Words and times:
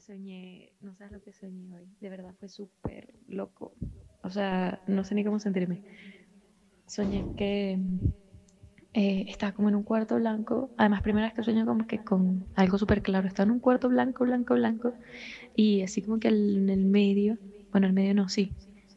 Soñé, 0.00 0.72
no 0.80 0.94
sabes 0.94 1.12
lo 1.12 1.20
que 1.22 1.32
soñé 1.32 1.74
hoy. 1.74 1.86
De 2.00 2.08
verdad 2.10 2.34
fue 2.38 2.48
súper 2.48 3.14
loco. 3.28 3.72
O 4.22 4.30
sea, 4.30 4.80
no 4.86 5.04
sé 5.04 5.14
ni 5.14 5.24
cómo 5.24 5.38
sentirme. 5.38 5.82
Soñé 6.94 7.20
que 7.36 7.78
eh, 8.94 9.24
estaba 9.28 9.52
como 9.52 9.68
en 9.68 9.74
un 9.76 9.82
cuarto 9.82 10.16
blanco. 10.16 10.70
Además, 10.76 11.02
primera 11.02 11.26
vez 11.26 11.34
que 11.34 11.42
sueño 11.42 11.66
como 11.66 11.86
que 11.86 11.98
con 12.02 12.46
algo 12.54 12.78
súper 12.78 13.02
claro. 13.02 13.28
Estaba 13.28 13.46
en 13.46 13.52
un 13.52 13.60
cuarto 13.60 13.88
blanco, 13.88 14.24
blanco, 14.24 14.54
blanco. 14.54 14.94
Y 15.54 15.82
así 15.82 16.02
como 16.02 16.18
que 16.20 16.28
en 16.28 16.68
el 16.70 16.86
medio, 16.86 17.38
bueno, 17.72 17.86
el 17.88 17.92
medio 17.92 18.14
no, 18.14 18.28
sí. 18.28 18.52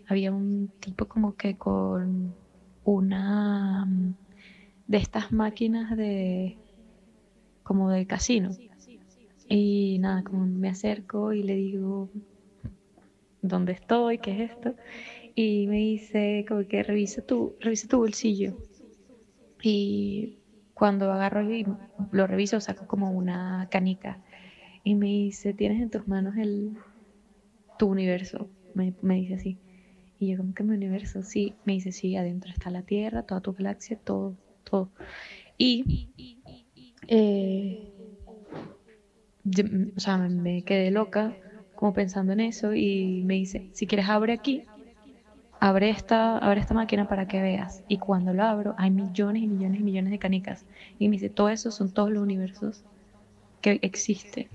Había 0.08 0.32
un 0.32 0.72
tipo 0.80 1.06
como 1.08 1.36
que 1.36 1.58
con 1.58 2.36
una 2.84 3.86
mm, 3.86 4.16
de 4.88 4.98
estas 4.98 5.32
máquinas 5.32 5.98
de 5.98 6.58
como 7.64 7.90
de 7.90 8.06
casino. 8.06 8.50
Y 9.50 9.98
nada, 10.00 10.24
como 10.24 10.46
me 10.46 10.70
acerco 10.70 11.34
y 11.34 11.44
le 11.44 11.56
digo 11.56 12.10
dónde 13.42 13.74
estoy, 13.74 14.20
qué 14.20 14.32
es 14.44 14.52
esto. 14.52 14.76
Y 15.36 15.68
me 15.68 15.78
dice 15.78 16.46
como 16.48 16.68
que 16.68 16.84
revisa 16.84 17.22
tu, 17.22 17.56
revisa 17.60 17.88
tu 17.88 17.98
bolsillo. 17.98 18.54
Y 19.62 20.38
cuando 20.74 21.12
agarro 21.12 21.52
y 21.52 21.66
lo 22.12 22.28
reviso, 22.28 22.62
saco 22.62 22.88
como 22.88 23.12
una 23.12 23.68
canica. 23.72 24.20
Y 24.84 24.96
me 24.96 25.08
dice, 25.08 25.54
tienes 25.54 25.82
en 25.82 25.90
tus 25.90 26.08
manos 26.08 26.38
el, 26.38 26.78
tu 27.78 27.88
universo. 27.88 28.48
Me, 28.76 28.94
dice 29.16 29.36
así. 29.36 29.58
Y 30.20 30.32
yo 30.32 30.38
como 30.38 30.54
que 30.54 30.64
mi 30.64 30.76
universo, 30.76 31.24
sí. 31.24 31.56
Me 31.66 31.74
dice, 31.74 31.92
sí, 31.92 32.16
adentro 32.16 32.52
está 32.52 32.70
la 32.70 32.84
Tierra, 32.84 33.24
toda 33.24 33.42
tu 33.42 33.54
galaxia, 33.54 33.98
todo, 33.98 34.36
todo. 34.64 34.90
Y, 35.58 36.10
eh, 37.08 37.89
yo, 39.44 39.64
o 39.96 40.00
sea, 40.00 40.18
me, 40.18 40.64
quedé 40.64 40.92
loca 40.92 41.38
como 41.76 41.94
pensando 41.94 42.34
en 42.34 42.42
eso 42.42 42.74
y 42.76 43.24
me 43.26 43.36
dice, 43.36 43.68
si 43.74 43.88
quieres 43.88 44.10
abre 44.10 44.34
aquí, 44.34 44.66
abre 45.60 45.90
esta, 45.90 46.38
abre 46.38 46.62
esta 46.62 46.74
máquina 46.74 47.08
para 47.08 47.28
que 47.28 47.42
veas. 47.42 47.84
Y 47.88 47.98
cuando 48.00 48.34
lo 48.34 48.44
abro, 48.44 48.76
hay 48.78 48.92
millones 48.92 49.44
y 49.44 49.48
millones 49.48 49.82
y 49.82 49.84
millones 49.84 50.12
de 50.12 50.20
canicas. 50.20 50.66
Y 51.00 51.10
me 51.10 51.14
dice, 51.18 51.30
todo 51.30 51.50
eso 51.50 51.72
son 51.72 51.92
todos 51.92 52.12
los 52.12 52.24
universos 52.24 52.84
que 53.62 53.80
existen. 53.84 54.50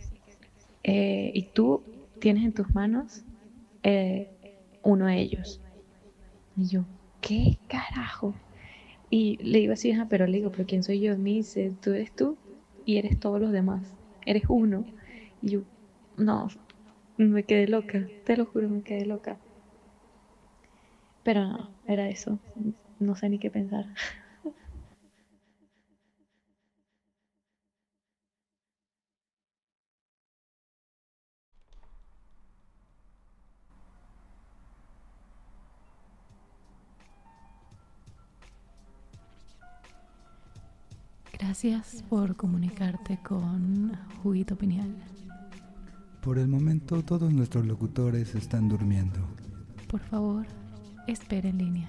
Eh, 0.84 1.32
y 1.34 1.44
tú 1.44 1.84
tienes 2.20 2.44
en 2.44 2.52
tus 2.54 2.74
manos 2.74 3.24
eh, 3.84 4.28
uno 4.82 5.06
de 5.06 5.20
ellos. 5.20 5.60
Y 6.56 6.66
yo, 6.68 6.86
¿qué 7.20 7.58
carajo? 7.68 8.34
Y 9.10 9.38
le 9.42 9.60
digo 9.60 9.72
así, 9.74 9.92
"Ajá, 9.92 10.06
pero 10.08 10.26
le 10.26 10.38
digo, 10.38 10.50
¿pero 10.50 10.66
quién 10.66 10.82
soy 10.82 11.00
yo? 11.00 11.16
Me 11.18 11.30
dice, 11.30 11.74
tú 11.80 11.92
eres 11.92 12.12
tú 12.14 12.38
y 12.84 12.98
eres 12.98 13.18
todos 13.20 13.40
los 13.40 13.52
demás. 13.52 13.94
Eres 14.26 14.44
uno. 14.48 14.86
Y 15.40 15.50
yo, 15.52 15.62
no, 16.16 16.48
me 17.16 17.44
quedé 17.46 17.68
loca, 17.68 18.12
te 18.24 18.36
lo 18.36 18.46
juro, 18.46 18.68
me 18.70 18.82
quedé 18.84 19.06
loca. 19.06 19.40
Pero 21.22 21.40
no, 21.46 21.76
era 21.86 22.08
eso. 22.08 22.40
No 22.98 23.16
sé 23.16 23.28
ni 23.28 23.38
qué 23.38 23.50
pensar. 23.50 23.86
Gracias 41.54 42.02
por 42.10 42.34
comunicarte 42.34 43.16
con 43.22 43.92
Juguito 44.24 44.56
Pineal. 44.56 44.92
Por 46.20 46.40
el 46.40 46.48
momento 46.48 47.04
todos 47.04 47.32
nuestros 47.32 47.64
locutores 47.64 48.34
están 48.34 48.68
durmiendo. 48.68 49.20
Por 49.86 50.00
favor, 50.00 50.44
espere 51.06 51.50
en 51.50 51.58
línea. 51.58 51.88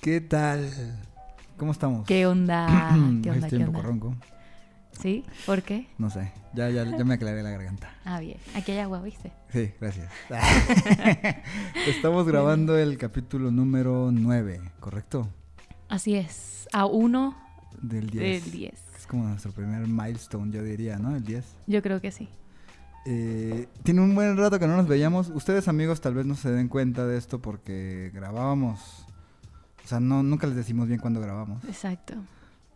¿Qué 0.00 0.20
tal? 0.20 0.68
¿Cómo 1.56 1.70
estamos? 1.70 2.04
¿Qué 2.08 2.26
onda? 2.26 2.66
¿Qué 3.22 3.30
onda? 3.30 3.46
Estoy 3.46 3.58
¿Qué 3.60 3.64
un 3.64 3.72
poco 3.72 3.78
onda? 3.78 3.88
ronco. 3.88 4.14
¿Sí? 5.00 5.24
¿Por 5.46 5.62
qué? 5.62 5.86
No 5.98 6.10
sé. 6.10 6.32
Ya, 6.54 6.70
ya, 6.70 6.84
ya 6.84 7.04
me 7.04 7.14
aclaré 7.14 7.42
la 7.42 7.50
garganta. 7.50 7.88
Ah, 8.04 8.18
bien. 8.20 8.38
Aquí 8.56 8.72
hay 8.72 8.78
agua, 8.78 9.00
¿viste? 9.00 9.32
Sí, 9.52 9.70
gracias. 9.80 10.10
Estamos 11.86 12.26
grabando 12.26 12.76
el 12.76 12.98
capítulo 12.98 13.50
número 13.50 14.10
9, 14.12 14.60
¿correcto? 14.80 15.28
Así 15.88 16.14
es. 16.16 16.68
A 16.72 16.86
uno 16.86 17.36
Del 17.80 18.10
10. 18.10 18.44
del 18.44 18.52
10. 18.52 18.72
Es 18.98 19.06
como 19.06 19.24
nuestro 19.24 19.52
primer 19.52 19.86
milestone, 19.86 20.52
yo 20.52 20.62
diría, 20.64 20.98
¿no? 20.98 21.14
El 21.14 21.24
10. 21.24 21.44
Yo 21.68 21.80
creo 21.82 22.00
que 22.00 22.10
sí. 22.10 22.28
Eh, 23.06 23.68
tiene 23.84 24.00
un 24.00 24.14
buen 24.14 24.36
rato 24.36 24.58
que 24.58 24.66
no 24.66 24.76
nos 24.76 24.88
veíamos. 24.88 25.28
Ustedes, 25.30 25.68
amigos, 25.68 26.00
tal 26.00 26.14
vez 26.14 26.26
no 26.26 26.34
se 26.34 26.50
den 26.50 26.68
cuenta 26.68 27.06
de 27.06 27.16
esto 27.16 27.40
porque 27.40 28.10
grabábamos. 28.12 29.06
O 29.84 29.88
sea, 29.88 30.00
no, 30.00 30.22
nunca 30.22 30.46
les 30.48 30.56
decimos 30.56 30.88
bien 30.88 30.98
cuándo 31.00 31.20
grabamos. 31.20 31.62
Exacto. 31.64 32.14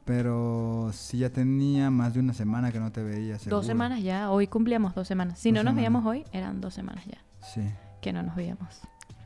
Pero 0.04 0.90
sí 0.92 1.18
ya 1.18 1.30
tenía 1.30 1.90
más 1.90 2.14
de 2.14 2.20
una 2.20 2.34
semana 2.34 2.72
que 2.72 2.80
no 2.80 2.90
te 2.90 3.02
veía. 3.02 3.38
seguro. 3.38 3.58
Dos 3.58 3.66
semanas 3.66 4.02
ya. 4.02 4.30
Hoy 4.30 4.48
cumplíamos 4.48 4.94
dos 4.94 5.06
semanas. 5.06 5.38
Si 5.38 5.50
Dos 5.52 5.58
no 5.58 5.70
nos 5.70 5.76
veíamos 5.76 6.04
hoy, 6.04 6.24
eran 6.32 6.60
dos 6.60 6.74
semanas 6.74 7.04
ya 7.06 7.18
Sí, 7.46 7.62
que 8.00 8.12
no 8.12 8.22
nos 8.22 8.34
veíamos. 8.34 8.80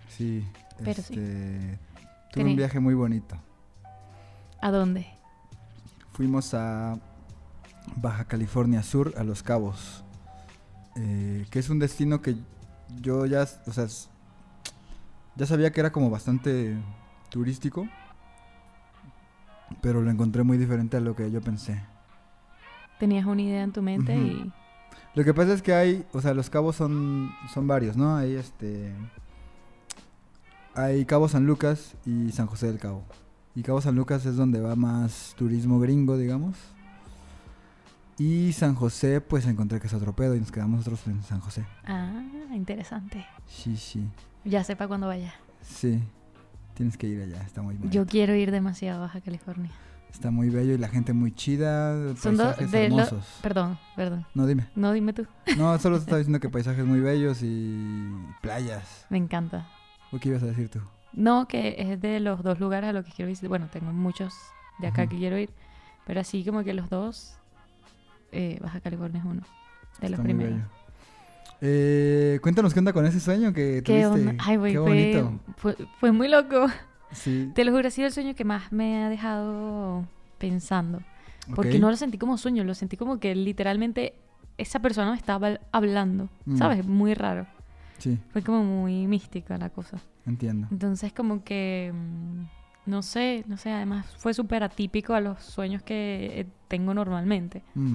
sí. 0.09 0.45
Pero 0.79 1.03
sí. 1.03 1.15
este, 1.15 1.79
Tuve 2.33 2.45
un 2.45 2.57
viaje 2.57 2.79
muy 2.81 2.93
bonito. 2.93 3.37
¿A 4.61 4.71
dónde? 4.71 5.07
Fuimos 6.13 6.53
a 6.53 6.99
Baja 7.97 8.25
California 8.27 8.83
Sur, 8.83 9.15
a 9.17 9.25
Los 9.25 9.43
Cabos. 9.43 10.05
eh, 10.97 11.47
que 11.51 11.59
es 11.59 11.71
un 11.71 11.79
destino 11.79 12.21
que 12.21 12.37
yo 13.01 13.25
ya, 13.27 13.47
o 13.67 13.73
sea, 13.73 13.87
ya 15.37 15.47
sabía 15.47 15.71
que 15.73 15.81
era 15.81 15.93
como 15.93 16.11
bastante 16.11 16.77
turístico. 17.31 17.89
Pero 19.81 20.03
lo 20.03 20.11
encontré 20.11 20.43
muy 20.43 20.59
diferente 20.59 20.97
a 20.97 21.01
lo 21.01 21.15
que 21.17 21.31
yo 21.31 21.41
pensé. 21.41 21.83
Tenías 22.99 23.27
una 23.27 23.43
idea 23.43 23.63
en 23.63 23.73
tu 23.73 23.83
mente 23.83 24.17
y... 24.17 24.53
Lo 25.15 25.25
que 25.25 25.33
pasa 25.33 25.55
es 25.55 25.63
que 25.63 25.73
hay, 25.73 26.05
o 26.13 26.21
sea, 26.21 26.35
los 26.35 26.51
cabos 26.51 26.77
son, 26.77 27.31
son 27.55 27.67
varios, 27.67 27.97
¿no? 27.97 28.17
Hay 28.17 28.35
este. 28.35 28.93
Hay 30.75 31.07
Cabo 31.07 31.27
San 31.27 31.47
Lucas 31.47 31.97
y 32.05 32.33
San 32.33 32.47
José 32.47 32.67
del 32.67 32.79
Cabo. 32.79 33.03
Y 33.55 33.63
Cabo 33.63 33.81
San 33.81 33.95
Lucas 33.95 34.27
es 34.27 34.37
donde 34.37 34.61
va 34.61 34.77
más 34.77 35.35
turismo 35.39 35.81
gringo, 35.81 36.19
digamos. 36.19 36.59
Y 38.19 38.53
San 38.53 38.75
José, 38.75 39.23
pues 39.23 39.47
encontré 39.47 39.81
que 39.81 39.87
es 39.87 39.95
otro 39.95 40.15
pedo 40.15 40.35
y 40.35 40.41
nos 40.41 40.53
quedamos 40.53 40.81
nosotros 40.81 41.07
en 41.07 41.23
San 41.23 41.41
José. 41.41 41.65
Ah, 41.87 42.23
interesante. 42.53 43.27
Sí, 43.47 43.79
sí. 43.79 44.07
Ya 44.45 44.65
sepa 44.65 44.87
cuándo 44.87 45.07
vaya. 45.07 45.33
Sí. 45.63 46.03
Tienes 46.77 46.97
que 46.97 47.07
ir 47.09 47.23
allá, 47.23 47.41
está 47.43 47.63
muy 47.63 47.75
bello. 47.77 47.91
Yo 47.91 48.07
quiero 48.07 48.35
ir 48.35 48.51
demasiado 48.51 48.99
a 48.99 49.07
Baja 49.07 49.21
California. 49.21 49.71
Está 50.13 50.31
muy 50.31 50.49
bello 50.51 50.75
y 50.75 50.79
la 50.79 50.89
gente 50.89 51.13
muy 51.13 51.33
chida, 51.33 52.15
Son 52.17 52.37
dos 52.37 52.47
paisajes 52.57 52.71
de 52.71 52.89
lo- 52.89 52.99
hermosos. 53.01 53.39
Perdón, 53.43 53.79
perdón. 53.97 54.25
No, 54.35 54.47
dime. 54.47 54.67
No, 54.75 54.93
dime 54.93 55.13
tú. 55.13 55.27
No, 55.59 55.79
solo 55.79 55.97
te 55.97 56.03
estaba 56.03 56.19
diciendo 56.19 56.39
que 56.41 56.49
paisajes 56.49 56.85
muy 56.87 57.01
bellos 57.01 57.41
y 57.43 58.15
playas. 58.41 59.07
Me 59.11 59.19
encanta. 59.19 59.67
¿O 60.13 60.19
qué 60.19 60.29
ibas 60.31 60.43
a 60.43 60.47
decir 60.47 60.69
tú? 60.71 60.81
No, 61.13 61.49
que 61.49 61.77
es 61.79 62.01
de 62.01 62.21
los 62.21 62.43
dos 62.43 62.61
lugares 62.61 62.91
a 62.91 62.93
los 62.93 63.05
que 63.05 63.13
quiero 63.13 63.29
visitar. 63.29 63.49
Bueno, 63.49 63.69
tengo 63.73 63.93
muchos 63.93 64.35
de 64.79 64.87
acá 64.87 65.07
que 65.07 65.17
quiero 65.17 65.39
ir. 65.39 65.51
Pero 66.07 66.21
así 66.21 66.45
como 66.45 66.63
que 66.63 66.73
los 66.75 66.89
dos, 66.91 67.37
eh, 68.33 68.59
Baja 68.63 68.81
California 68.81 69.19
es 69.21 69.25
uno 69.25 69.43
de 70.01 70.11
los 70.11 70.19
Está 70.21 70.23
muy 70.23 70.25
primeros. 70.35 70.55
bello. 70.59 70.69
Eh, 71.61 72.39
cuéntanos 72.43 72.73
qué 72.75 72.81
onda 72.81 72.93
con 72.93 73.07
ese 73.07 73.21
sueño 73.21 73.53
que 73.53 73.83
¿Qué 73.85 74.03
tuviste. 74.03 74.07
onda? 74.07 74.35
Ay, 74.45 74.57
güey, 74.57 74.73
qué 74.73 74.79
fue, 74.79 74.89
bonito. 74.89 75.41
fue, 75.57 75.77
fue 76.01 76.13
muy 76.13 76.29
loco. 76.29 76.67
Sí. 77.13 77.51
Te 77.55 77.65
lo 77.65 77.73
juro, 77.73 77.89
ha 77.89 77.91
sido 77.91 78.07
el 78.09 78.13
sueño 78.13 78.35
que 78.35 78.45
más 78.45 78.73
me 78.73 79.03
ha 79.05 79.09
dejado 79.09 80.05
pensando. 80.39 81.01
Porque 81.55 81.75
ok. 81.77 81.81
no 81.81 81.91
lo 81.91 81.97
sentí 81.97 82.19
como 82.19 82.37
sueño, 82.37 82.65
lo 82.65 82.75
sentí 82.75 82.97
como 82.97 83.21
que 83.21 83.35
literalmente 83.35 84.15
esa 84.59 84.81
persona 84.81 85.13
me 85.13 85.17
estaba 85.17 85.61
hablando. 85.73 86.29
Mm. 86.45 86.57
¿Sabes? 86.59 86.87
Muy 86.87 87.15
raro. 87.15 87.47
Sí, 87.99 88.19
Fue 88.31 88.43
como 88.43 88.63
muy 88.63 89.07
mística 89.07 89.57
la 89.57 89.71
cosa. 89.71 89.99
entiendo. 90.27 90.69
Entonces 90.71 91.13
como 91.15 91.43
que, 91.45 91.93
mm, 91.95 92.91
no 92.91 93.03
sé, 93.03 93.45
no 93.47 93.57
sé, 93.57 93.71
además 93.71 94.05
fue 94.19 94.35
súper 94.35 94.63
atípico 94.63 95.15
a 95.15 95.21
los 95.21 95.43
sueños 95.43 95.83
que 95.83 96.41
eh, 96.41 96.47
tengo 96.69 96.93
normalmente. 96.93 97.63
Mm. 97.75 97.95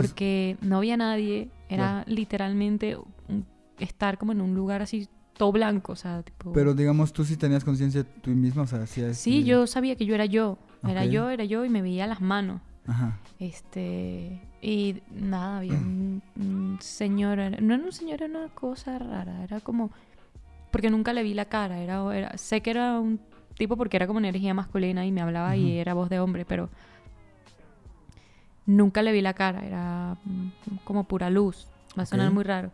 Porque 0.00 0.56
no 0.60 0.78
había 0.78 0.96
nadie, 0.96 1.48
era 1.68 2.04
literalmente 2.06 2.96
estar 3.78 4.18
como 4.18 4.32
en 4.32 4.40
un 4.40 4.54
lugar 4.54 4.82
así 4.82 5.08
todo 5.36 5.50
blanco, 5.52 5.92
o 5.92 5.96
sea, 5.96 6.22
tipo... 6.22 6.52
Pero 6.52 6.74
digamos, 6.74 7.12
tú 7.12 7.24
sí 7.24 7.36
tenías 7.36 7.64
conciencia 7.64 8.02
de 8.04 8.08
tú 8.22 8.30
misma, 8.30 8.62
o 8.62 8.66
sea, 8.66 8.82
hacías... 8.82 9.16
sí, 9.16 9.38
eh, 9.40 9.44
yo 9.44 9.66
sabía 9.66 9.96
que 9.96 10.06
yo 10.06 10.14
era 10.14 10.26
yo, 10.26 10.58
era 10.86 11.04
Ok. 11.04 11.10
yo, 11.10 11.30
era 11.30 11.44
yo 11.44 11.64
y 11.64 11.68
me 11.68 11.82
veía 11.82 12.06
las 12.06 12.20
manos. 12.20 12.60
Ajá. 12.86 13.18
Este, 13.40 14.40
y 14.62 15.02
nada, 15.12 15.58
había 15.58 15.74
un, 15.74 16.22
un 16.36 16.78
señor, 16.80 17.38
era- 17.40 17.60
no 17.60 17.74
era 17.74 17.82
un 17.84 17.92
señor, 17.92 18.22
era 18.22 18.26
una 18.38 18.48
cosa 18.54 18.98
rara, 18.98 19.42
era 19.42 19.60
como, 19.60 19.90
porque 20.70 20.90
nunca 20.90 21.12
le 21.12 21.22
vi 21.24 21.34
la 21.34 21.46
cara, 21.46 21.80
era, 21.80 22.16
era- 22.16 22.38
sé 22.38 22.60
que 22.60 22.70
era 22.70 23.00
un 23.00 23.18
tipo 23.56 23.76
porque 23.76 23.96
era 23.96 24.06
como 24.06 24.18
energía 24.20 24.54
masculina 24.54 25.04
y 25.04 25.12
me 25.12 25.20
hablaba 25.20 25.56
y 25.56 25.78
era 25.78 25.94
voz 25.94 26.08
de 26.10 26.20
hombre, 26.20 26.44
pero 26.44 26.70
nunca 28.66 29.02
le 29.02 29.12
vi 29.12 29.20
la 29.20 29.34
cara, 29.34 29.64
era 29.64 30.16
mm, 30.24 30.76
como 30.84 31.04
pura 31.04 31.30
luz, 31.30 31.68
va 31.98 32.02
a 32.04 32.06
sonar 32.06 32.30
muy 32.30 32.44
raro. 32.44 32.70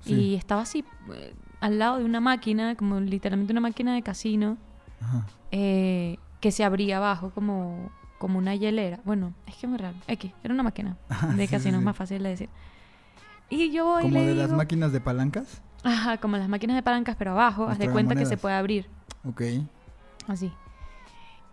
Sí. 0.00 0.14
Y 0.14 0.34
estaba 0.34 0.62
así 0.62 0.84
eh, 1.14 1.34
al 1.60 1.78
lado 1.78 1.98
de 1.98 2.04
una 2.04 2.20
máquina, 2.20 2.74
como 2.74 3.00
literalmente 3.00 3.52
una 3.52 3.60
máquina 3.60 3.94
de 3.94 4.02
casino, 4.02 4.56
Ajá. 5.00 5.26
eh, 5.50 6.16
que 6.40 6.52
se 6.52 6.64
abría 6.64 6.96
abajo 6.98 7.30
como, 7.30 7.90
como 8.18 8.38
una 8.38 8.54
hielera. 8.54 9.00
Bueno, 9.04 9.34
es 9.46 9.56
que 9.56 9.66
es 9.66 9.70
muy 9.70 9.78
raro. 9.78 9.96
X, 10.06 10.32
era 10.42 10.54
una 10.54 10.62
máquina 10.62 10.96
Ajá, 11.08 11.26
de 11.36 11.46
sí, 11.46 11.50
casino, 11.52 11.76
es 11.76 11.80
sí. 11.80 11.84
más 11.84 11.96
fácil 11.96 12.22
de 12.22 12.28
decir. 12.30 12.48
Y 13.50 13.72
yo 13.72 13.84
voy 13.84 14.02
y 14.04 14.06
Como 14.06 14.14
le 14.18 14.26
de 14.26 14.34
las 14.34 14.52
máquinas 14.52 14.92
de 14.92 15.00
palancas. 15.00 15.60
Ajá, 15.82 16.18
como 16.18 16.36
las 16.36 16.48
máquinas 16.48 16.76
de 16.76 16.82
palancas, 16.82 17.16
pero 17.18 17.32
abajo, 17.32 17.66
haz 17.66 17.78
de 17.78 17.90
cuenta 17.90 18.14
que 18.14 18.26
se 18.26 18.36
puede 18.36 18.54
abrir. 18.54 18.86
Ok. 19.24 19.42
Así. 20.28 20.52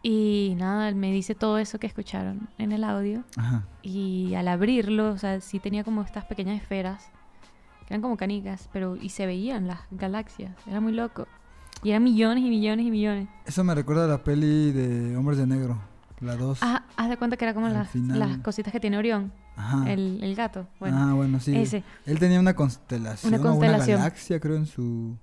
Y 0.03 0.55
nada, 0.57 0.89
él 0.89 0.95
me 0.95 1.11
dice 1.11 1.35
todo 1.35 1.57
eso 1.57 1.79
que 1.79 1.87
escucharon 1.87 2.47
en 2.57 2.71
el 2.71 2.83
audio. 2.83 3.23
Ajá. 3.35 3.63
Y 3.81 4.33
al 4.35 4.47
abrirlo, 4.47 5.09
o 5.09 5.17
sea, 5.17 5.41
sí 5.41 5.59
tenía 5.59 5.83
como 5.83 6.01
estas 6.03 6.25
pequeñas 6.25 6.61
esferas, 6.61 7.09
que 7.87 7.93
eran 7.93 8.01
como 8.01 8.17
canicas, 8.17 8.69
pero 8.71 8.95
y 8.95 9.09
se 9.09 9.25
veían 9.25 9.67
las 9.67 9.79
galaxias. 9.91 10.51
Era 10.67 10.79
muy 10.79 10.93
loco. 10.93 11.27
Y 11.83 11.91
eran 11.91 12.03
millones 12.03 12.43
y 12.43 12.49
millones 12.49 12.85
y 12.85 12.91
millones. 12.91 13.27
Eso 13.45 13.63
me 13.63 13.75
recuerda 13.75 14.05
a 14.05 14.07
la 14.07 14.23
peli 14.23 14.71
de 14.71 15.15
Hombres 15.15 15.37
de 15.37 15.47
Negro, 15.47 15.79
la 16.21 16.35
2. 16.35 16.59
Ah, 16.61 16.83
haz 16.95 17.09
de 17.09 17.17
cuenta 17.17 17.37
que 17.37 17.45
era 17.45 17.53
como 17.53 17.69
las, 17.69 17.93
las 17.95 18.37
cositas 18.39 18.71
que 18.71 18.79
tiene 18.79 18.97
Orión, 18.97 19.31
Ajá. 19.55 19.91
el, 19.91 20.19
el 20.23 20.35
gato. 20.35 20.67
Bueno, 20.79 20.97
ah, 20.97 21.13
bueno, 21.13 21.39
sí. 21.39 21.55
ese. 21.55 21.83
Él 22.05 22.17
tenía 22.19 22.39
una 22.39 22.55
constelación, 22.55 23.33
Una 23.33 23.41
constelación. 23.43 23.95
una 23.97 24.05
galaxia, 24.05 24.39
creo, 24.39 24.55
en 24.55 24.65
su... 24.65 25.17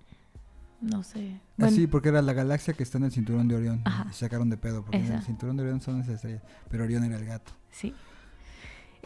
No 0.84 1.02
sé. 1.02 1.32
Ah, 1.36 1.40
Bueno, 1.56 1.76
sí, 1.76 1.86
porque 1.86 2.10
era 2.10 2.20
la 2.22 2.32
galaxia 2.32 2.74
que 2.74 2.82
está 2.82 2.98
en 2.98 3.04
el 3.04 3.12
cinturón 3.12 3.48
de 3.48 3.56
Orión. 3.56 3.80
Ajá. 3.84 4.06
Y 4.10 4.12
se 4.12 4.20
sacaron 4.20 4.50
de 4.50 4.56
pedo, 4.56 4.82
porque 4.84 4.98
en 4.98 5.12
el 5.12 5.22
cinturón 5.22 5.56
de 5.56 5.62
Orión 5.64 5.80
son 5.80 6.00
esas 6.00 6.16
estrellas. 6.16 6.42
Pero 6.68 6.84
Orión 6.84 7.04
era 7.04 7.16
el 7.16 7.24
gato. 7.24 7.52
sí. 7.70 7.94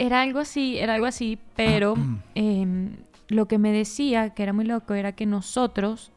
Era 0.00 0.20
algo 0.22 0.38
así, 0.38 0.78
era 0.78 0.94
algo 0.94 1.06
así, 1.06 1.40
pero 1.56 1.94
em, 2.36 2.98
lo 3.28 3.48
que 3.48 3.58
me 3.58 3.72
decía, 3.72 4.30
que 4.30 4.44
era 4.44 4.52
muy 4.52 4.64
loco, 4.64 4.94
era 4.94 5.10
que 5.12 5.26
nosotros 5.26 6.12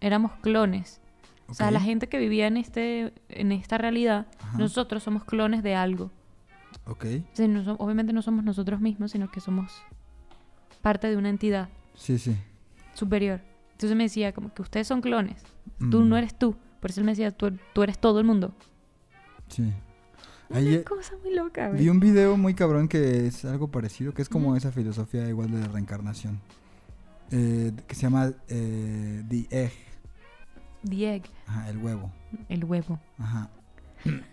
éramos 0.00 0.32
clones. 0.40 1.00
O 1.48 1.54
sea, 1.54 1.70
la 1.72 1.80
gente 1.80 2.08
que 2.08 2.18
vivía 2.18 2.46
en, 2.46 2.56
este, 2.56 3.12
en 3.28 3.50
esta 3.52 3.76
realidad, 3.76 4.28
Ajá. 4.40 4.56
nosotros 4.58 5.02
somos 5.02 5.24
clones 5.24 5.62
de 5.64 5.74
algo. 5.74 6.10
Ok. 6.86 7.06
O 7.32 7.36
sea, 7.36 7.48
no 7.48 7.62
som- 7.64 7.76
obviamente 7.80 8.12
no 8.12 8.22
somos 8.22 8.44
nosotros 8.44 8.80
mismos, 8.80 9.10
sino 9.10 9.28
que 9.30 9.40
somos 9.40 9.72
parte 10.80 11.08
de 11.10 11.16
una 11.16 11.28
entidad 11.28 11.68
Sí, 11.94 12.18
sí. 12.18 12.36
superior. 12.94 13.40
Entonces 13.84 13.98
me 13.98 14.04
decía 14.04 14.32
como 14.32 14.54
que 14.54 14.62
ustedes 14.62 14.86
son 14.86 15.02
clones. 15.02 15.42
Tú 15.90 16.00
Mm, 16.00 16.08
no 16.08 16.16
eres 16.16 16.38
tú. 16.38 16.56
Por 16.80 16.90
eso 16.90 17.00
él 17.00 17.04
me 17.04 17.12
decía, 17.12 17.30
tú, 17.32 17.52
tú 17.74 17.82
eres 17.82 17.98
todo 17.98 18.18
el 18.18 18.24
mundo. 18.24 18.54
Sí. 19.48 19.70
Una 20.48 20.60
eh, 20.60 20.84
cosa 20.84 21.12
muy 21.22 21.34
loca, 21.34 21.68
güey. 21.68 21.82
Vi 21.82 21.88
un 21.90 22.00
video 22.00 22.38
muy 22.38 22.54
cabrón 22.54 22.88
que 22.88 23.26
es 23.26 23.44
algo 23.44 23.68
parecido, 23.68 24.14
que 24.14 24.22
es 24.22 24.30
como 24.30 24.56
esa 24.56 24.72
filosofía 24.72 25.28
igual 25.28 25.50
de 25.50 25.60
la 25.60 25.68
reencarnación. 25.68 26.40
Eh, 27.30 27.72
que 27.86 27.94
se 27.94 28.02
llama 28.02 28.32
eh, 28.48 29.22
The 29.28 29.48
Egg, 29.50 29.72
The 30.88 31.14
egg, 31.16 31.22
ajá, 31.46 31.68
el 31.68 31.76
huevo. 31.76 32.10
el 32.48 32.64
huevo. 32.64 32.98
Ajá. 33.18 33.50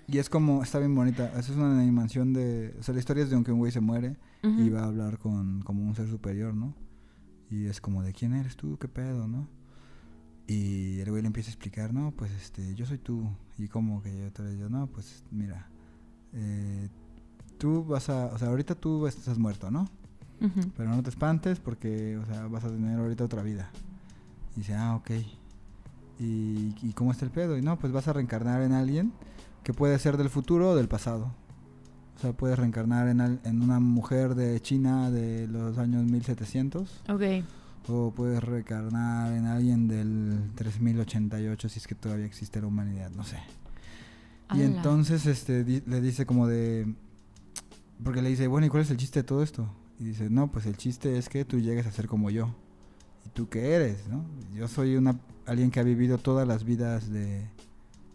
Y 0.07 0.17
es 0.17 0.29
como, 0.29 0.63
está 0.63 0.79
bien 0.79 0.95
bonita. 0.95 1.27
Esa 1.31 1.51
es 1.51 1.57
una 1.57 1.77
animación 1.77 2.31
de. 2.31 2.73
O 2.79 2.83
sea, 2.83 2.93
la 2.93 2.99
historia 2.99 3.23
es 3.23 3.29
de 3.29 3.35
un 3.35 3.43
que 3.43 3.51
un 3.51 3.59
güey 3.59 3.71
se 3.73 3.81
muere 3.81 4.15
y 4.43 4.69
va 4.69 4.81
a 4.81 4.85
hablar 4.85 5.17
con 5.17 5.61
como 5.61 5.83
un 5.83 5.95
ser 5.95 6.07
superior, 6.07 6.53
¿no? 6.53 6.73
Y 7.51 7.67
es 7.67 7.81
como 7.81 8.01
de 8.01 8.13
quién 8.13 8.33
eres 8.33 8.55
tú, 8.55 8.77
qué 8.79 8.87
pedo, 8.87 9.27
¿no? 9.27 9.47
Y 10.47 10.99
el 11.01 11.09
güey 11.09 11.21
le 11.21 11.27
empieza 11.27 11.49
a 11.49 11.53
explicar, 11.53 11.93
no, 11.93 12.11
pues 12.11 12.31
este, 12.31 12.73
yo 12.75 12.85
soy 12.85 12.97
tú. 12.97 13.29
Y 13.57 13.67
como 13.67 14.01
que 14.01 14.17
yo 14.17 14.31
te 14.31 14.43
le 14.43 14.55
digo, 14.55 14.69
no, 14.69 14.87
pues 14.87 15.23
mira, 15.31 15.69
eh, 16.33 16.89
tú 17.57 17.83
vas 17.85 18.09
a, 18.09 18.27
o 18.27 18.37
sea, 18.37 18.47
ahorita 18.47 18.75
tú 18.75 19.05
estás 19.05 19.37
muerto, 19.37 19.69
¿no? 19.69 19.87
Pero 20.75 20.89
no 20.89 21.03
te 21.03 21.11
espantes 21.11 21.59
porque, 21.59 22.17
o 22.17 22.25
sea, 22.25 22.47
vas 22.47 22.63
a 22.63 22.69
tener 22.69 22.97
ahorita 22.97 23.23
otra 23.23 23.43
vida. 23.43 23.69
Y 24.55 24.61
dice, 24.61 24.73
ah, 24.73 24.95
ok. 24.95 25.11
¿Y, 26.19 26.75
¿Y 26.81 26.93
cómo 26.95 27.11
está 27.11 27.25
el 27.25 27.31
pedo? 27.31 27.57
Y 27.57 27.61
no, 27.61 27.77
pues 27.77 27.93
vas 27.93 28.07
a 28.07 28.13
reencarnar 28.13 28.63
en 28.63 28.71
alguien 28.71 29.13
que 29.63 29.73
puede 29.73 29.99
ser 29.99 30.17
del 30.17 30.29
futuro 30.29 30.71
o 30.71 30.75
del 30.75 30.87
pasado. 30.87 31.35
O 32.21 32.25
sea, 32.25 32.33
puedes 32.33 32.59
reencarnar 32.59 33.07
en, 33.07 33.19
al- 33.19 33.39
en 33.45 33.63
una 33.63 33.79
mujer 33.79 34.35
de 34.35 34.59
China 34.61 35.09
de 35.09 35.47
los 35.47 35.79
años 35.79 36.05
1700 36.05 37.01
Ok. 37.09 37.21
o 37.87 38.11
puedes 38.15 38.43
reencarnar 38.43 39.33
en 39.33 39.47
alguien 39.47 39.87
del 39.87 40.51
3088 40.53 41.67
si 41.67 41.79
es 41.79 41.87
que 41.87 41.95
todavía 41.95 42.25
existe 42.27 42.61
la 42.61 42.67
humanidad, 42.67 43.09
no 43.15 43.23
sé. 43.23 43.37
Y 44.53 44.61
entonces 44.61 45.25
este 45.25 45.63
di- 45.63 45.81
le 45.87 45.99
dice 45.99 46.27
como 46.27 46.45
de 46.45 46.93
porque 48.03 48.21
le 48.21 48.29
dice, 48.29 48.45
"Bueno, 48.47 48.67
¿y 48.67 48.69
cuál 48.69 48.83
es 48.83 48.91
el 48.91 48.97
chiste 48.97 49.21
de 49.21 49.23
todo 49.23 49.41
esto?" 49.41 49.67
Y 49.99 50.03
dice, 50.03 50.29
"No, 50.29 50.51
pues 50.51 50.67
el 50.67 50.77
chiste 50.77 51.17
es 51.17 51.27
que 51.27 51.43
tú 51.43 51.59
llegues 51.59 51.87
a 51.87 51.91
ser 51.91 52.05
como 52.07 52.29
yo." 52.29 52.53
¿Y 53.25 53.29
tú 53.29 53.49
qué 53.49 53.71
eres, 53.73 54.07
no? 54.09 54.23
Yo 54.53 54.67
soy 54.67 54.95
una 54.95 55.19
alguien 55.47 55.71
que 55.71 55.79
ha 55.79 55.83
vivido 55.83 56.17
todas 56.19 56.47
las 56.47 56.65
vidas 56.65 57.09
de 57.09 57.45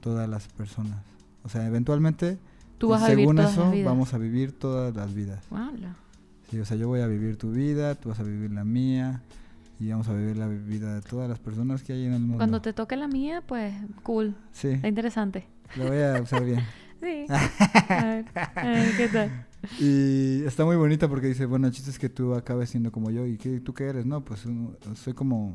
todas 0.01 0.29
las 0.29 0.47
personas. 0.49 0.99
O 1.43 1.49
sea, 1.49 1.67
eventualmente 1.67 2.39
Tú 2.79 2.89
vas 2.89 3.03
a 3.03 3.09
vivir 3.11 3.23
según 3.25 3.37
todas 3.37 3.53
eso 3.53 3.63
las 3.63 3.73
vidas. 3.73 3.87
vamos 3.87 4.15
a 4.15 4.19
vivir 4.19 4.53
todas 4.59 4.95
las 4.95 5.15
vidas. 5.15 5.45
Sí, 6.51 6.59
o 6.61 6.65
sea, 6.65 6.77
yo 6.77 6.89
voy 6.89 7.01
a 7.01 7.07
vivir 7.07 7.37
tu 7.37 7.51
vida, 7.51 7.95
tú 7.95 8.11
vas 8.11 8.21
a 8.21 8.23
vivir 8.23 8.51
la 8.53 8.65
mía 8.65 9.23
y 9.81 9.91
vamos 9.91 10.09
a 10.09 10.15
vivir 10.15 10.37
la 10.37 10.47
vida 10.47 10.95
de 10.95 11.03
todas 11.03 11.29
las 11.29 11.39
personas 11.39 11.83
que 11.83 11.93
hay 11.93 12.05
en 12.07 12.13
el 12.13 12.21
mundo. 12.21 12.37
Cuando 12.39 12.61
te 12.63 12.73
toque 12.73 12.97
la 12.97 13.09
mía, 13.09 13.43
pues 13.47 13.75
cool. 14.03 14.35
Sí, 14.53 14.69
Está 14.69 14.89
interesante. 14.89 15.47
lo 15.77 15.89
voy 15.89 15.99
a 16.03 16.21
usar 16.23 16.45
bien. 16.45 16.61
Sí. 16.99 17.27
A 17.29 18.05
ver, 18.07 18.25
a 18.35 18.63
ver, 18.69 18.97
¿qué 18.97 19.09
tal? 19.09 19.47
Y 19.79 20.43
está 20.45 20.65
muy 20.65 20.77
bonita 20.77 21.09
porque 21.09 21.27
dice, 21.27 21.45
bueno, 21.45 21.67
el 21.67 21.73
chiste 21.75 21.91
es 21.91 21.99
que 21.99 22.09
tú 22.09 22.35
acabes 22.35 22.71
siendo 22.71 22.91
como 22.91 23.11
yo. 23.11 23.27
¿Y 23.27 23.37
qué, 23.37 23.61
tú 23.61 23.75
qué 23.75 23.85
eres? 23.85 24.07
No, 24.07 24.25
pues 24.25 24.47
un- 24.47 24.75
soy 24.95 25.13
como... 25.13 25.55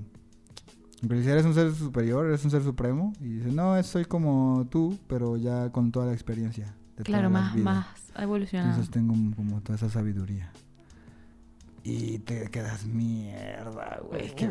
Dice, 1.01 1.31
¿eres 1.31 1.43
un 1.45 1.55
ser 1.55 1.73
superior? 1.73 2.27
¿Eres 2.27 2.45
un 2.45 2.51
ser 2.51 2.61
supremo? 2.61 3.11
Y 3.19 3.39
dice, 3.39 3.51
no, 3.51 3.81
soy 3.81 4.05
como 4.05 4.67
tú, 4.69 4.99
pero 5.07 5.35
ya 5.35 5.71
con 5.71 5.91
toda 5.91 6.05
la 6.05 6.13
experiencia. 6.13 6.75
De 7.03 7.05
Claro, 7.05 7.29
todas 7.29 7.43
las 7.43 7.55
más, 7.55 7.55
vidas". 7.55 7.65
más 8.13 8.21
evolucionado. 8.23 8.69
Entonces 8.71 8.91
tengo 8.91 9.13
como 9.35 9.61
toda 9.61 9.75
esa 9.75 9.89
sabiduría. 9.89 10.51
Y 11.83 12.19
te 12.19 12.49
quedas 12.51 12.85
mierda, 12.85 13.99
güey. 14.07 14.35
Qué, 14.35 14.47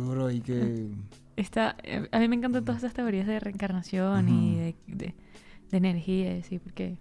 duro 0.00 0.30
y 0.30 0.40
qué... 0.40 0.88
Está, 1.36 1.76
eh, 1.82 2.08
a 2.12 2.18
mí 2.18 2.28
me 2.28 2.36
encantan 2.36 2.64
todas 2.64 2.82
esas 2.82 2.94
teorías 2.94 3.26
de 3.26 3.40
reencarnación 3.40 4.28
y 4.28 4.56
de, 4.56 4.76
de, 4.86 5.14
de 5.70 5.76
energía, 5.76 6.40
sí, 6.42 6.58
porque 6.60 6.96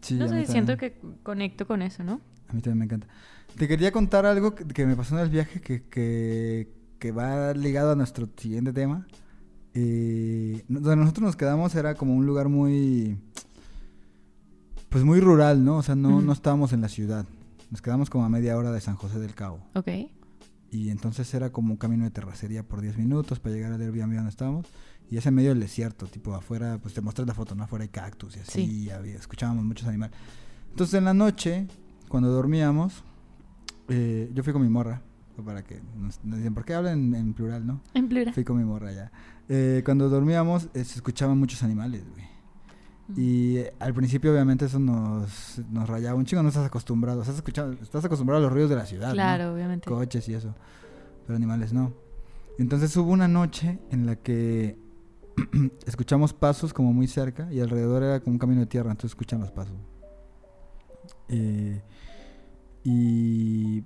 Sí, 0.00 0.14
no 0.14 0.28
sé, 0.28 0.44
siento 0.46 0.76
que 0.76 0.98
conecto 1.22 1.66
con 1.66 1.80
eso, 1.80 2.04
¿no? 2.04 2.20
A 2.48 2.52
mí 2.52 2.60
también 2.60 2.78
me 2.78 2.84
encanta. 2.84 3.06
Te 3.58 3.66
quería 3.68 3.90
contar 3.92 4.26
algo 4.26 4.54
que, 4.54 4.66
que 4.66 4.84
me 4.86 4.96
pasó 4.96 5.16
en 5.16 5.24
el 5.24 5.30
viaje 5.30 5.60
que, 5.62 5.82
que, 5.84 6.68
que 6.98 7.12
va 7.12 7.54
ligado 7.54 7.92
a 7.92 7.96
nuestro 7.96 8.28
siguiente 8.36 8.72
tema. 8.74 9.06
Eh, 9.72 10.62
donde 10.68 10.96
nosotros 10.96 11.24
nos 11.24 11.36
quedamos 11.36 11.74
era 11.74 11.94
como 11.94 12.14
un 12.14 12.26
lugar 12.26 12.48
muy... 12.48 13.18
Pues 14.94 15.02
muy 15.04 15.18
rural, 15.18 15.64
¿no? 15.64 15.78
O 15.78 15.82
sea, 15.82 15.96
no, 15.96 16.10
Ujú. 16.10 16.22
no 16.22 16.32
estábamos 16.32 16.72
en 16.72 16.80
la 16.80 16.88
ciudad. 16.88 17.26
Nos 17.72 17.82
quedamos 17.82 18.10
como 18.10 18.24
a 18.24 18.28
media 18.28 18.56
hora 18.56 18.70
de 18.70 18.80
San 18.80 18.94
José 18.94 19.18
del 19.18 19.34
Cabo. 19.34 19.58
Ok. 19.74 19.88
Y 20.70 20.90
entonces 20.90 21.34
era 21.34 21.50
como 21.50 21.72
un 21.72 21.76
camino 21.78 22.04
de 22.04 22.12
terracería 22.12 22.62
por 22.62 22.80
10 22.80 22.96
minutos 22.98 23.40
para 23.40 23.56
llegar 23.56 23.72
al 23.72 23.80
Airbnb 23.80 24.14
donde 24.14 24.30
estábamos. 24.30 24.66
Y 25.10 25.16
es 25.16 25.26
en 25.26 25.34
medio 25.34 25.48
del 25.48 25.58
desierto, 25.58 26.06
tipo 26.06 26.32
afuera, 26.36 26.78
pues 26.80 26.94
te 26.94 27.00
mostré 27.00 27.26
la 27.26 27.34
foto, 27.34 27.56
¿no? 27.56 27.64
Afuera 27.64 27.82
hay 27.82 27.88
cactus 27.88 28.36
y 28.36 28.40
así, 28.40 28.52
Sí. 28.66 28.82
y 28.84 28.90
había, 28.90 29.16
escuchábamos 29.16 29.64
muchos 29.64 29.88
animales. 29.88 30.16
Entonces 30.70 30.94
en 30.94 31.04
la 31.06 31.12
noche, 31.14 31.66
cuando 32.08 32.28
dormíamos, 32.30 33.02
eh, 33.88 34.30
yo 34.32 34.44
fui 34.44 34.52
con 34.52 34.62
mi 34.62 34.68
morra, 34.68 35.02
para 35.44 35.64
que 35.64 35.82
nos, 35.98 36.24
nos 36.24 36.38
dicen, 36.38 36.54
¿por 36.54 36.64
qué 36.64 36.74
hablan 36.74 37.12
en, 37.12 37.14
en 37.16 37.34
plural, 37.34 37.66
no? 37.66 37.80
En 37.94 38.08
plural. 38.08 38.32
Fui 38.32 38.44
con 38.44 38.56
mi 38.58 38.64
morra 38.64 38.92
ya. 38.92 39.10
Eh, 39.48 39.82
cuando 39.84 40.08
dormíamos, 40.08 40.68
eh, 40.72 40.84
se 40.84 40.94
escuchaban 40.94 41.36
muchos 41.36 41.64
animales, 41.64 42.04
güey. 42.12 42.24
Y 43.16 43.58
al 43.80 43.92
principio, 43.92 44.32
obviamente, 44.32 44.64
eso 44.64 44.78
nos, 44.78 45.60
nos 45.70 45.88
rayaba 45.88 46.16
un 46.16 46.24
chingo, 46.24 46.42
no 46.42 46.48
estás 46.48 46.66
acostumbrado. 46.66 47.20
Estás, 47.20 47.36
escuchando, 47.36 47.76
estás 47.82 48.04
acostumbrado 48.04 48.40
a 48.40 48.42
los 48.44 48.52
ruidos 48.52 48.70
de 48.70 48.76
la 48.76 48.86
ciudad, 48.86 49.08
¿no? 49.08 49.14
Claro, 49.14 49.54
obviamente. 49.54 49.88
coches 49.88 50.26
y 50.28 50.34
eso. 50.34 50.54
Pero 51.26 51.36
animales 51.36 51.72
no. 51.72 51.92
Entonces 52.58 52.96
hubo 52.96 53.10
una 53.10 53.28
noche 53.28 53.78
en 53.90 54.06
la 54.06 54.16
que 54.16 54.78
escuchamos 55.86 56.32
pasos 56.32 56.72
como 56.72 56.92
muy 56.92 57.06
cerca 57.06 57.52
y 57.52 57.60
alrededor 57.60 58.02
era 58.02 58.20
como 58.20 58.34
un 58.34 58.38
camino 58.38 58.60
de 58.60 58.66
tierra, 58.66 58.90
entonces 58.90 59.12
escuchan 59.12 59.40
los 59.40 59.50
pasos. 59.50 59.76
Eh, 61.28 61.82
y, 62.84 63.84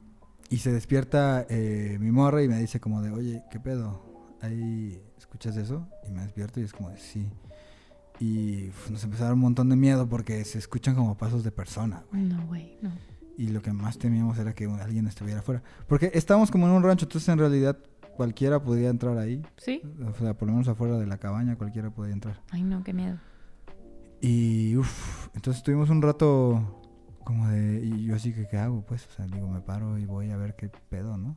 y 0.51 0.57
se 0.59 0.73
despierta 0.73 1.47
eh, 1.49 1.97
mi 2.01 2.11
morra 2.11 2.43
y 2.43 2.49
me 2.49 2.59
dice 2.59 2.81
como 2.81 3.01
de, 3.03 3.11
oye, 3.11 3.43
¿qué 3.51 3.59
pedo? 3.59 4.03
¿Ahí 4.41 5.03
escuchas 5.17 5.57
eso? 5.57 5.89
Y 6.07 6.13
me 6.13 6.23
despierto 6.23 6.61
y 6.61 6.65
es 6.65 6.73
como 6.73 6.91
de, 6.91 6.99
sí. 6.99 7.27
Y 8.21 8.71
nos 8.91 9.05
empezó 9.05 9.23
a 9.23 9.27
dar 9.27 9.35
un 9.35 9.41
montón 9.41 9.69
de 9.69 9.77
miedo 9.77 10.09
porque 10.09 10.45
se 10.45 10.59
escuchan 10.59 10.95
como 10.95 11.17
pasos 11.17 11.45
de 11.45 11.53
persona. 11.53 12.05
güey. 12.11 12.25
No, 12.25 12.47
güey, 12.47 12.79
no. 12.83 12.91
Y 13.37 13.49
lo 13.49 13.63
que 13.63 13.73
más 13.73 13.99
temíamos 13.99 14.37
era 14.39 14.53
que 14.53 14.65
alguien 14.65 15.07
estuviera 15.07 15.41
afuera. 15.41 15.63
Porque 15.87 16.11
estábamos 16.15 16.51
como 16.51 16.67
en 16.67 16.73
un 16.73 16.83
rancho, 16.83 17.05
entonces 17.07 17.29
en 17.29 17.39
realidad 17.39 17.79
cualquiera 18.17 18.61
podía 18.61 18.89
entrar 18.89 19.17
ahí. 19.17 19.43
¿Sí? 19.57 19.81
O 20.05 20.13
sea, 20.19 20.35
por 20.35 20.49
lo 20.49 20.55
menos 20.55 20.67
afuera 20.67 20.99
de 20.99 21.07
la 21.07 21.19
cabaña 21.19 21.57
cualquiera 21.57 21.91
podía 21.91 22.13
entrar. 22.13 22.43
Ay, 22.51 22.65
no, 22.65 22.83
qué 22.83 22.93
miedo. 22.93 23.19
Y 24.21 24.77
uff, 24.77 25.29
entonces 25.37 25.59
estuvimos 25.59 25.89
un 25.91 26.03
rato 26.03 26.83
como 27.23 27.49
de... 27.49 27.81
Y 27.85 28.07
yo 28.07 28.17
así 28.17 28.33
que, 28.33 28.49
¿qué 28.49 28.57
hago? 28.57 28.85
Pues, 28.85 29.07
o 29.07 29.13
sea, 29.13 29.27
digo, 29.27 29.47
me 29.47 29.61
paro 29.61 29.97
y 29.99 30.05
voy 30.05 30.31
a 30.31 30.37
ver 30.37 30.57
qué 30.57 30.69
pedo, 30.89 31.17
¿no? 31.17 31.37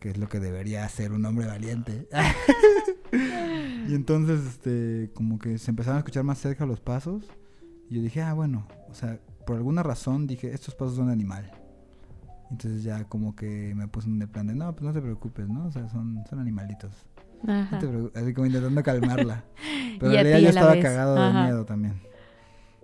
Que 0.00 0.10
es 0.10 0.18
lo 0.18 0.28
que 0.28 0.40
debería 0.40 0.84
hacer 0.84 1.12
un 1.12 1.24
hombre 1.24 1.46
valiente. 1.46 2.08
y 3.88 3.94
entonces, 3.94 4.44
este, 4.46 5.10
como 5.14 5.38
que 5.38 5.58
se 5.58 5.70
empezaron 5.70 5.96
a 5.96 6.00
escuchar 6.00 6.24
más 6.24 6.38
cerca 6.38 6.66
los 6.66 6.80
pasos. 6.80 7.24
Y 7.88 7.96
yo 7.96 8.02
dije, 8.02 8.22
ah, 8.22 8.32
bueno, 8.34 8.66
o 8.90 8.94
sea, 8.94 9.20
por 9.46 9.56
alguna 9.56 9.82
razón 9.82 10.26
dije, 10.26 10.52
estos 10.52 10.74
pasos 10.74 10.96
son 10.96 11.06
de 11.06 11.12
animal. 11.12 11.50
Entonces 12.50 12.82
ya 12.82 13.04
como 13.04 13.34
que 13.34 13.74
me 13.74 13.88
puse 13.88 14.08
en 14.08 14.20
el 14.20 14.28
plan 14.28 14.46
de, 14.46 14.54
no, 14.54 14.72
pues 14.74 14.82
no 14.84 14.92
te 14.92 15.00
preocupes, 15.00 15.48
¿no? 15.48 15.66
O 15.66 15.70
sea, 15.72 15.88
son, 15.88 16.24
son 16.28 16.38
animalitos. 16.38 16.92
No 17.42 17.52
Ajá. 17.52 17.78
te 17.78 17.86
preocupes", 17.86 18.22
así 18.22 18.34
como 18.34 18.46
intentando 18.46 18.82
calmarla. 18.82 19.44
Pero 19.98 20.12
en 20.12 20.24
realidad 20.24 20.38
yo 20.38 20.48
estaba 20.48 20.72
vez. 20.72 20.82
cagado 20.82 21.14
de 21.14 21.32
miedo 21.32 21.64
también. 21.64 22.00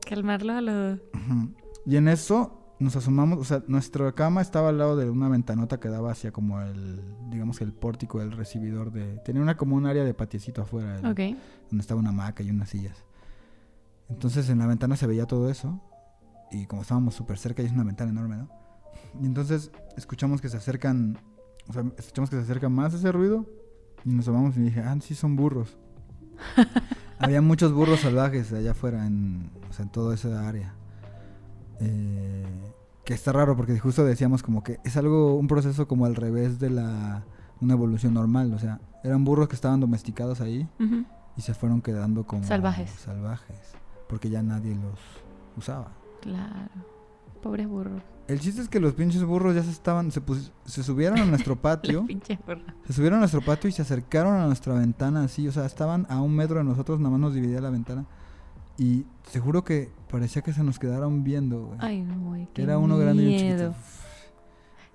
Calmarlos 0.09 0.57
a. 0.57 0.99
Ujú. 1.17 1.55
Y 1.87 1.97
en 1.97 2.09
eso 2.09 2.62
nos 2.83 2.97
asomamos, 2.97 3.39
o 3.39 3.45
sea, 3.45 3.63
nuestra 3.69 4.13
cama 4.13 4.41
estaba 4.43 4.69
al 4.71 4.79
lado 4.79 4.97
de 4.97 5.09
una 5.09 5.29
ventanota 5.29 5.79
que 5.81 5.89
daba 5.89 6.13
hacia 6.13 6.33
como 6.33 6.61
el, 6.61 7.01
digamos 7.31 7.59
que 7.59 7.65
el 7.65 7.73
pórtico 7.73 8.19
del 8.21 8.33
recibidor 8.33 8.93
de... 8.93 9.19
Tenía 9.25 9.41
una 9.43 9.57
como 9.57 9.77
un 9.77 9.87
área 9.87 10.05
de 10.05 10.13
patiecito 10.15 10.63
afuera, 10.63 10.99
el- 10.99 11.07
Ok. 11.07 11.39
donde 11.71 11.81
estaba 11.81 12.01
una 12.01 12.11
hamaca 12.11 12.43
y 12.43 12.51
unas 12.51 12.69
sillas. 12.71 13.05
Entonces 14.09 14.49
en 14.51 14.59
la 14.59 14.67
ventana 14.67 14.97
se 14.97 15.07
veía 15.07 15.27
todo 15.27 15.49
eso. 15.51 15.81
Y 16.51 16.67
como 16.67 16.83
estábamos 16.83 17.15
súper 17.15 17.39
cerca 17.39 17.63
y 17.63 17.67
es 17.67 17.73
una 17.73 17.85
ventana 17.85 18.11
enorme, 18.11 18.37
¿no? 18.37 18.49
Y 19.21 19.25
entonces 19.27 19.71
escuchamos 19.97 20.41
que 20.43 20.49
se 20.51 20.57
acercan, 20.59 21.19
o 21.69 21.73
sea, 21.73 21.83
escuchamos 21.97 22.29
que 22.29 22.37
se 22.37 22.43
acerca 22.43 22.69
más 22.69 22.93
ese 22.93 23.11
ruido. 23.11 23.47
Y 24.05 24.11
nos 24.11 24.27
asomamos 24.29 24.57
y 24.57 24.61
dije, 24.61 24.81
ah, 24.81 24.97
sí, 25.01 25.15
son 25.15 25.37
burros. 25.37 25.79
Había 27.19 27.41
muchos 27.41 27.73
burros 27.73 28.01
salvajes 28.01 28.53
allá 28.53 28.73
afuera, 28.73 29.07
en, 29.07 29.51
o 29.71 29.73
sea, 29.73 29.85
en 29.85 29.93
toda 29.93 30.15
esa 30.15 30.47
área. 30.49 30.75
Eh, 31.81 32.47
que 33.05 33.15
está 33.15 33.33
raro 33.33 33.57
porque 33.57 33.79
justo 33.79 34.05
decíamos 34.05 34.43
como 34.43 34.63
que 34.63 34.79
es 34.85 34.97
algo, 34.97 35.35
un 35.37 35.49
proceso 35.49 35.89
como 35.89 36.07
al 36.07 36.15
revés 36.15 36.59
de 36.61 36.71
la, 36.71 37.25
una 37.61 37.75
evolución 37.75 38.15
normal. 38.15 38.53
O 38.55 38.59
sea, 38.59 38.81
eran 39.03 39.25
burros 39.25 39.49
que 39.49 39.57
estaban 39.57 39.81
domesticados 39.81 40.41
ahí 40.41 40.69
y 41.37 41.41
se 41.43 41.55
fueron 41.55 41.81
quedando 41.83 42.25
como 42.27 42.45
Salvajes. 42.45 42.91
salvajes 42.91 43.57
porque 44.09 44.31
ya 44.31 44.43
nadie 44.43 44.75
los 44.77 44.99
usaba. 45.57 45.89
Claro. 46.21 46.69
Pobres 47.43 47.67
burros. 47.67 48.01
El 48.29 48.39
chiste 48.39 48.63
es 48.63 48.69
que 48.69 48.79
los 48.79 48.93
pinches 48.93 49.25
burros 49.25 49.55
ya 49.57 49.65
se 49.65 49.71
estaban, 49.71 50.13
se, 50.13 50.21
pus- 50.21 50.53
se 50.65 50.85
subieron 50.85 51.19
a 51.19 51.25
nuestro 51.25 51.57
patio, 51.61 52.07
se 52.87 52.93
subieron 52.93 53.17
a 53.17 53.21
nuestro 53.21 53.41
patio 53.41 53.69
y 53.69 53.73
se 53.73 53.83
acercaron 53.83 54.35
a 54.37 54.47
nuestra 54.47 54.75
ventana 54.75 55.25
así, 55.25 55.49
o 55.49 55.53
sea, 55.53 55.67
estaban 55.67 56.07
a 56.09 56.21
un 56.21 56.37
metro 56.37 56.59
de 56.59 56.65
nosotros, 56.65 57.01
nada 57.01 57.11
más 57.11 57.19
nos 57.21 57.35
dividía 57.35 57.61
la 57.61 57.71
ventana 57.71 58.05
y 58.79 59.05
te 59.33 59.41
juro 59.41 59.65
que 59.65 59.91
parecía 60.13 60.43
que 60.43 60.53
se 60.53 60.63
nos 60.63 60.79
quedaron 60.79 61.25
viendo, 61.25 61.67
güey. 61.67 61.79
Ay, 61.81 62.03
no, 62.03 62.29
güey. 62.29 62.47
qué 62.53 62.63
Era 62.63 62.79
uno 62.79 62.99
grande 62.99 63.25
y 63.25 63.27
un 63.27 63.39
chiquito. 63.39 63.75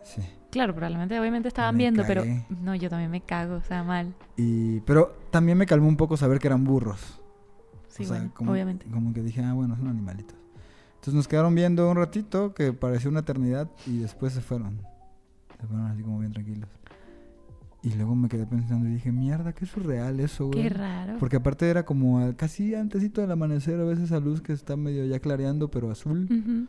Sí. 0.04 0.22
Claro, 0.52 0.74
probablemente, 0.74 1.20
obviamente 1.20 1.50
estaban 1.50 1.76
Me 1.76 1.84
viendo, 1.84 2.04
pero 2.08 2.24
no, 2.62 2.74
yo 2.76 2.90
también 2.90 3.12
me 3.12 3.20
cago, 3.20 3.56
o 3.56 3.64
sea, 3.64 3.84
mal. 3.84 4.14
Y, 4.38 4.80
pero 4.82 5.18
también 5.32 5.58
me 5.58 5.66
calmó 5.66 5.88
un 5.88 5.98
poco 5.98 6.16
saber 6.16 6.40
que 6.40 6.48
eran 6.48 6.64
burros. 6.64 7.20
Sí, 7.90 8.04
O 8.04 8.06
sea, 8.06 8.18
bueno, 8.18 8.32
como, 8.34 8.52
obviamente. 8.54 8.86
Como 8.86 9.12
que 9.12 9.22
dije, 9.22 9.44
ah, 9.44 9.54
bueno, 9.54 9.76
son 9.76 9.90
animalitos. 9.90 10.38
Entonces 10.96 11.14
nos 11.16 11.28
quedaron 11.28 11.54
viendo 11.56 11.90
un 11.90 11.98
ratito, 11.98 12.54
que 12.54 12.72
pareció 12.72 13.10
una 13.10 13.22
eternidad, 13.22 13.70
y 13.86 13.98
después 13.98 14.34
se 14.34 14.42
fueron. 14.42 14.82
Se 15.60 15.68
fueron 15.68 15.88
así 15.88 16.04
como 16.04 16.20
bien 16.20 16.32
tranquilos. 16.32 16.70
Y 17.84 17.94
luego 17.94 18.16
me 18.16 18.28
quedé 18.28 18.46
pensando 18.48 18.88
y 18.90 18.94
dije, 18.94 19.12
mierda, 19.12 19.54
qué 19.54 19.66
surreal 19.66 20.20
eso, 20.20 20.48
güey. 20.48 20.64
Qué 20.64 20.70
raro. 20.70 21.18
Porque 21.20 21.36
aparte 21.38 21.70
era 21.70 21.86
como 21.86 22.20
a- 22.20 22.34
casi 22.36 22.74
antesito 22.76 23.22
del 23.22 23.32
amanecer, 23.32 23.80
a 23.80 23.84
veces 23.84 24.06
esa 24.06 24.20
luz 24.20 24.42
que 24.42 24.52
está 24.54 24.76
medio 24.76 25.06
ya 25.06 25.20
clareando, 25.20 25.70
pero 25.70 25.92
azul. 25.92 26.68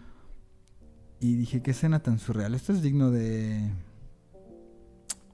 Y 1.21 1.35
dije, 1.35 1.62
qué 1.62 1.73
escena 1.73 2.00
tan 2.00 2.19
surreal. 2.19 2.55
Esto 2.55 2.73
es 2.73 2.83
digno 2.83 3.11
de. 3.11 3.71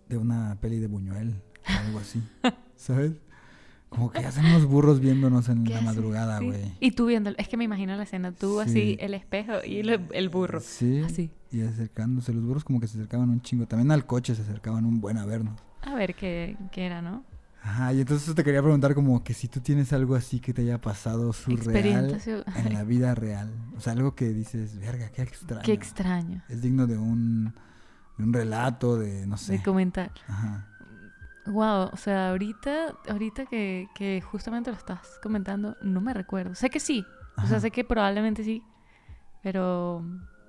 de 0.09 0.17
una 0.17 0.57
peli 0.61 0.79
de 0.79 0.87
Buñuel, 0.87 1.35
o 1.69 1.87
algo 1.87 1.99
así. 1.99 2.23
¿Sabes? 2.77 3.13
Como 3.89 4.11
que 4.11 4.19
hacen 4.19 4.45
unos 4.47 4.67
burros 4.67 5.01
viéndonos 5.01 5.49
en 5.49 5.65
¿Qué 5.65 5.75
la 5.75 5.81
madrugada, 5.81 6.39
Sí. 6.41 6.47
güey. 6.47 6.73
Y 6.81 6.91
tú 6.93 7.07
viendo, 7.07 7.31
es 7.37 7.49
que 7.49 7.57
me 7.57 7.65
imagino 7.65 7.97
la 7.97 8.03
escena, 8.05 8.33
tú 8.33 8.61
Sí. 8.65 8.71
así, 8.71 8.97
el 9.01 9.15
espejo 9.15 9.53
y 9.65 9.79
el, 9.79 10.07
el 10.13 10.29
burro. 10.31 10.61
Sí. 10.61 11.01
Así. 11.05 11.31
Y 11.55 11.63
acercándose, 11.63 12.33
los 12.33 12.43
burros 12.43 12.65
como 12.65 12.81
que 12.81 12.89
se 12.89 12.99
acercaban 12.99 13.31
un 13.31 13.41
chingo. 13.41 13.67
También 13.67 13.93
al 13.93 14.07
coche 14.07 14.35
se 14.35 14.43
acercaban 14.43 14.85
un 14.85 15.01
buen 15.01 15.19
a 15.19 15.25
vernos. 15.25 15.61
A 15.83 15.95
ver 15.95 16.15
qué, 16.15 16.57
qué 16.73 16.87
era, 16.87 17.01
¿no? 17.01 17.23
Ajá, 17.63 17.93
y 17.95 18.01
entonces 18.01 18.35
te 18.35 18.45
quería 18.45 18.61
preguntar 18.61 18.95
como 18.95 19.25
que 19.25 19.33
si 19.33 19.49
tú 19.49 19.61
tienes 19.61 19.93
algo 19.95 20.17
así 20.17 20.39
que 20.39 20.53
te 20.53 20.63
haya 20.63 20.81
pasado 20.81 21.33
surreal 21.33 22.21
en 22.57 22.75
la 22.75 22.85
vida 22.85 23.15
real. 23.15 23.51
O 23.77 23.81
sea, 23.81 23.95
algo 23.95 24.15
que 24.15 24.29
dices, 24.31 24.79
verga, 24.79 25.09
qué 25.09 25.23
extraño. 25.23 25.63
Qué 25.63 25.73
extraño 25.73 26.43
Es 26.49 26.61
digno 26.61 26.87
de 26.87 26.99
un, 26.99 27.55
de 28.19 28.25
un 28.25 28.33
relato, 28.35 28.99
de 28.99 29.27
no 29.27 29.39
sé. 29.39 29.53
de 29.53 29.63
comentar. 29.63 30.11
Ajá. 30.29 30.69
Wow, 31.47 31.91
o 31.93 31.97
sea, 31.97 32.31
ahorita, 32.31 32.97
ahorita 33.09 33.47
que, 33.47 33.89
que 33.95 34.21
justamente 34.21 34.71
lo 34.71 34.77
estás 34.77 35.19
comentando, 35.23 35.77
no 35.83 36.01
me 36.01 36.13
recuerdo. 36.13 36.55
Sé 36.55 36.69
que 36.69 36.81
sí, 36.81 37.05
o 37.43 37.47
sea, 37.47 37.61
sé 37.61 37.71
que 37.71 37.85
probablemente 37.85 38.45
sí, 38.45 38.63
pero 39.43 40.05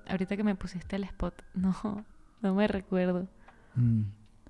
ahorita 0.08 0.36
que 0.36 0.44
me 0.44 0.54
pusiste 0.54 0.96
el 0.96 1.04
spot, 1.04 1.42
no, 1.54 2.04
no 2.42 2.54
me 2.54 2.66
recuerdo. 2.68 3.28
Mm, 3.74 4.02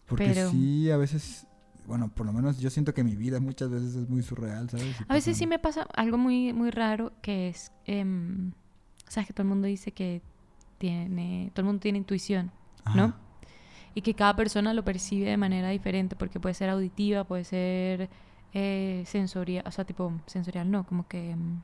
Porque 0.07 0.25
Pero- 0.29 0.51
sí, 0.51 0.91
a 0.91 0.97
veces, 0.97 1.47
bueno, 1.87 2.09
por 2.09 2.27
lo 2.27 2.33
menos 2.33 2.59
yo 2.59 2.71
siento 2.71 2.95
que 2.95 3.03
mi 3.05 3.17
vida 3.17 3.41
muchas 3.41 3.71
veces 3.71 3.95
es 3.97 4.09
muy 4.09 4.23
surreal, 4.23 4.69
¿sabes? 4.71 4.87
Y 4.87 5.05
A 5.09 5.15
veces 5.15 5.35
pasan- 5.35 5.35
sí 5.39 5.47
me 5.47 5.59
pasa 5.59 5.83
algo 5.95 6.19
muy, 6.19 6.53
muy 6.53 6.71
raro 6.71 7.13
que 7.23 7.49
es, 7.49 7.73
em, 7.85 8.53
sabes 9.09 9.27
que 9.29 9.33
todo 9.33 9.43
el 9.43 9.49
mundo 9.49 9.67
dice 9.67 9.93
que 9.93 10.23
tiene, 10.79 11.51
todo 11.55 11.63
el 11.63 11.67
mundo 11.67 11.81
tiene 11.81 11.99
intuición, 11.99 12.51
¿no? 12.95 13.15
Y 13.95 14.03
que 14.03 14.15
cada 14.15 14.37
persona 14.37 14.75
lo 14.75 14.85
percibe 14.85 15.31
de 15.31 15.37
manera 15.39 15.71
diferente, 15.71 16.17
porque 16.17 16.39
puede 16.39 16.55
ser 16.55 16.69
auditiva, 16.69 17.25
puede 17.25 17.45
ser 17.45 18.11
eh, 18.53 19.03
sensorial, 19.07 19.65
o 19.67 19.71
sea, 19.71 19.85
tipo 19.85 20.13
sensorial, 20.27 20.71
no, 20.71 20.85
como 20.87 21.07
que 21.09 21.31
em, 21.31 21.61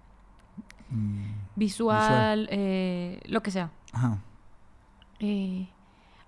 Mm, 0.92 1.32
visual, 1.56 2.48
eh, 2.50 3.20
lo 3.26 3.42
que 3.42 3.50
sea. 3.50 3.70
Ajá. 3.92 4.18
Eh, 5.20 5.68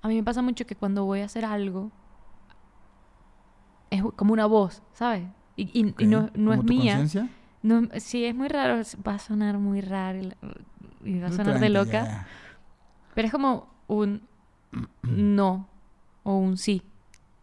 a 0.02 0.09
mí 0.09 0.16
me 0.16 0.23
pasa 0.23 0.42
mucho 0.42 0.66
que 0.66 0.76
cuando 0.76 1.04
voy 1.04 1.21
a 1.21 1.25
hacer 1.26 1.44
algo, 1.44 1.90
es 3.90 4.02
como 4.16 4.33
una 4.33 4.47
voz, 4.47 4.83
¿sabes? 4.92 5.25
Y, 5.56 5.64
y- 5.64 5.87
y 5.87 5.90
ok. 5.90 6.02
no, 6.02 6.30
no 6.35 6.52
es 6.52 6.59
¿Como 6.59 6.62
tu 6.62 6.68
mía. 6.68 7.04
No, 7.62 7.83
sí, 7.99 8.25
es 8.25 8.35
muy 8.35 8.49
raro, 8.49 8.83
va 9.06 9.14
a 9.14 9.18
sonar 9.18 9.59
muy 9.59 9.80
raro 9.80 10.21
y 11.04 11.18
va 11.18 11.28
a 11.28 11.30
sonar 11.33 11.61
de 11.61 11.71
loca, 11.71 12.26
pero 13.14 13.26
es 13.26 13.33
como 13.33 13.68
un 13.87 14.23
no 15.02 15.68
o 16.25 16.37
un 16.37 16.56
sí. 16.59 16.83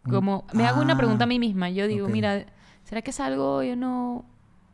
Como 0.04 0.46
me 0.54 0.66
hago 0.66 0.82
una 0.82 0.96
pregunta 0.98 1.24
a 1.24 1.26
Ah, 1.26 1.30
mí 1.30 1.40
misma, 1.40 1.70
yo 1.70 1.88
digo, 1.88 2.08
mira, 2.08 2.46
¿será 2.84 3.02
que 3.02 3.12
salgo 3.12 3.56
hoy 3.56 3.72
o 3.72 3.76
no? 3.76 4.26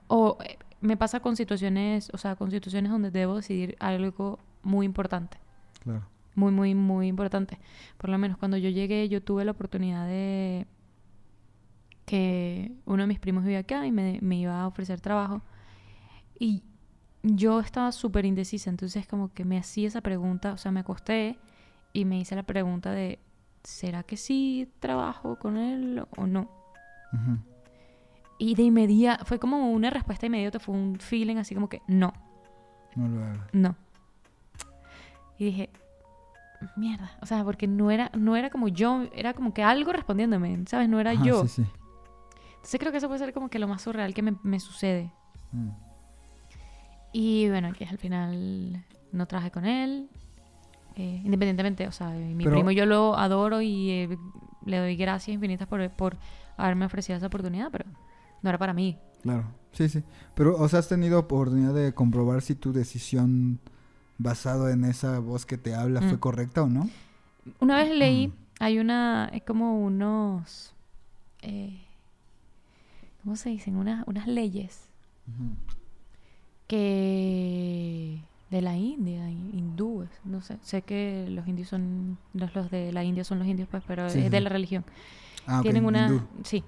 O 0.08 0.38
eh, 0.44 0.58
me 0.82 0.98
pasa 0.98 1.20
con 1.20 1.36
situaciones, 1.36 2.10
o 2.14 2.18
sea, 2.18 2.36
con 2.36 2.52
situaciones 2.52 2.92
donde 2.92 3.12
debo 3.12 3.36
decidir 3.36 3.76
algo 3.80 4.40
muy 4.64 4.86
importante, 4.86 5.38
Claro. 5.84 6.04
muy, 6.36 6.52
muy, 6.52 6.76
muy 6.76 7.08
importante. 7.08 7.58
Por 7.98 8.10
lo 8.10 8.18
menos 8.18 8.38
cuando 8.38 8.58
yo 8.58 8.70
llegué, 8.70 9.08
yo 9.10 9.22
tuve 9.24 9.46
la 9.46 9.52
oportunidad 9.52 10.08
de 10.08 10.68
que 12.06 12.72
uno 12.86 13.04
de 13.04 13.08
mis 13.08 13.20
primos 13.20 13.44
vivía 13.44 13.60
acá 13.60 13.86
y 13.86 13.92
me, 13.92 14.20
me 14.22 14.38
iba 14.38 14.62
a 14.62 14.68
ofrecer 14.68 15.02
trabajo. 15.02 15.42
Y 16.40 16.64
yo 17.24 17.60
estaba 17.60 17.92
súper 17.92 18.26
indecisa, 18.26 18.70
entonces 18.70 19.08
como 19.08 19.34
que 19.34 19.44
me 19.44 19.58
hacía 19.58 19.88
esa 19.88 20.02
pregunta, 20.02 20.54
o 20.54 20.58
sea, 20.58 20.72
me 20.72 20.80
acosté 20.82 21.40
y 21.94 22.06
me 22.06 22.20
hice 22.20 22.36
la 22.36 22.44
pregunta 22.44 22.92
de, 22.92 23.20
¿será 23.64 24.04
que 24.04 24.16
sí 24.18 24.72
trabajo 24.80 25.38
con 25.38 25.58
él 25.58 26.06
o 26.16 26.28
no? 26.28 26.50
Ujú. 27.12 27.40
Y 28.40 28.56
de 28.56 28.64
inmediato, 28.64 29.26
fue 29.26 29.40
como 29.40 29.72
una 29.72 29.90
respuesta 29.90 30.26
inmediata, 30.28 30.60
fue 30.60 30.76
un 30.76 31.00
feeling 31.00 31.38
así 31.38 31.56
como 31.56 31.70
que, 31.70 31.82
no, 31.88 32.14
No 32.96 33.08
lo 33.08 33.24
hagas. 33.24 33.48
no. 33.54 33.76
Y 35.40 35.46
dije, 35.46 35.70
mierda, 36.76 37.12
o 37.22 37.26
sea, 37.26 37.44
porque 37.44 37.68
no 37.68 37.92
era, 37.92 38.12
no 38.18 38.36
era 38.36 38.50
como 38.50 38.68
yo, 38.68 39.04
era 39.14 39.34
como 39.34 39.54
que 39.54 39.64
algo 39.64 39.92
respondiéndome, 39.92 40.64
¿sabes? 40.68 40.90
No 40.90 41.00
era 41.00 41.12
Ajá, 41.12 41.24
yo. 41.24 41.44
sí, 41.48 41.64
sí. 41.64 41.70
Entonces 42.56 42.80
creo 42.80 42.92
que 42.92 42.98
eso 42.98 43.08
puede 43.08 43.20
ser 43.20 43.34
como 43.34 43.50
que 43.50 43.60
lo 43.60 43.68
más 43.68 43.82
surreal 43.82 44.14
que 44.14 44.22
me, 44.22 44.36
me 44.44 44.60
sucede. 44.60 45.12
Mm. 45.52 45.70
Y 47.14 47.50
bueno, 47.50 47.72
que 47.74 47.86
al 47.86 47.98
final 47.98 48.84
no 49.12 49.26
trabajé 49.26 49.52
con 49.52 49.66
él. 49.66 50.10
eh, 50.96 51.22
independientemente, 51.24 51.88
o 51.88 51.92
sea, 51.92 52.10
mi 52.10 52.44
Pero- 52.44 52.56
primo 52.56 52.72
yo 52.72 52.86
lo 52.88 53.16
adoro 53.16 53.62
y 53.62 53.90
eh, 53.92 54.18
le 54.66 54.78
doy 54.80 54.96
gracias 54.96 55.34
infinitas 55.36 55.68
por, 55.68 55.88
por 55.92 56.18
haberme 56.58 56.86
ofrecido 56.86 57.16
esa 57.18 57.28
oportunidad, 57.28 57.70
pero 57.72 57.86
no 58.42 58.50
era 58.50 58.58
para 58.58 58.74
mí. 58.74 58.98
Claro, 59.24 59.46
sí, 59.72 59.90
sí. 59.90 60.04
Pero, 60.36 60.58
o 60.58 60.68
sea, 60.70 60.80
¿has 60.80 60.88
tenido 60.88 61.20
oportunidad 61.20 61.74
de 61.74 61.94
comprobar 61.94 62.42
si 62.42 62.56
tu 62.56 62.72
decisión 62.74 63.60
basado 64.18 64.70
en 64.70 64.84
esa 64.86 65.20
voz 65.20 65.46
que 65.46 65.58
te 65.58 65.76
habla 65.76 66.02
fue 66.02 66.14
Mm. 66.18 66.20
correcta 66.20 66.64
o 66.64 66.68
no? 66.68 66.90
Una 67.60 67.78
vez 67.78 67.96
leí, 67.96 68.28
Mm. 68.28 68.34
hay 68.60 68.80
una, 68.80 69.30
es 69.34 69.44
como 69.44 69.80
unos, 69.84 70.74
eh, 71.42 71.82
¿cómo 73.24 73.36
se 73.36 73.50
dicen? 73.50 73.76
Unas, 73.76 74.08
unas 74.08 74.28
leyes 74.28 74.86
que 76.68 78.22
de 78.50 78.62
la 78.62 78.76
India, 78.78 79.30
hin- 79.30 79.52
hindúes, 79.54 80.10
no 80.24 80.42
sé, 80.42 80.58
sé 80.62 80.82
que 80.82 81.28
los 81.30 81.48
indios 81.48 81.68
son, 81.70 82.18
los, 82.34 82.54
los 82.56 82.72
de 82.72 82.92
la 82.94 83.04
India 83.04 83.24
son 83.24 83.40
los 83.40 83.48
indios, 83.48 83.68
pues, 83.70 83.84
pero 83.86 84.10
Sí, 84.10 84.20
es 84.20 84.26
sí, 84.26 84.30
de 84.30 84.42
la 84.42 84.50
religión. 84.50 84.86
Ah, 85.46 85.60
tienen 85.62 85.86
una, 85.86 86.08
hindú. 86.08 86.22
sí, 86.44 86.64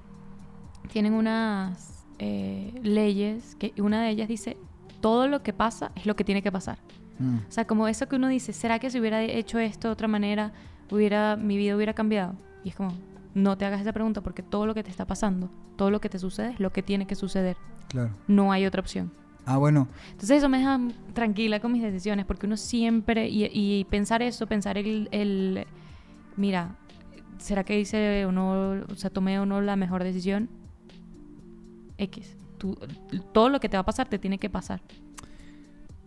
tienen 0.91 1.13
unas 1.13 2.05
eh, 2.19 2.73
leyes 2.83 3.55
que 3.55 3.73
una 3.81 4.01
de 4.03 4.09
ellas 4.09 4.27
dice, 4.27 4.57
todo 5.01 5.27
lo 5.27 5.41
que 5.43 5.53
pasa 5.53 5.91
es 5.95 6.05
lo 6.05 6.15
que 6.15 6.23
tiene 6.23 6.41
que 6.41 6.51
pasar. 6.51 6.77
Mm, 7.19 7.37
O 7.47 7.51
sea, 7.51 7.65
como 7.65 7.87
eso 7.87 8.07
que 8.07 8.15
uno 8.15 8.27
dice, 8.27 8.53
¿será 8.53 8.79
que 8.79 8.89
si 8.89 8.99
hubiera 8.99 9.21
hecho 9.23 9.59
esto 9.59 9.87
de 9.87 9.91
otra 9.93 10.07
manera, 10.07 10.51
hubiera, 10.91 11.35
mi 11.35 11.57
vida 11.57 11.75
hubiera 11.75 11.93
cambiado? 11.93 12.35
Y 12.63 12.69
es 12.69 12.75
como, 12.75 12.93
no 13.33 13.57
te 13.57 13.65
hagas 13.65 13.81
esa 13.81 13.93
pregunta 13.93 14.21
porque 14.21 14.41
todo 14.43 14.65
lo 14.65 14.73
que 14.73 14.83
te 14.83 14.89
está 14.89 15.05
pasando, 15.05 15.49
todo 15.77 15.91
lo 15.91 16.01
que 16.01 16.09
te 16.09 16.19
sucede 16.19 16.51
es 16.51 16.59
lo 16.59 16.71
que 16.71 16.83
tiene 16.83 17.07
que 17.07 17.15
suceder. 17.15 17.57
claro. 17.87 18.11
No 18.27 18.51
hay 18.51 18.65
otra 18.65 18.81
opción. 18.81 19.11
Ah, 19.45 19.57
bueno, 19.57 19.87
Entonces 20.11 20.37
eso 20.37 20.49
me 20.49 20.59
deja 20.59 20.79
tranquila 21.13 21.59
con 21.59 21.71
mis 21.71 21.81
decisiones 21.81 22.25
porque 22.25 22.45
uno 22.45 22.55
siempre, 22.57 23.29
y, 23.29 23.45
y 23.51 23.85
pensar 23.85 24.21
eso, 24.21 24.45
pensar 24.45 24.77
el, 24.77 25.07
el, 25.11 25.65
mira, 26.35 26.75
¿será 27.39 27.63
que 27.63 27.79
hice 27.79 28.25
o 28.25 28.31
no, 28.31 28.83
o 28.87 28.95
sea, 28.95 29.09
tomé 29.09 29.39
o 29.39 29.45
no 29.47 29.59
la 29.61 29.75
mejor 29.75 30.03
decisión? 30.03 30.49
X. 31.99 32.37
Tú, 32.57 32.77
todo 33.33 33.49
lo 33.49 33.59
que 33.59 33.69
te 33.69 33.77
va 33.77 33.81
a 33.81 33.85
pasar 33.85 34.09
te 34.09 34.19
tiene 34.19 34.37
que 34.37 34.49
pasar. 34.49 34.81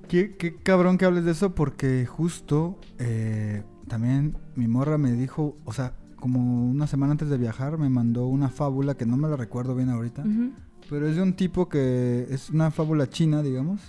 qué, 0.08 0.36
qué 0.36 0.56
cabrón 0.56 0.98
que 0.98 1.04
hables 1.04 1.24
de 1.24 1.30
eso 1.32 1.54
porque 1.54 2.04
justo 2.06 2.78
eh, 2.98 3.62
también 3.88 4.36
mi 4.54 4.68
morra 4.68 4.98
me 4.98 5.12
dijo, 5.12 5.56
o 5.64 5.72
sea, 5.72 5.94
como 6.16 6.66
una 6.66 6.86
semana 6.86 7.12
antes 7.12 7.28
de 7.28 7.36
viajar 7.36 7.78
me 7.78 7.88
mandó 7.88 8.26
una 8.26 8.48
fábula 8.48 8.94
que 8.94 9.06
no 9.06 9.16
me 9.16 9.28
la 9.28 9.36
recuerdo 9.36 9.74
bien 9.74 9.90
ahorita. 9.90 10.22
Ujú. 10.22 10.52
Pero 10.88 11.08
es 11.08 11.16
de 11.16 11.22
un 11.22 11.34
tipo 11.34 11.68
que 11.68 12.26
es 12.30 12.50
una 12.50 12.70
fábula 12.70 13.08
china, 13.08 13.42
digamos. 13.42 13.80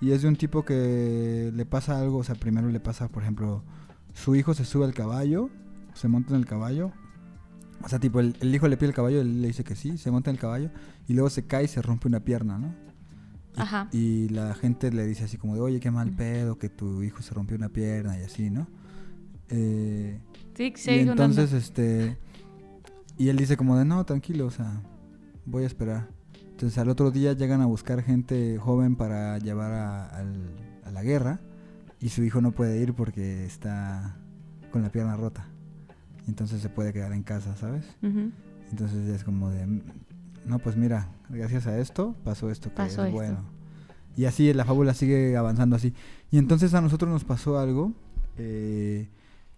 Y 0.00 0.10
es 0.12 0.22
de 0.22 0.28
un 0.28 0.36
tipo 0.36 0.64
que 0.64 1.50
le 1.54 1.64
pasa 1.64 1.98
algo, 1.98 2.18
o 2.18 2.24
sea, 2.24 2.34
primero 2.34 2.68
le 2.68 2.80
pasa, 2.80 3.08
por 3.08 3.22
ejemplo, 3.22 3.62
su 4.12 4.34
hijo 4.36 4.52
se 4.52 4.64
sube 4.64 4.84
al 4.84 4.92
caballo, 4.92 5.48
se 5.94 6.08
monta 6.08 6.34
en 6.34 6.40
el 6.40 6.46
caballo. 6.46 6.92
O 7.82 7.88
sea, 7.88 7.98
tipo, 7.98 8.20
el, 8.20 8.36
el 8.40 8.54
hijo 8.54 8.68
le 8.68 8.76
pide 8.76 8.88
el 8.88 8.94
caballo, 8.94 9.20
él 9.20 9.40
le 9.40 9.48
dice 9.48 9.64
que 9.64 9.74
sí, 9.74 9.96
se 9.98 10.10
monta 10.10 10.30
en 10.30 10.36
el 10.36 10.40
caballo. 10.40 10.70
Y 11.08 11.14
luego 11.14 11.30
se 11.30 11.46
cae 11.46 11.64
y 11.64 11.68
se 11.68 11.82
rompe 11.82 12.08
una 12.08 12.20
pierna, 12.20 12.58
¿no? 12.58 12.68
Y- 13.56 13.60
Ajá. 13.60 13.88
Y 13.92 14.28
la 14.30 14.54
gente 14.54 14.90
le 14.92 15.06
dice 15.06 15.24
así 15.24 15.36
como 15.36 15.54
de, 15.54 15.60
oye, 15.60 15.80
qué 15.80 15.90
mal 15.90 16.10
pedo 16.10 16.58
que 16.58 16.68
tu 16.68 17.02
hijo 17.02 17.22
se 17.22 17.34
rompió 17.34 17.56
una 17.56 17.68
pierna 17.68 18.18
y 18.18 18.22
así, 18.22 18.50
¿no? 18.50 18.66
Eh, 19.50 20.20
Sí, 20.54 20.72
y 20.74 20.78
sigue 20.78 21.06
contando. 21.06 21.40
entonces, 21.42 21.52
este. 21.52 22.16
Y 23.18 23.28
él 23.28 23.36
dice 23.36 23.56
como 23.56 23.76
de 23.76 23.84
no, 23.84 24.04
tranquilo, 24.04 24.46
o 24.46 24.50
sea, 24.50 24.82
voy 25.46 25.64
a 25.64 25.66
esperar. 25.66 26.08
Entonces 26.50 26.78
al 26.78 26.88
otro 26.88 27.10
día 27.10 27.32
llegan 27.32 27.60
a 27.60 27.66
buscar 27.66 28.02
gente 28.02 28.58
joven 28.58 28.96
para 28.96 29.38
llevar 29.38 29.72
a, 29.72 30.06
al- 30.06 30.54
a 30.84 30.90
la 30.90 31.02
guerra. 31.02 31.40
Y 32.00 32.08
su 32.10 32.22
hijo 32.22 32.40
no 32.40 32.52
puede 32.52 32.80
ir 32.80 32.92
porque 32.94 33.44
está 33.44 34.16
con 34.72 34.82
la 34.82 34.90
pierna 34.90 35.16
rota. 35.16 35.46
Y 36.26 36.30
entonces 36.30 36.60
se 36.60 36.68
puede 36.68 36.92
quedar 36.92 37.12
en 37.12 37.22
casa, 37.22 37.56
¿sabes? 37.56 37.84
Ujú. 38.02 38.30
Entonces 38.70 39.08
es 39.08 39.24
como 39.24 39.50
de, 39.50 39.66
"Mm, 39.66 39.80
no, 40.46 40.58
pues 40.58 40.76
mira, 40.76 41.08
gracias 41.28 41.66
a 41.66 41.78
esto 41.78 42.14
pasó 42.24 42.50
esto 42.50 42.70
que 42.70 42.76
Pasó 42.76 43.02
es 43.02 43.08
esto. 43.08 43.12
bueno. 43.12 43.38
Y 44.16 44.26
así 44.26 44.52
la 44.52 44.64
fábula 44.64 44.94
sigue 44.94 45.36
avanzando 45.36 45.76
así. 45.76 45.92
Y 46.30 46.38
entonces 46.38 46.72
a 46.74 46.80
nosotros 46.80 47.10
nos 47.10 47.24
pasó 47.24 47.58
algo, 47.58 47.92
eh, 48.36 49.08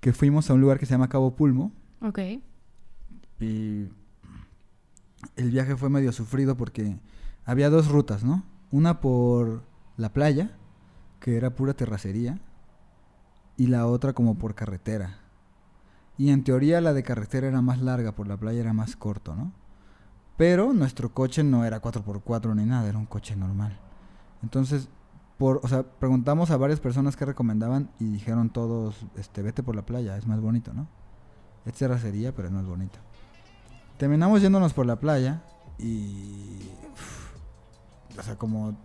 que 0.01 0.13
fuimos 0.13 0.49
a 0.51 0.55
un 0.55 0.61
lugar 0.61 0.79
que 0.79 0.87
se 0.87 0.93
llama 0.93 1.09
Cabo 1.09 1.35
Pulmo. 1.37 1.73
Ok. 2.01 2.19
Y 3.41 3.89
el 5.37 5.51
viaje 5.51 5.77
fue 5.77 5.91
medio 5.91 6.13
sufrido 6.13 6.57
porque 6.57 6.97
había 7.45 7.69
dos 7.71 7.89
rutas, 7.89 8.25
¿no? 8.25 8.45
Una 8.71 9.01
por 9.01 9.63
la 9.97 10.13
playa, 10.13 10.57
que 11.21 11.37
era 11.37 11.55
pura 11.55 11.75
terracería, 11.75 12.39
y 13.57 13.67
la 13.67 13.87
otra 13.87 14.13
como 14.13 14.37
por 14.37 14.55
carretera. 14.55 15.19
Y 16.19 16.31
en 16.31 16.45
teoría 16.45 16.81
la 16.81 16.95
de 16.95 17.03
carretera 17.03 17.49
era 17.49 17.61
más 17.61 17.81
larga, 17.81 18.13
por 18.13 18.27
la 18.27 18.37
playa 18.39 18.61
era 18.61 18.73
más 18.73 18.97
corto, 18.97 19.35
¿no? 19.35 19.53
Pero 20.37 20.73
nuestro 20.73 21.13
coche 21.15 21.43
no 21.43 21.65
era 21.65 21.81
4x4 21.81 22.55
ni 22.55 22.65
nada, 22.67 22.89
era 22.89 22.99
un 22.99 23.07
coche 23.07 23.37
normal. 23.37 23.79
Entonces, 24.43 24.89
por, 25.39 25.61
o 25.63 25.69
sea, 25.69 25.83
preguntamos 25.83 26.51
a 26.51 26.57
varias 26.57 26.81
personas 26.81 27.17
que 27.17 27.25
recomendaban 27.25 27.91
y 27.99 28.05
dijeron 28.05 28.51
todos, 28.51 28.97
este, 29.17 29.43
vete 29.43 29.63
por 29.63 29.75
la 29.77 29.83
playa, 29.87 30.17
es 30.17 30.27
más 30.27 30.41
bonito, 30.41 30.73
¿no? 30.75 30.87
Es 31.65 31.75
terracería, 31.75 32.35
pero 32.35 32.51
no 32.51 32.61
es 32.61 32.67
bonito. 32.67 32.99
Terminamos 33.99 34.43
yéndonos 34.43 34.73
por 34.75 34.85
la 34.87 34.97
playa 35.01 35.43
y... 35.79 36.69
uf, 36.93 38.19
o 38.19 38.23
sea, 38.23 38.37
como 38.37 38.77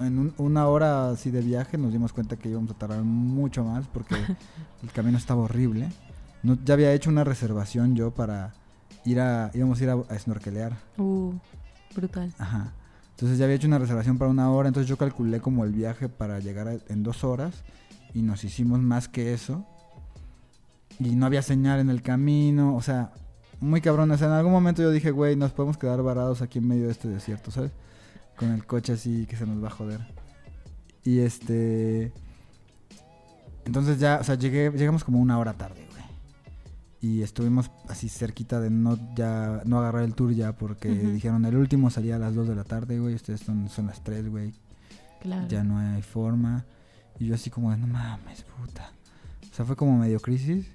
en 0.00 0.18
un- 0.18 0.34
una 0.38 0.66
hora 0.66 1.10
así 1.10 1.30
de 1.30 1.40
viaje 1.42 1.78
nos 1.78 1.92
dimos 1.92 2.12
cuenta 2.12 2.36
que 2.36 2.48
íbamos 2.48 2.72
a 2.72 2.74
tardar 2.74 3.02
mucho 3.04 3.64
más 3.64 3.86
porque 3.86 4.16
el 4.82 4.90
camino 4.92 5.16
estaba 5.16 5.42
horrible. 5.42 5.88
No, 6.42 6.58
ya 6.64 6.74
había 6.74 6.92
hecho 6.92 7.08
una 7.08 7.22
reservación 7.24 7.94
yo 7.94 8.10
para 8.12 8.52
ir 9.06 9.20
a... 9.20 9.50
íbamos 9.54 9.80
a 9.80 9.84
ir 9.84 9.90
a, 9.90 9.94
a 9.94 10.18
snorkelear. 10.18 10.76
Uh, 10.98 11.32
brutal. 11.94 12.32
Ajá. 12.38 12.72
Entonces 13.12 13.38
ya 13.38 13.44
había 13.46 13.56
hecho 13.56 13.66
una 13.66 13.78
reservación 13.78 14.18
para 14.18 14.30
una 14.30 14.50
hora, 14.50 14.68
entonces 14.68 14.86
yo 14.88 14.98
calculé 14.98 15.40
como 15.40 15.64
el 15.64 15.72
viaje 15.72 16.10
para 16.10 16.38
llegar 16.38 16.68
a- 16.68 16.76
en 16.88 17.02
dos 17.02 17.24
horas 17.24 17.64
y 18.12 18.20
nos 18.20 18.44
hicimos 18.44 18.80
más 18.80 19.08
que 19.08 19.32
eso. 19.32 19.64
Y 20.98 21.16
no 21.16 21.24
había 21.26 21.40
señal 21.42 21.80
en 21.80 21.88
el 21.90 22.02
camino, 22.02 22.74
o 22.76 22.82
sea, 22.82 23.12
muy 23.60 23.80
cabrón. 23.80 24.10
O 24.10 24.18
sea, 24.18 24.26
en 24.28 24.34
algún 24.34 24.52
momento 24.52 24.82
yo 24.82 24.90
dije, 24.90 25.10
güey, 25.10 25.36
nos 25.36 25.52
podemos 25.52 25.78
quedar 25.78 26.02
varados 26.02 26.42
aquí 26.42 26.58
en 26.58 26.68
medio 26.68 26.86
de 26.86 26.92
este 26.92 27.08
desierto, 27.08 27.50
¿sabes? 27.50 27.72
Con 28.36 28.50
el 28.52 28.66
coche 28.66 28.92
así 28.92 29.26
que 29.26 29.36
se 29.36 29.46
nos 29.46 29.62
va 29.62 29.68
a 29.68 29.70
joder. 29.70 30.00
Y 31.04 31.20
este... 31.20 32.12
Entonces 33.64 33.98
ya, 33.98 34.18
o 34.20 34.24
sea, 34.24 34.34
llegué, 34.36 34.70
llegamos 34.70 35.04
como 35.04 35.18
una 35.18 35.38
hora 35.38 35.52
tarde, 35.52 35.86
güey. 35.90 35.95
Y 37.00 37.22
estuvimos 37.22 37.70
así 37.88 38.08
cerquita 38.08 38.60
de 38.60 38.70
no 38.70 38.98
ya 39.14 39.62
no 39.66 39.78
agarrar 39.78 40.02
el 40.02 40.14
tour 40.14 40.32
ya 40.32 40.52
porque 40.52 40.88
dijeron 40.88 41.44
el 41.44 41.56
último 41.56 41.90
salía 41.90 42.16
a 42.16 42.18
las 42.18 42.34
2 42.34 42.48
de 42.48 42.54
la 42.54 42.64
tarde, 42.64 42.98
güey. 42.98 43.14
Ustedes 43.14 43.40
son, 43.40 43.68
son 43.68 43.86
las 43.86 44.02
3, 44.02 44.28
güey. 44.28 44.54
Claro. 45.20 45.46
Ya 45.48 45.62
no 45.62 45.78
hay 45.78 46.02
forma. 46.02 46.64
Y 47.18 47.26
yo 47.26 47.34
así 47.34 47.50
como 47.50 47.70
de, 47.70 47.78
no 47.78 47.86
mames, 47.86 48.42
puta. 48.42 48.92
O 49.50 49.54
sea, 49.54 49.64
fue 49.64 49.76
como 49.76 49.98
medio 49.98 50.20
crisis. 50.20 50.66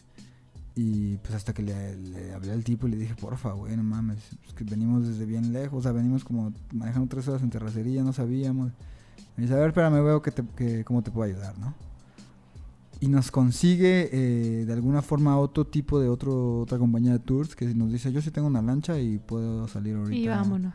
Y 0.76 1.18
pues 1.18 1.34
hasta 1.34 1.54
que 1.54 1.64
le, 1.64 1.98
le 1.98 2.34
hablé 2.34 2.52
al 2.52 2.64
tipo 2.64 2.88
y 2.88 2.92
le 2.92 2.98
dije, 2.98 3.16
porfa, 3.16 3.52
güey, 3.52 3.76
no 3.76 3.84
mames. 3.84 4.20
Es 4.48 4.54
que 4.54 4.64
venimos 4.64 5.08
desde 5.08 5.26
bien 5.26 5.52
lejos. 5.52 5.80
O 5.80 5.82
sea, 5.82 5.92
venimos 5.92 6.24
como 6.24 6.54
manejando 6.72 7.10
tres 7.10 7.28
horas 7.28 7.42
en 7.42 7.50
terracería, 7.50 8.04
no 8.04 8.14
sabíamos. 8.14 8.72
Me 9.36 9.44
dice, 9.44 9.56
a 9.56 9.58
ver, 9.58 9.70
espérame, 9.70 10.04
veo 10.04 10.22
que 10.22 10.32
te, 10.32 10.44
que, 10.56 10.84
cómo 10.84 11.02
te 11.02 11.12
puedo 11.12 11.30
ayudar, 11.30 11.58
¿no? 11.58 11.74
Y 13.02 13.08
nos 13.08 13.32
consigue 13.32 14.10
eh, 14.14 14.64
de 14.66 14.72
alguna 14.74 15.02
forma 15.02 15.38
otro 15.38 15.66
tipo 15.66 16.00
de 16.00 16.08
otro, 16.08 16.60
otra 16.62 16.78
compañía 16.78 17.12
de 17.14 17.20
tours 17.20 17.56
que 17.56 17.66
nos 17.74 17.92
dice, 17.92 18.12
yo 18.14 18.22
sí 18.22 18.30
tengo 18.32 18.48
una 18.48 18.62
lancha 18.62 19.00
y 19.00 19.18
puedo 19.18 19.68
salir 19.68 19.96
ahorita. 19.96 20.16
Y 20.16 20.28
vámonos. 20.28 20.74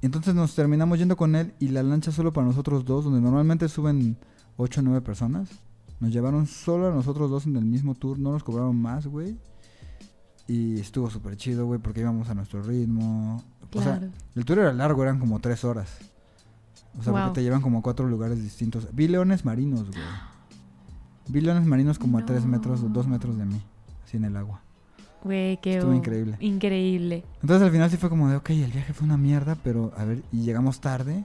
Entonces 0.00 0.34
nos 0.34 0.54
terminamos 0.54 0.98
yendo 0.98 1.16
con 1.16 1.34
él 1.34 1.52
y 1.58 1.68
la 1.68 1.82
lancha 1.82 2.12
solo 2.12 2.32
para 2.32 2.46
nosotros 2.46 2.84
dos, 2.84 3.04
donde 3.04 3.20
normalmente 3.20 3.68
suben 3.68 4.16
8 4.58 4.80
o 4.80 4.84
9 4.84 5.00
personas. 5.00 5.48
Nos 5.98 6.12
llevaron 6.12 6.46
solo 6.46 6.88
a 6.88 6.94
nosotros 6.94 7.30
dos 7.30 7.46
en 7.46 7.56
el 7.56 7.64
mismo 7.64 7.94
tour, 7.94 8.18
no 8.18 8.30
nos 8.32 8.44
cobraron 8.44 8.76
más, 8.80 9.06
güey. 9.06 9.36
Y 10.46 10.78
estuvo 10.78 11.10
súper 11.10 11.36
chido, 11.36 11.66
güey, 11.66 11.80
porque 11.80 12.00
íbamos 12.00 12.28
a 12.28 12.34
nuestro 12.34 12.62
ritmo. 12.62 13.42
O 13.74 13.82
sea, 13.82 14.00
el 14.36 14.44
tour 14.44 14.58
era 14.60 14.72
largo, 14.72 15.02
eran 15.02 15.18
como 15.18 15.40
3 15.40 15.64
horas. 15.64 15.88
O 16.96 17.02
sea, 17.02 17.12
Wow. 17.12 17.22
porque 17.22 17.40
te 17.40 17.42
llevan 17.42 17.60
como 17.60 17.78
a 17.78 17.82
cuatro 17.82 18.06
lugares 18.06 18.40
distintos. 18.40 18.86
Vi 18.92 19.08
leones 19.08 19.44
marinos, 19.44 19.88
güey. 19.88 20.00
Vi 21.28 21.40
leones 21.40 21.66
marinos 21.66 21.98
como 21.98 22.18
a 22.18 22.24
3 22.26 22.44
metros 22.46 22.82
o 22.82 22.88
2 22.88 23.06
metros 23.08 23.36
de 23.38 23.44
mí, 23.46 23.60
así 24.04 24.16
en 24.16 24.24
el 24.24 24.36
agua. 24.36 24.60
Güey, 25.22 25.56
qué 25.62 25.76
Estuvo 25.78 25.94
increíble. 25.94 26.36
Increíble. 26.40 27.24
Entonces 27.40 27.62
al 27.66 27.72
final 27.72 27.90
sí 27.90 27.96
fue 27.96 28.10
como 28.10 28.28
de, 28.28 28.36
ok, 28.36 28.50
el 28.50 28.70
viaje 28.72 28.92
fue 28.92 29.06
una 29.06 29.16
mierda, 29.16 29.56
pero 29.64 29.92
a 29.96 30.04
ver, 30.04 30.22
y 30.32 30.42
llegamos 30.42 30.80
tarde. 30.80 31.24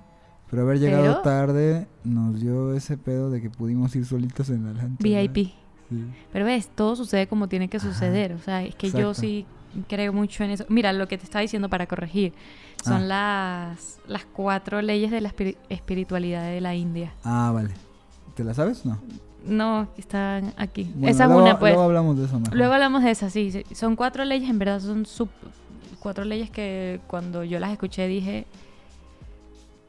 Pero 0.50 0.64
haber 0.64 0.80
llegado 0.80 1.04
Pero- 1.04 1.22
tarde 1.22 1.88
nos 2.04 2.40
dio 2.40 2.74
ese 2.74 2.98
pedo 2.98 3.30
de 3.30 3.40
que 3.42 3.50
pudimos 3.52 3.96
ir 3.96 4.06
solitos 4.06 4.50
en 4.50 4.66
la 4.66 4.74
lancha. 4.74 4.98
VIP. 5.04 5.36
Sí. 5.90 6.06
Pero 6.34 6.46
ves, 6.46 6.70
todo 6.74 6.96
sucede 6.96 7.28
como 7.28 7.48
tiene 7.48 7.68
que 7.68 7.78
Ajá. 7.78 7.88
suceder. 7.94 8.34
O 8.34 8.40
sea, 8.40 8.64
es 8.64 8.74
que 8.76 8.90
yo 8.90 9.14
sí 9.14 9.46
creo 9.88 10.12
mucho 10.12 10.44
en 10.44 10.52
eso. 10.52 10.66
Mira, 10.70 10.92
lo 10.94 11.08
que 11.08 11.18
te 11.20 11.26
estaba 11.26 11.42
diciendo 11.44 11.70
para 11.70 11.86
corregir 11.86 12.34
son 12.84 13.08
las, 13.08 14.00
las 14.08 14.26
cuatro 14.26 14.82
leyes 14.82 15.12
de 15.12 15.22
la 15.22 15.30
espiri- 15.30 15.58
espiritualidad 15.70 16.46
de 16.50 16.62
la 16.62 16.74
India. 16.74 17.14
Ah, 17.24 17.52
vale. 17.54 17.72
¿Te 18.34 18.44
la 18.44 18.54
sabes? 18.56 18.86
No. 18.86 19.00
No, 19.46 19.88
que 19.96 20.02
están 20.02 20.54
aquí. 20.58 20.84
Bueno, 20.96 21.08
Esa 21.10 21.26
es 21.26 21.32
una, 21.32 21.58
pues. 21.60 21.72
Luego 21.74 21.84
hablamos 21.86 22.18
de 22.18 22.26
eso 22.26 22.40
mejor. 22.40 22.56
Luego 22.58 22.74
hablamos 22.74 23.04
de 23.04 23.12
esas, 23.12 23.32
sí. 23.34 23.64
Son 23.74 23.96
cuatro 23.96 24.26
leyes, 24.26 24.50
en 24.50 24.60
verdad 24.60 24.80
son 24.82 25.06
sup- 25.06 25.30
cuatro 26.00 26.26
leyes 26.26 26.50
que 26.50 27.00
cuando 27.08 27.44
yo 27.44 27.60
las 27.60 27.72
escuché 27.72 28.08
dije, 28.08 28.46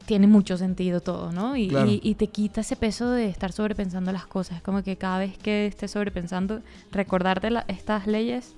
tiene 0.05 0.27
mucho 0.27 0.57
sentido 0.57 0.99
todo, 1.01 1.31
¿no? 1.31 1.55
Y, 1.55 1.67
Claro. 1.67 1.89
y- 1.89 1.99
y 2.03 2.15
te 2.15 2.27
quita 2.27 2.61
ese 2.61 2.75
peso 2.75 3.09
de 3.11 3.27
estar 3.27 3.51
sobrepensando 3.51 4.11
las 4.11 4.25
cosas. 4.25 4.57
Es 4.57 4.63
como 4.63 4.83
que 4.83 4.95
cada 4.97 5.19
vez 5.19 5.37
que 5.37 5.67
estés 5.67 5.91
sobrepensando, 5.91 6.61
recordarte 6.91 7.49
la- 7.49 7.65
estas 7.67 8.07
leyes, 8.07 8.55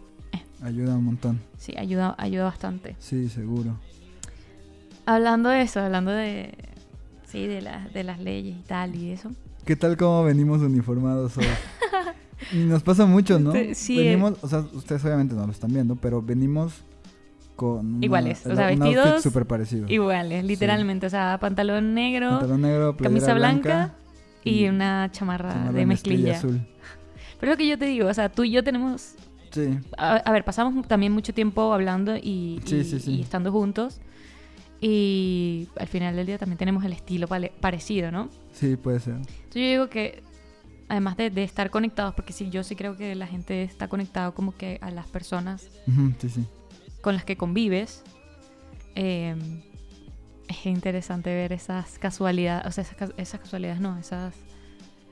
Ayuda 0.63 0.95
un 0.95 1.03
montón. 1.05 1.41
sí, 1.57 1.73
ayuda, 1.77 2.15
ayuda 2.17 2.45
bastante. 2.45 2.95
Sí, 2.99 3.27
seguro. 3.29 3.75
Hablando 5.05 5.49
de 5.49 5.61
eso, 5.61 5.81
hablando 5.81 6.11
de, 6.11 6.55
sí, 7.27 7.45
de, 7.45 7.61
las 7.61 7.91
de 7.93 8.03
las 8.03 8.19
leyes 8.19 8.55
y 8.57 8.61
tal 8.61 8.95
y 8.95 9.11
eso. 9.11 9.31
¿Qué 9.65 9.75
tal 9.75 9.97
cómo 9.97 10.23
venimos 10.23 10.61
uniformados 10.61 11.37
hoy? 11.37 11.45
y 12.51 12.57
nos 12.65 12.83
pasa 12.83 13.05
mucho, 13.05 13.39
¿no? 13.39 13.53
Sí, 13.73 13.99
eh. 13.99 14.03
venimos, 14.09 14.33
o 14.41 14.47
sea, 14.47 14.59
ustedes 14.73 15.03
obviamente 15.05 15.35
no 15.35 15.45
lo 15.45 15.51
están 15.51 15.71
viendo, 15.71 15.95
pero 15.95 16.21
venimos 16.21 16.73
con 17.55 17.95
una- 17.95 18.05
Iguales, 18.05 18.45
o 18.45 18.55
sea, 18.55 18.67
vestidos 18.67 19.21
súper 19.23 19.45
parecido. 19.45 19.87
Iguales, 19.87 20.43
literalmente. 20.43 21.05
O 21.07 21.09
sea, 21.09 21.37
pantalón 21.39 21.93
negro, 21.93 22.29
Pantalón 22.31 22.61
negro, 22.61 22.97
playera 22.97 23.19
camisa 23.25 23.33
blanca, 23.33 23.69
blanca 23.69 23.95
y 24.43 24.67
una 24.67 25.09
chamarra, 25.11 25.53
chamarra 25.53 25.71
de 25.71 25.85
mezclilla. 25.85 26.37
azul. 26.37 26.59
Pero 27.39 27.51
es 27.51 27.57
lo 27.57 27.57
que 27.57 27.67
yo 27.67 27.77
te 27.77 27.85
digo, 27.85 28.07
o 28.07 28.13
sea, 28.13 28.29
tú 28.29 28.43
y 28.43 28.51
yo 28.51 28.63
tenemos... 28.63 29.15
Sí, 29.51 29.77
A, 29.97 30.15
a 30.15 30.31
ver, 30.31 30.43
pasamos 30.43 30.87
también 30.87 31.11
mucho 31.11 31.31
tiempo 31.33 31.73
hablando 31.73 32.15
y, 32.17 32.59
Sí, 32.65 32.77
y- 32.77 32.83
sí, 32.83 32.99
sí. 32.99 33.11
y 33.17 33.21
estando 33.21 33.51
juntos. 33.51 34.01
Y 34.85 35.69
al 35.79 35.87
final 35.87 36.15
del 36.17 36.25
día 36.25 36.37
también 36.37 36.57
tenemos 36.57 36.83
el 36.83 36.91
estilo 36.91 37.27
parecido, 37.61 38.11
¿no? 38.11 38.29
sí, 38.51 38.75
puede 38.75 38.99
ser. 38.99 39.13
Entonces 39.15 39.53
yo 39.53 39.61
digo 39.61 39.89
que, 39.89 40.21
además 40.89 41.15
de, 41.15 41.29
de 41.29 41.43
estar 41.45 41.69
conectados, 41.69 42.13
porque 42.15 42.33
sí, 42.33 42.49
yo 42.49 42.63
sí 42.63 42.75
creo 42.75 42.97
que 42.97 43.15
la 43.15 43.25
gente 43.27 43.63
está 43.63 43.87
conectado 43.87 44.33
como 44.33 44.55
que 44.57 44.79
a 44.81 44.91
las 44.91 45.07
personas 45.07 45.69
Ujú, 45.87 46.13
sí, 46.19 46.29
sí. 46.29 46.45
con 47.01 47.15
las 47.15 47.23
que 47.23 47.37
convives, 47.37 48.03
eh, 48.95 49.35
es 50.49 50.65
interesante 50.65 51.33
ver 51.33 51.53
esas 51.53 51.97
casualidades, 51.97 52.67
o 52.67 52.71
sea, 52.71 52.83
esas, 52.83 53.11
esas 53.17 53.39
casualidades, 53.39 53.79
no, 53.79 53.97
esas 53.97 54.35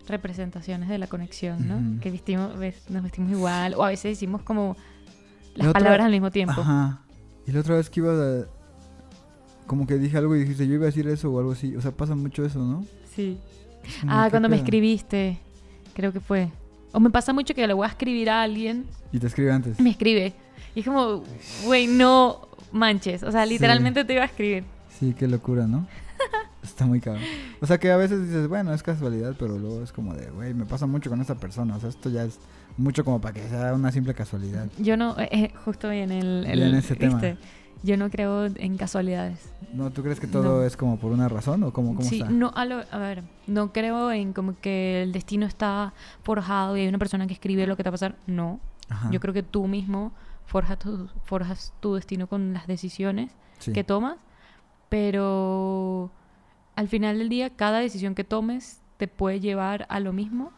representaciones 0.08 0.90
de 0.90 0.98
la 0.98 1.08
conexión, 1.08 1.68
¿no? 1.68 2.02
Que 2.02 2.12
vestimos, 2.12 2.58
ves- 2.60 2.90
nos 2.90 3.04
vestimos 3.04 3.32
igual, 3.32 3.74
o 3.76 3.84
a 3.84 3.88
veces 3.88 4.12
decimos 4.18 4.42
como 4.44 4.76
las 5.56 5.66
La 5.66 5.70
otra- 5.70 5.80
palabras 5.80 6.06
al 6.08 6.12
mismo 6.12 6.30
tiempo. 6.30 6.60
Ajá. 6.60 7.02
Y 7.48 7.52
la 7.54 7.62
otra 7.62 7.76
vez 7.76 7.90
que 7.90 8.02
iba 8.02 8.12
a... 8.12 8.46
Como 9.72 9.88
que 9.88 9.98
dije 9.98 10.18
algo 10.18 10.36
y 10.36 10.40
dijiste, 10.40 10.68
yo 10.68 10.74
iba 10.74 10.84
a 10.84 10.88
decir 10.88 11.08
eso 11.08 11.32
o 11.32 11.40
algo 11.40 11.54
así. 11.54 11.78
O 11.78 11.82
sea, 11.82 11.92
pasa 11.92 12.14
mucho 12.14 12.44
eso, 12.44 12.60
¿no? 12.60 12.86
Sí. 13.16 13.38
Como, 14.02 14.12
Ah, 14.14 14.26
¿qué 14.26 14.32
cuando 14.32 14.50
me 14.50 14.58
escribiste, 14.58 15.38
creo 15.94 16.12
que 16.12 16.20
fue. 16.20 16.50
O 16.92 17.00
me 17.00 17.10
pasa 17.10 17.32
mucho 17.32 17.54
que 17.56 17.66
le 17.66 17.72
voy 17.74 17.86
a 17.86 17.90
escribir 17.92 18.30
a 18.30 18.42
alguien 18.44 18.84
Y 19.14 19.20
te 19.20 19.28
escribe 19.28 19.50
antes. 19.54 19.80
y 19.80 19.82
me 19.84 19.92
escribe. 19.92 20.34
Y 20.76 20.82
es 20.82 20.86
como, 20.86 21.24
güey, 21.64 21.88
no 21.88 22.50
manches. 22.74 23.24
O 23.24 23.32
sea, 23.32 23.46
Sí. 23.46 23.52
literalmente 23.54 24.04
te 24.04 24.12
iba 24.12 24.24
a 24.24 24.26
escribir. 24.26 24.66
Sí, 25.00 25.16
qué 25.18 25.26
locura, 25.30 25.66
¿no? 25.68 25.88
Está 26.62 26.86
muy 26.86 27.00
cabrón. 27.00 27.24
O 27.62 27.66
sea, 27.66 27.78
que 27.80 27.92
a 27.94 27.96
veces 27.96 28.26
dices, 28.28 28.50
bueno, 28.50 28.74
es 28.74 28.84
casualidad, 28.84 29.38
pero 29.40 29.58
luego 29.58 29.82
es 29.84 29.94
como 29.94 30.14
de, 30.14 30.30
güey, 30.32 30.54
me 30.54 30.66
pasa 30.66 30.86
mucho 30.86 31.10
con 31.10 31.22
esta 31.22 31.36
persona. 31.36 31.78
O 31.78 31.80
sea, 31.80 31.88
esto 31.88 32.10
ya 32.10 32.26
es 32.26 32.40
mucho 32.76 33.06
como 33.06 33.22
para 33.22 33.34
que 33.36 33.48
sea 33.48 33.74
una 33.74 33.90
simple 33.94 34.14
casualidad. 34.14 34.68
Yo 34.80 34.98
no, 34.98 35.18
eh, 35.18 35.30
eh, 35.32 35.52
justo 35.64 35.90
en 35.90 36.12
el, 36.12 36.46
el- 36.46 36.62
en 36.62 36.76
ese 36.76 36.98
tema. 36.98 37.22
Yo 37.84 37.98
no 37.98 38.10
creo 38.12 38.46
en 38.46 38.78
casualidades. 38.78 39.52
¿No? 39.74 39.90
¿Tú 39.92 40.04
crees 40.04 40.20
que 40.20 40.28
todo 40.28 40.60
No. 40.60 40.64
es 40.64 40.78
como 40.78 41.00
por 41.00 41.12
una 41.12 41.28
razón 41.30 41.64
o 41.64 41.74
cómo, 41.74 41.96
cómo 41.96 42.08
sí, 42.08 42.20
está? 42.20 42.30
no, 42.30 42.52
a, 42.56 42.66
lo- 42.66 42.84
a 42.92 42.98
ver, 42.98 43.24
no 43.48 43.74
creo 43.74 44.12
en 44.12 44.34
como 44.34 44.60
que 44.60 45.02
el 45.02 45.12
destino 45.12 45.46
está 45.48 45.94
forjado 46.22 46.78
y 46.78 46.82
hay 46.82 46.88
una 46.88 47.00
persona 47.00 47.26
que 47.28 47.34
escribe 47.34 47.66
lo 47.66 47.76
que 47.78 47.84
te 47.84 47.90
va 47.90 47.92
a 47.92 47.98
pasar. 47.98 48.16
No. 48.28 48.60
Ajá, 48.90 49.10
Yo 49.12 49.20
creo 49.20 49.34
que 49.34 49.42
tú 49.44 49.68
mismo 49.68 50.12
forjas 50.46 50.78
tu, 50.80 51.08
forjas 51.24 51.74
tu 51.80 51.96
destino 51.96 52.28
con 52.28 52.54
las 52.54 52.68
decisiones 52.68 53.32
sí. 53.60 53.72
que 53.74 53.84
tomas, 53.84 54.18
pero 54.90 56.12
al 56.76 56.88
final 56.88 57.18
del 57.18 57.30
día 57.30 57.50
cada 57.52 57.80
decisión 57.80 58.14
que 58.16 58.24
tomes 58.26 58.82
te 58.98 59.08
puede 59.08 59.40
llevar 59.40 59.86
a 59.90 60.00
lo 60.00 60.14
mismo, 60.14 60.52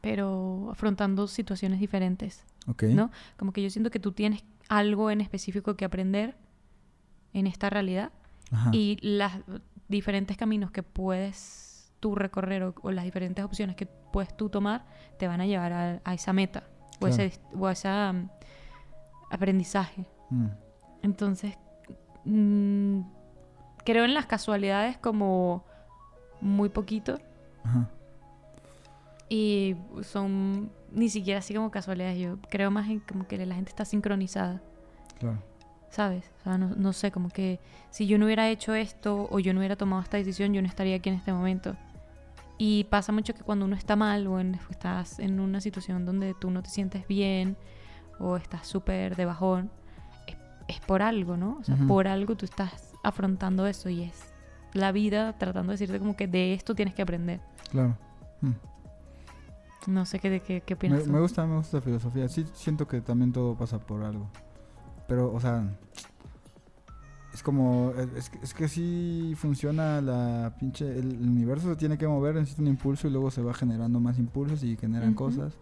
pero 0.00 0.68
afrontando 0.70 1.26
situaciones 1.26 1.80
diferentes, 1.80 2.42
Ok. 2.66 2.84
¿no? 2.84 3.10
Como 3.36 3.52
que 3.52 3.62
yo 3.62 3.70
siento 3.70 3.90
que 3.90 4.00
tú 4.00 4.12
tienes 4.12 4.44
algo 4.68 5.10
en 5.10 5.20
específico 5.20 5.76
que 5.76 5.84
aprender 5.84 6.36
en 7.32 7.46
esta 7.46 7.68
realidad 7.70 8.12
Ajá. 8.50 8.70
y 8.72 8.98
los 9.02 9.30
diferentes 9.88 10.36
caminos 10.36 10.70
que 10.70 10.82
puedes 10.82 11.92
tú 12.00 12.14
recorrer 12.14 12.62
o, 12.62 12.74
o 12.82 12.90
las 12.90 13.04
diferentes 13.04 13.44
opciones 13.44 13.76
que 13.76 13.86
puedes 13.86 14.34
tú 14.36 14.48
tomar 14.48 14.84
te 15.18 15.26
van 15.28 15.40
a 15.40 15.46
llevar 15.46 15.72
a, 15.72 16.00
a 16.04 16.14
esa 16.14 16.32
meta 16.32 16.64
o, 16.96 17.06
Claro. 17.06 17.14
ese, 17.22 17.40
o 17.58 17.66
a 17.66 17.72
ese 17.72 17.88
um, 17.88 18.28
aprendizaje. 19.30 20.04
Mm, 20.30 20.46
Entonces, 21.02 21.56
mm, 22.24 23.00
creo 23.84 24.04
en 24.04 24.14
las 24.14 24.26
casualidades 24.26 24.96
como 24.98 25.64
muy 26.40 26.68
poquito 26.68 27.18
Ajá. 27.64 27.88
Y 29.34 29.76
son 30.02 30.70
ni 30.92 31.08
siquiera 31.08 31.40
así 31.40 31.54
como 31.54 31.70
casualidades. 31.70 32.18
Yo 32.18 32.38
creo 32.50 32.70
más 32.70 32.88
en 32.88 33.00
como 33.00 33.26
que 33.26 33.44
la 33.44 33.54
gente 33.54 33.70
está 33.70 33.84
sincronizada, 33.84 34.60
Claro. 35.18 35.42
¿sabes? 35.90 36.30
O 36.40 36.44
sea, 36.44 36.58
no, 36.58 36.68
no 36.76 36.92
sé, 36.92 37.10
como 37.10 37.28
que 37.30 37.58
si 37.90 38.06
yo 38.06 38.18
no 38.18 38.26
hubiera 38.26 38.48
hecho 38.48 38.74
esto 38.74 39.26
o 39.30 39.38
yo 39.40 39.52
no 39.52 39.60
hubiera 39.60 39.76
tomado 39.76 40.02
esta 40.02 40.16
decisión, 40.18 40.52
yo 40.52 40.62
no 40.62 40.68
estaría 40.68 40.96
aquí 40.96 41.08
en 41.08 41.16
este 41.16 41.32
momento. 41.32 41.76
Y 42.58 42.84
pasa 42.84 43.10
mucho 43.12 43.34
que 43.34 43.42
cuando 43.42 43.64
uno 43.64 43.74
está 43.76 43.96
mal 43.96 44.26
o 44.28 44.38
en- 44.38 44.58
estás 44.70 45.18
en 45.18 45.40
una 45.40 45.60
situación 45.60 46.04
donde 46.06 46.34
tú 46.34 46.50
no 46.50 46.62
te 46.62 46.70
sientes 46.70 47.06
bien 47.08 47.56
o 48.20 48.36
estás 48.36 48.66
súper 48.68 49.16
de 49.16 49.24
bajón, 49.24 49.70
es, 50.28 50.36
es 50.68 50.80
por 50.80 51.02
algo, 51.02 51.36
¿no? 51.36 51.56
O 51.60 51.64
sea, 51.64 51.76
por 51.88 52.06
algo 52.06 52.36
tú 52.36 52.44
estás 52.44 52.92
afrontando 53.02 53.66
eso 53.66 53.88
y 53.88 54.02
es 54.04 54.32
la 54.72 54.92
vida 54.92 55.32
tratando 55.38 55.70
de 55.72 55.74
decirte 55.74 55.98
como 55.98 56.14
que 56.16 56.28
de 56.28 56.54
esto 56.54 56.74
tienes 56.76 56.94
que 56.94 57.02
aprender. 57.02 57.40
Claro. 57.70 57.96
Mm. 58.40 58.52
No 59.86 60.06
sé 60.06 60.18
qué, 60.18 60.40
qué, 60.40 60.62
qué 60.62 60.74
opinas 60.74 61.06
me 61.06 61.20
gusta, 61.20 61.46
me 61.46 61.56
gusta 61.56 61.76
la 61.78 61.82
filosofía. 61.82 62.28
Sí, 62.28 62.46
siento 62.54 62.88
que 62.88 63.00
también 63.00 63.32
todo 63.32 63.54
pasa 63.54 63.78
por 63.78 64.02
algo. 64.02 64.28
Pero, 65.06 65.32
o 65.32 65.40
sea, 65.40 65.62
es 67.34 67.42
como, 67.42 67.92
es, 68.16 68.30
que- 68.30 68.38
es 68.42 68.54
que 68.54 68.68
sí 68.68 69.34
funciona 69.36 70.00
la 70.00 70.54
pinche, 70.58 70.86
el, 70.88 71.12
el 71.12 71.28
universo 71.28 71.68
se 71.68 71.76
tiene 71.76 71.98
que 71.98 72.06
mover, 72.06 72.36
necesita 72.36 72.62
un 72.62 72.68
impulso 72.68 73.08
y 73.08 73.10
luego 73.10 73.30
se 73.30 73.42
va 73.42 73.52
generando 73.52 73.98
más 74.00 74.18
impulsos 74.18 74.62
y 74.62 74.76
generan 74.76 75.14
cosas, 75.14 75.52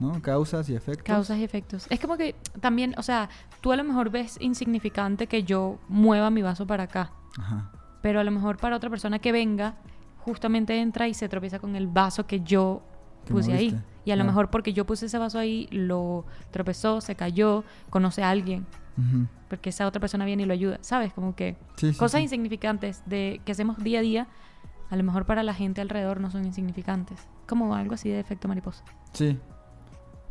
¿no? 0.00 0.20
Causas 0.20 0.68
y 0.68 0.74
efectos. 0.74 1.04
Causas 1.04 1.38
y 1.38 1.44
efectos. 1.44 1.86
Es 1.88 2.00
como 2.00 2.16
que 2.16 2.34
también, 2.60 2.94
o 2.98 3.02
sea, 3.02 3.28
tú 3.60 3.70
a 3.72 3.76
lo 3.76 3.84
mejor 3.84 4.10
ves 4.10 4.36
insignificante 4.40 5.26
que 5.28 5.44
yo 5.44 5.78
mueva 5.88 6.30
mi 6.30 6.42
vaso 6.42 6.66
para 6.66 6.82
acá, 6.84 7.12
Ajá. 7.38 7.70
pero 8.02 8.18
a 8.20 8.24
lo 8.24 8.30
mejor 8.32 8.56
para 8.56 8.76
otra 8.76 8.90
persona 8.90 9.20
que 9.20 9.30
venga, 9.32 9.76
justamente 10.18 10.78
entra 10.80 11.06
y 11.08 11.14
se 11.14 11.28
tropieza 11.28 11.60
con 11.60 11.76
el 11.76 11.86
vaso 11.86 12.26
que 12.26 12.40
yo 12.40 12.82
puse 13.28 13.52
ahí. 13.52 13.80
Y 14.04 14.10
a 14.12 14.16
lo 14.16 14.24
mejor 14.24 14.50
porque 14.50 14.72
yo 14.72 14.86
puse 14.86 15.06
ese 15.06 15.18
vaso 15.18 15.38
ahí, 15.38 15.68
lo 15.70 16.24
tropezó, 16.50 17.00
se 17.00 17.14
cayó, 17.14 17.64
conoce 17.90 18.22
a 18.22 18.30
alguien, 18.30 18.66
porque 19.48 19.70
esa 19.70 19.86
otra 19.86 20.00
persona 20.00 20.24
viene 20.24 20.42
y 20.42 20.46
lo 20.46 20.52
ayuda. 20.52 20.78
¿Sabes? 20.80 21.12
Como 21.12 21.34
que 21.34 21.56
Sí, 21.76 21.92
sí, 21.92 21.98
cosas 21.98 22.18
sí. 22.18 22.24
insignificantes 22.24 23.02
de 23.06 23.40
que 23.44 23.52
hacemos 23.52 23.78
día 23.78 23.98
a 24.00 24.02
día, 24.02 24.28
a 24.90 24.96
lo 24.96 25.04
mejor 25.04 25.26
para 25.26 25.42
la 25.42 25.54
gente 25.54 25.80
alrededor 25.80 26.20
no 26.20 26.30
son 26.30 26.44
insignificantes. 26.44 27.28
Como 27.46 27.74
algo 27.74 27.94
así 27.94 28.08
de 28.08 28.20
efecto 28.20 28.48
mariposa. 28.48 28.84
Sí. 29.12 29.38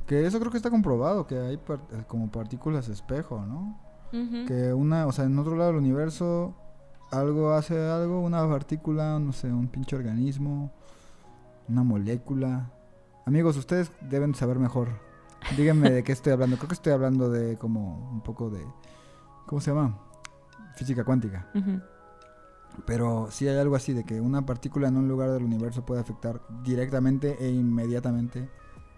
Que 0.08 0.26
eso 0.26 0.40
creo 0.40 0.52
que 0.52 0.58
está 0.58 0.70
comprobado, 0.70 1.28
que 1.28 1.38
hay 1.38 1.58
par- 1.58 1.82
eh, 1.92 2.04
como 2.08 2.30
partículas 2.32 2.88
espejo, 2.90 3.46
¿no? 3.46 3.80
Que 4.48 4.74
una, 4.74 5.06
o 5.06 5.12
sea, 5.12 5.26
en 5.26 5.38
otro 5.38 5.56
lado 5.56 5.68
del 5.70 5.78
universo, 5.80 6.56
algo 7.12 7.52
hace 7.54 7.80
algo, 7.90 8.22
una 8.22 8.48
partícula, 8.50 9.20
no 9.20 9.32
sé, 9.34 9.52
un 9.54 9.68
pinche 9.68 9.96
organismo, 9.96 10.72
una 11.68 11.84
molécula. 11.84 12.72
Amigos, 13.30 13.58
ustedes 13.58 13.92
deben 14.02 14.34
saber 14.34 14.58
mejor. 14.58 14.90
Díganme 15.56 15.92
de 15.92 16.04
qué 16.04 16.12
estoy 16.14 16.34
hablando. 16.34 16.56
Creo 16.58 16.68
que 16.68 16.74
estoy 16.74 16.94
hablando 16.94 17.30
de 17.30 17.60
como 17.60 18.10
un 18.10 18.22
poco 18.22 18.50
de... 18.50 18.66
¿Cómo 19.46 19.62
se 19.62 19.70
llama? 19.70 20.00
Física 20.76 21.04
cuántica. 21.04 21.48
Pero 22.88 23.28
sí 23.30 23.48
hay 23.48 23.56
algo 23.60 23.76
así 23.76 23.94
de 23.94 24.04
que 24.04 24.20
una 24.20 24.48
partícula 24.48 24.88
en 24.88 24.98
un 24.98 25.08
lugar 25.08 25.30
del 25.30 25.44
universo 25.44 25.86
puede 25.86 26.02
afectar 26.02 26.42
directamente 26.64 27.38
e 27.40 27.52
inmediatamente 27.52 28.50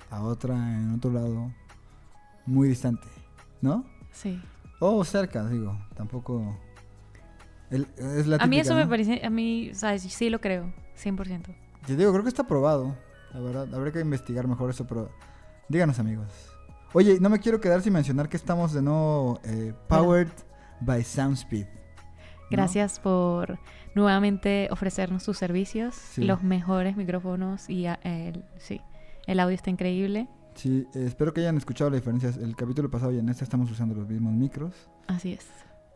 a 0.10 0.24
otra 0.24 0.56
en 0.56 0.94
otro 0.94 1.12
lado 1.12 1.52
muy 2.46 2.70
distante, 2.70 3.10
¿no? 3.60 3.84
Sí. 4.14 4.42
O 4.80 5.04
cerca, 5.04 5.46
digo, 5.50 5.78
tampoco... 5.94 6.58
el- 7.70 7.86
es 7.98 8.28
la 8.28 8.38
a 8.38 8.48
mí 8.48 8.60
eso 8.60 8.76
me 8.76 8.88
parece, 8.88 9.26
a 9.26 9.30
mí. 9.30 9.72
Sí 9.98 10.30
lo 10.30 10.40
creo, 10.40 10.72
100%. 11.04 11.54
Yo 11.86 11.96
digo, 11.98 12.14
creo 12.14 12.24
que 12.24 12.30
está 12.30 12.48
probado, 12.48 12.96
la 13.34 13.40
verdad. 13.40 13.74
Habría 13.74 13.92
que 13.94 14.00
investigar 14.02 14.48
mejor 14.48 14.70
eso, 14.70 14.86
pero 14.88 15.10
díganos 15.70 16.00
amigos. 16.00 16.28
Oye, 16.94 17.20
no 17.20 17.30
me 17.30 17.40
quiero 17.40 17.62
quedar 17.62 17.82
sin 17.82 17.94
mencionar 17.94 18.28
que 18.30 18.38
estamos 18.38 18.74
de 18.74 18.82
nuevo 18.82 19.40
eh, 19.44 19.74
powered 19.88 20.28
by 20.82 21.04
Soundspeed. 21.04 21.66
¿no? 21.66 22.48
Gracias 22.50 23.00
por 23.00 23.58
nuevamente 23.96 24.68
ofrecernos 24.72 25.24
sus 25.24 25.38
servicios, 25.38 25.96
Sí. 25.96 26.24
los 26.26 26.44
mejores 26.44 26.98
micrófonos 26.98 27.70
y 27.70 27.86
a- 27.86 28.00
el, 28.04 28.44
sí, 28.58 28.82
el 29.28 29.40
audio 29.40 29.56
está 29.56 29.70
increíble. 29.70 30.28
Sí, 30.56 30.86
eh, 30.94 31.06
espero 31.08 31.34
que 31.34 31.40
hayan 31.42 31.56
escuchado 31.56 31.90
la 31.90 31.96
diferencia. 31.96 32.30
El 32.42 32.56
capítulo 32.58 32.92
pasado 32.92 33.14
y 33.14 33.20
en 33.20 33.30
este 33.30 33.46
estamos 33.46 33.72
usando 33.72 33.96
los 33.96 34.08
mismos 34.10 34.34
micros. 34.34 34.74
Así 35.08 35.32
es. 35.34 35.48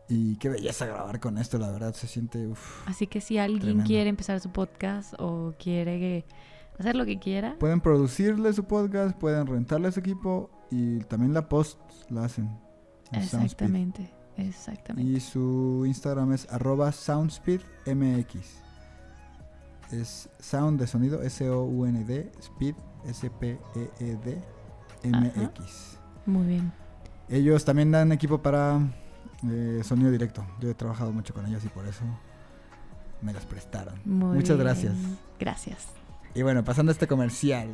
Y 0.08 0.36
qué 0.36 0.48
belleza 0.48 0.86
grabar 0.86 1.20
con 1.20 1.36
esto, 1.36 1.58
la 1.58 1.70
verdad. 1.70 1.92
Se 1.92 2.06
siente. 2.06 2.46
uf. 2.46 2.88
Así 2.88 3.06
que 3.06 3.20
si 3.20 3.36
alguien 3.36 3.60
Tremendo. 3.60 3.84
quiere 3.86 4.08
empezar 4.08 4.40
su 4.40 4.50
podcast 4.50 5.12
o 5.18 5.52
quiere 5.58 5.98
que- 5.98 6.24
hacer 6.78 6.94
lo 6.96 7.04
que 7.04 7.18
quiera, 7.18 7.56
Pueden 7.58 7.80
producirle 7.80 8.52
su 8.52 8.64
podcast, 8.64 9.16
pueden 9.16 9.46
rentarle 9.46 9.90
su 9.92 10.00
equipo 10.00 10.50
y 10.70 10.98
también 11.00 11.32
la 11.34 11.48
post 11.48 11.78
la 12.10 12.24
hacen. 12.24 12.50
exactamente, 13.12 14.10
exactamente. 14.36 15.10
Y 15.10 15.20
su 15.20 15.84
Instagram 15.86 16.32
es 16.32 16.46
arroba 16.52 16.92
soundspeedmx. 16.92 18.62
Es 19.92 20.28
sound 20.40 20.80
de 20.80 20.86
sonido, 20.88 21.22
S-O-U-N-D, 21.22 22.32
speed, 22.40 22.74
S-P-E-E-D, 23.06 24.42
M-X. 25.04 25.98
Muy 26.26 26.46
bien. 26.46 26.72
Ellos 27.28 27.64
también 27.64 27.92
dan 27.92 28.10
equipo 28.10 28.42
para 28.42 28.80
eh, 29.48 29.80
sonido 29.84 30.10
directo. 30.10 30.44
Yo 30.60 30.70
he 30.70 30.74
trabajado 30.74 31.12
mucho 31.12 31.32
con 31.32 31.46
ellos 31.46 31.64
y 31.64 31.68
por 31.68 31.86
eso 31.86 32.02
me 33.22 33.32
los 33.32 33.44
prestaron. 33.46 34.00
Muy 34.04 34.36
Muchas 34.36 34.56
bien. 34.56 34.66
gracias. 34.66 34.94
Gracias. 35.38 35.86
Y 36.36 36.42
bueno, 36.42 36.62
pasando 36.64 36.90
a 36.90 36.92
este 36.92 37.06
comercial. 37.06 37.68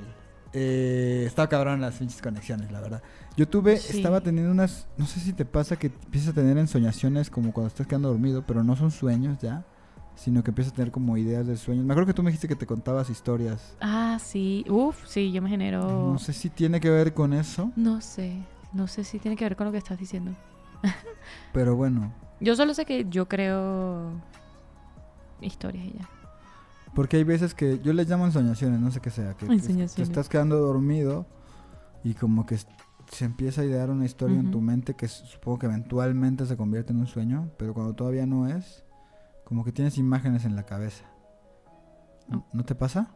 Eh, 0.55 1.25
estaba 1.27 1.49
cabrón 1.49 1.81
las 1.81 1.97
pinches 1.97 2.21
conexiones, 2.23 2.71
la 2.71 2.81
verdad. 2.81 3.03
Yo 3.37 3.49
tuve, 3.49 3.77
Sí. 3.79 3.97
estaba 3.97 4.21
teniendo 4.21 4.53
unas, 4.53 4.87
no 4.99 5.07
sé 5.07 5.19
si 5.21 5.33
te 5.33 5.45
pasa 5.45 5.77
que 5.77 5.87
empiezas 5.89 6.31
a 6.31 6.33
tener 6.35 6.57
ensoñaciones 6.59 7.31
como 7.31 7.53
cuando 7.53 7.69
estás 7.69 7.87
quedando 7.87 8.11
dormido, 8.11 8.45
pero 8.47 8.63
no 8.63 8.77
son 8.77 8.91
sueños 8.91 9.39
ya, 9.41 9.65
sino 10.15 10.45
que 10.45 10.51
empiezas 10.51 10.75
a 10.75 10.77
tener 10.77 10.93
como 10.93 11.17
ideas 11.17 11.47
de 11.47 11.57
sueños. 11.57 11.87
Me 11.87 11.93
acuerdo 11.95 12.09
que 12.09 12.15
tú 12.15 12.23
me 12.23 12.31
dijiste 12.31 12.49
que 12.49 12.55
te 12.57 12.67
contabas 12.67 13.09
historias. 13.09 13.75
Ah, 13.81 14.19
sí. 14.23 14.65
Uf, 14.69 15.07
sí, 15.07 15.33
yo 15.33 15.41
me 15.41 15.49
genero... 15.49 16.13
No 16.13 16.19
sé 16.19 16.35
si 16.35 16.51
tiene 16.51 16.81
que 16.81 16.91
ver 16.91 17.15
con 17.15 17.33
eso, 17.33 17.73
No 17.77 18.01
sé. 18.03 18.37
No 18.75 18.87
sé 18.89 19.05
si 19.05 19.19
tiene 19.19 19.37
que 19.37 19.45
ver 19.45 19.57
con 19.57 19.67
lo 19.67 19.73
que 19.73 19.79
estás 19.79 19.99
diciendo. 19.99 20.35
pero 21.53 21.77
bueno, 21.77 22.13
Yo 22.41 22.55
solo 22.57 22.75
sé 22.75 22.85
que 22.85 23.07
yo 23.09 23.27
creo 23.29 24.11
historias 25.41 25.85
y 25.87 25.93
ya. 25.99 26.09
Porque 26.95 27.17
hay 27.17 27.25
veces 27.25 27.55
que 27.55 27.79
yo 27.81 27.93
les 27.93 28.09
llamo 28.09 28.27
ensoñaciones, 28.27 28.81
no 28.81 28.91
sé 28.91 29.01
qué 29.01 29.11
sea, 29.11 29.35
que, 29.35 29.47
Ensoñaciones. 29.47 29.99
estás 29.99 30.29
quedando 30.29 30.59
dormido 30.59 31.27
y 32.05 32.15
como 32.15 32.47
que 32.47 32.59
se 33.11 33.25
empieza 33.25 33.63
a 33.63 33.65
idear 33.65 33.91
una 33.91 34.05
historia 34.05 34.37
en 34.37 34.47
Ujú. 34.47 34.53
tu 34.53 34.61
mente 34.61 34.95
que 34.95 35.09
supongo 35.09 35.59
que 35.61 35.67
eventualmente 35.67 36.47
se 36.47 36.57
convierte 36.57 36.93
en 36.93 37.01
un 37.01 37.07
sueño, 37.07 37.51
pero 37.59 37.75
cuando 37.75 37.95
todavía 37.95 38.27
no 38.27 38.47
es, 38.49 38.85
como 39.45 39.65
que 39.65 39.73
tienes 39.73 39.99
imágenes 39.99 40.45
en 40.45 40.57
la 40.57 40.65
cabeza. 40.65 41.05
¿No-. 42.29 42.47
¿No 42.53 42.65
te 42.65 42.75
pasa? 42.75 43.11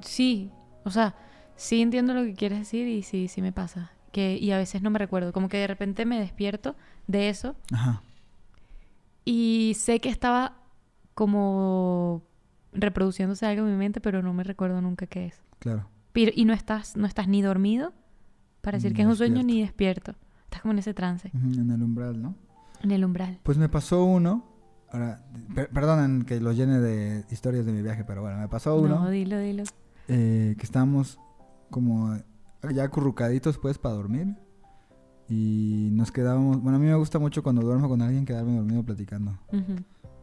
Sí, 0.00 0.50
o 0.84 0.90
sea, 0.90 1.14
sí 1.56 1.82
entiendo 1.82 2.14
lo 2.14 2.22
que 2.24 2.34
quieres 2.34 2.58
decir 2.58 2.88
y 2.88 3.02
sí, 3.02 3.28
sí 3.28 3.42
me 3.42 3.52
pasa. 3.52 3.92
Que, 4.10 4.36
y 4.36 4.50
a 4.50 4.58
veces 4.58 4.82
no 4.82 4.90
me 4.90 4.98
recuerdo, 4.98 5.32
como 5.32 5.48
que 5.48 5.56
de 5.58 5.66
repente 5.66 6.04
me 6.04 6.18
despierto 6.20 6.74
de 7.06 7.28
eso 7.30 7.54
Ajá. 7.72 8.02
y 9.24 9.72
sé 9.76 10.00
que 10.00 10.08
estaba 10.10 10.56
como 11.14 12.22
reproduciéndose 12.72 13.46
algo 13.46 13.66
en 13.66 13.72
mi 13.72 13.78
mente, 13.78 14.00
pero 14.00 14.22
no 14.22 14.32
me 14.34 14.44
recuerdo 14.44 14.80
nunca 14.80 15.06
qué 15.06 15.26
es. 15.26 15.42
Claro. 15.58 15.88
Pero- 16.12 16.32
y 16.34 16.44
no 16.44 16.52
estás, 16.52 16.96
no 16.96 17.06
estás 17.06 17.28
ni 17.28 17.42
dormido 17.42 17.92
para 18.60 18.78
decir 18.78 18.92
que 18.94 19.02
es 19.02 19.08
un 19.08 19.16
sueño 19.16 19.42
ni 19.42 19.60
despierto. 19.62 20.14
Estás 20.44 20.60
como 20.62 20.72
en 20.72 20.78
ese 20.78 20.94
trance, 20.94 21.30
En 21.34 21.70
el 21.70 21.82
umbral, 21.82 22.20
¿no? 22.20 22.34
en 22.82 22.90
el 22.90 23.04
umbral. 23.04 23.38
Pues 23.44 23.58
me 23.58 23.68
pasó 23.68 24.04
uno. 24.04 24.44
Ahora, 24.90 25.24
per- 25.54 25.70
perdonen 25.70 26.22
que 26.24 26.40
los 26.40 26.56
llene 26.56 26.80
de 26.80 27.24
historias 27.30 27.64
de 27.64 27.72
mi 27.72 27.80
viaje, 27.80 28.04
pero 28.04 28.20
bueno, 28.22 28.38
me 28.38 28.48
pasó 28.48 28.76
uno. 28.78 28.98
No, 29.00 29.08
dilo, 29.10 29.38
dilo. 29.38 29.62
eh, 30.08 30.54
que 30.58 30.64
estábamos 30.64 31.18
como 31.70 32.14
ya 32.74 32.84
acurrucaditos 32.84 33.56
pues 33.58 33.78
para 33.78 33.94
dormir 33.94 34.36
y 35.28 35.88
nos 35.92 36.12
quedábamos, 36.12 36.60
bueno 36.60 36.76
a 36.76 36.80
mí 36.80 36.86
me 36.86 36.94
gusta 36.96 37.18
mucho 37.18 37.42
cuando 37.42 37.62
duermo 37.62 37.88
con 37.88 38.02
alguien 38.02 38.24
quedarme 38.26 38.56
dormido 38.56 38.82
platicando, 38.84 39.38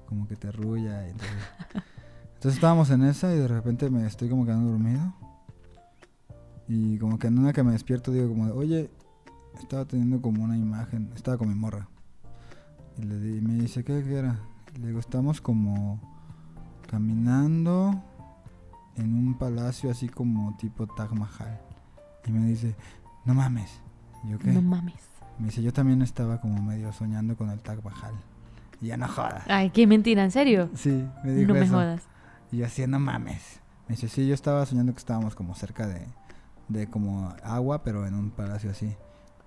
como 0.06 0.28
que 0.28 0.36
te 0.36 0.48
arrulla 0.50 1.08
y 1.08 1.12
entonces, 1.12 1.38
entonces 2.39 2.56
estábamos 2.56 2.89
en 2.89 3.04
esa 3.04 3.34
y 3.36 3.38
de 3.38 3.47
repente 3.49 3.89
me 3.89 4.06
estoy 4.08 4.30
como 4.30 4.45
quedando 4.45 4.69
dormido 4.71 5.13
y 6.69 6.97
como 6.97 7.19
que 7.19 7.28
en 7.28 7.38
una 7.38 7.52
que 7.52 7.63
me 7.63 7.73
despierto 7.73 8.12
digo 8.12 8.30
como 8.30 8.45
de, 8.45 8.52
oye, 8.54 8.89
estaba 9.60 9.84
teniendo 9.86 10.21
como 10.21 10.43
una 10.43 10.58
imagen, 10.58 11.12
estaba 11.15 11.38
con 11.38 11.49
mi 11.49 11.56
morra 11.56 11.88
y 12.97 13.04
le 13.04 13.19
di- 13.19 13.41
me 13.41 13.56
dice, 13.56 13.84
¿qué, 13.84 14.04
qué 14.04 14.19
era? 14.19 14.39
Y 14.75 14.80
le 14.80 14.88
digo, 14.88 14.99
estamos 14.99 15.41
como 15.41 15.99
caminando 16.89 18.02
en 18.95 19.13
un 19.15 19.38
palacio 19.38 19.89
así 19.91 20.08
como 20.10 20.56
tipo 20.58 20.88
Taj 20.88 21.12
Mahal. 21.13 21.60
Y 22.25 22.32
me 22.32 22.45
dice, 22.47 22.75
no 23.25 23.34
mames. 23.34 23.80
Y 24.23 24.30
yo 24.32 24.39
qué? 24.39 24.52
No 24.52 24.62
mames. 24.62 24.95
Me 25.39 25.45
dice, 25.47 25.62
yo 25.63 25.71
también 25.73 26.02
estaba 26.02 26.39
como 26.41 26.62
medio 26.62 26.91
soñando 26.93 27.36
con 27.38 27.49
el 27.49 27.60
Taj 27.62 27.84
Mahal. 27.84 28.13
Y 28.82 28.88
ya 28.88 28.97
no 28.97 29.08
jodas. 29.08 29.43
Ay, 29.47 29.69
qué 29.71 29.88
mentira, 29.88 30.23
¿en 30.23 30.32
serio? 30.32 30.69
Sí, 30.75 31.04
me 31.23 31.32
dijo 31.34 31.47
No 31.54 31.60
me 31.60 31.67
jodas. 31.67 32.04
Y 32.52 32.58
yo 32.58 32.66
así, 32.66 32.86
no 32.88 33.00
mames. 33.00 33.60
Me 33.88 33.96
dice, 33.96 34.08
sí, 34.08 34.28
yo 34.28 34.34
estaba 34.34 34.66
soñando 34.66 34.94
que 34.94 35.00
estábamos 35.00 35.36
como 35.36 35.56
cerca 35.56 35.88
de, 35.88 36.06
de 36.68 36.88
como 36.90 37.34
agua, 37.44 37.84
pero 37.84 38.06
en 38.08 38.14
un 38.16 38.32
palacio 38.32 38.72
así. 38.72 38.96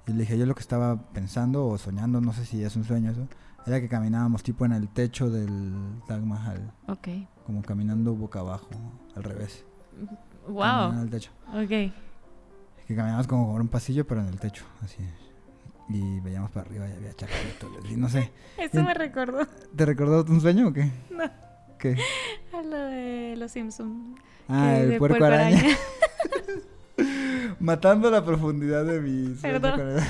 Y 0.06 0.12
le 0.12 0.20
dije, 0.20 0.36
yo 0.38 0.46
lo 0.46 0.54
que 0.54 0.60
estaba 0.60 1.00
pensando 1.12 1.66
o 1.66 1.78
soñando, 1.78 2.20
no 2.20 2.32
sé 2.32 2.44
si 2.44 2.62
es 2.64 2.74
un 2.76 2.84
sueño 2.84 3.10
eso, 3.12 3.28
era 3.66 3.80
que 3.80 3.88
caminábamos 3.88 4.42
tipo 4.42 4.64
en 4.64 4.72
el 4.72 4.88
techo 4.88 5.30
del 5.30 6.00
Taj 6.08 6.20
Mahal, 6.22 6.72
Ok. 6.88 7.08
como 7.46 7.62
caminando 7.62 8.14
boca 8.14 8.40
abajo, 8.40 8.68
al 9.14 9.22
revés. 9.22 9.64
caminando 10.44 10.88
En 10.88 10.94
Wow. 10.94 11.02
el 11.04 11.10
techo. 11.10 11.30
Ok. 11.54 11.94
Que 12.88 12.96
caminamos 12.96 13.28
como 13.28 13.52
por 13.52 13.60
un 13.60 13.68
pasillo, 13.68 14.04
pero 14.06 14.20
en 14.22 14.26
el 14.26 14.40
techo, 14.40 14.64
así. 14.82 14.98
Y 15.88 16.18
veíamos 16.20 16.50
para 16.50 16.66
arriba 16.66 16.88
y 16.88 16.92
había 16.92 17.12
chacalitos. 17.14 17.70
Y 17.90 17.96
no 17.96 18.08
sé. 18.08 18.32
Eso 18.58 18.82
me 18.82 18.94
recordó 18.94 19.46
¿Te 19.76 19.84
recordó 19.86 20.24
un 20.24 20.40
sueño 20.40 20.68
o 20.68 20.72
qué? 20.72 20.90
No. 21.10 21.24
¿Qué? 21.78 21.96
De 23.32 23.38
los 23.38 23.50
Simpsons. 23.52 24.18
Ah, 24.48 24.76
el 24.78 24.98
puerco 24.98 25.24
araña. 25.24 25.62
Matando 27.60 28.10
la 28.10 28.24
profundidad 28.24 28.84
de 28.84 29.00
mi 29.00 29.34
sueño 29.40 29.60
Perdón. 29.60 30.00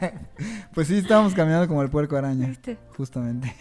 pues 0.74 0.88
sí, 0.88 0.96
estábamos 0.98 1.34
caminando 1.34 1.66
como 1.68 1.82
el 1.82 1.88
puerco 1.90 2.16
araña, 2.16 2.48
¿Viste? 2.48 2.76
justamente. 2.96 3.54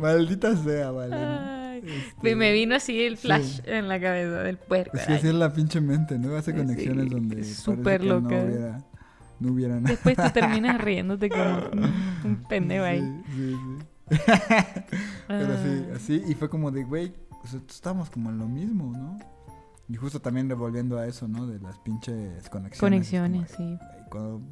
Maldita 0.00 0.56
sea, 0.56 0.90
vale. 0.90 1.78
Este, 1.78 2.34
Me 2.36 2.52
vino 2.52 2.74
así 2.74 3.00
el 3.02 3.16
sí. 3.16 3.26
flash 3.26 3.60
en 3.64 3.88
la 3.88 4.00
cabeza 4.00 4.42
del 4.42 4.56
puerco. 4.58 4.96
Es 4.96 5.06
que 5.06 5.12
así 5.14 5.28
es 5.28 5.34
la 5.34 5.52
pinche 5.52 5.80
mente, 5.80 6.18
¿no? 6.18 6.34
Hace 6.36 6.52
Sí, 6.52 6.56
conexiones 6.56 7.10
donde 7.10 7.34
es 7.40 7.46
parece 7.46 7.54
súper 7.62 8.04
loca. 8.04 8.28
no 8.36 8.44
hubiera, 8.44 8.78
no 9.40 9.52
hubiera 9.52 9.74
nada. 9.76 9.88
Después 9.90 10.16
tú 10.16 10.30
terminas 10.32 10.80
riéndote 10.80 11.28
como 11.28 11.58
un, 11.72 11.92
un 12.24 12.36
pendejo 12.48 12.84
ahí. 12.84 13.00
Sí, 13.00 13.32
sí, 13.34 13.50
sí. 13.54 13.84
Pero 15.28 15.56
sí, 15.62 15.86
Ah. 15.90 15.96
así, 15.96 16.22
y 16.26 16.34
fue 16.34 16.48
como 16.48 16.70
de, 16.70 16.84
güey, 16.84 17.14
o 17.42 17.46
sea, 17.46 17.60
estamos 17.68 18.10
como 18.10 18.30
en 18.30 18.38
lo 18.38 18.46
mismo, 18.48 18.92
¿no? 18.92 19.18
Y 19.88 19.96
justo 19.96 20.20
también 20.20 20.48
revolviendo 20.48 20.98
a 20.98 21.06
eso, 21.06 21.28
¿no? 21.28 21.46
De 21.46 21.58
las 21.60 21.78
pinches 21.78 22.48
conexiones. 22.48 22.78
Conexiones, 22.80 23.52
como 23.54 23.68
sí. 23.70 23.78
cuando- 24.10 24.42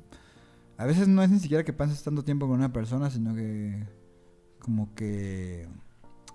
A 0.78 0.84
veces 0.86 1.06
no 1.08 1.22
es 1.22 1.30
ni 1.30 1.38
siquiera 1.38 1.64
que 1.64 1.72
pases 1.72 2.02
tanto 2.02 2.24
tiempo 2.24 2.46
con 2.48 2.56
una 2.58 2.72
persona, 2.72 3.08
sino 3.10 3.34
que 3.34 3.86
como 4.58 4.94
que 4.94 5.68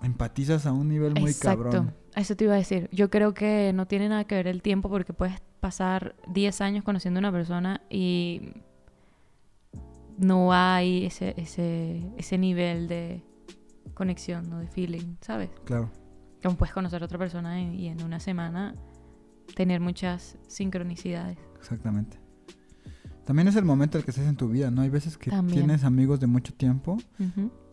empatizas 0.02 0.64
a 0.66 0.72
un 0.72 0.88
nivel 0.88 1.12
muy 1.20 1.30
Exacto. 1.30 1.64
cabrón. 1.64 1.94
Eso 2.14 2.34
te 2.36 2.44
iba 2.44 2.54
a 2.54 2.56
decir. 2.56 2.88
Yo 2.92 3.10
creo 3.10 3.34
que 3.34 3.72
no 3.74 3.86
tiene 3.86 4.08
nada 4.08 4.24
que 4.24 4.34
ver 4.36 4.46
el 4.46 4.62
tiempo 4.62 4.88
porque 4.88 5.12
puedes 5.12 5.40
pasar 5.60 6.14
10 6.28 6.60
años 6.60 6.84
conociendo 6.84 7.18
a 7.18 7.20
una 7.22 7.32
persona 7.32 7.82
y 7.90 8.52
no 10.18 10.52
hay 10.52 11.06
ese, 11.06 11.34
ese, 11.36 12.10
ese 12.16 12.38
nivel 12.38 12.88
de 12.88 13.22
conexión, 13.94 14.48
¿no? 14.50 14.58
De 14.58 14.68
feeling, 14.68 15.16
¿sabes? 15.20 15.50
Claro. 15.64 15.90
Como 16.42 16.56
puedes 16.56 16.74
conocer 16.74 17.02
a 17.02 17.06
otra 17.06 17.18
persona 17.18 17.60
y, 17.60 17.74
y 17.76 17.86
en 17.88 18.02
una 18.02 18.20
semana 18.20 18.74
tener 19.54 19.80
muchas 19.80 20.38
sincronicidades. 20.46 21.38
Exactamente. 21.56 22.18
También 23.24 23.46
es 23.48 23.56
el 23.56 23.64
momento 23.66 23.98
en 23.98 24.00
el 24.00 24.04
que 24.06 24.10
estás 24.10 24.26
en 24.26 24.36
tu 24.36 24.48
vida, 24.48 24.70
¿no? 24.70 24.80
Hay 24.80 24.88
veces 24.88 25.18
que 25.18 25.30
También. 25.30 25.58
tienes 25.66 25.84
amigos 25.84 26.18
de 26.18 26.26
mucho 26.26 26.54
tiempo 26.54 26.96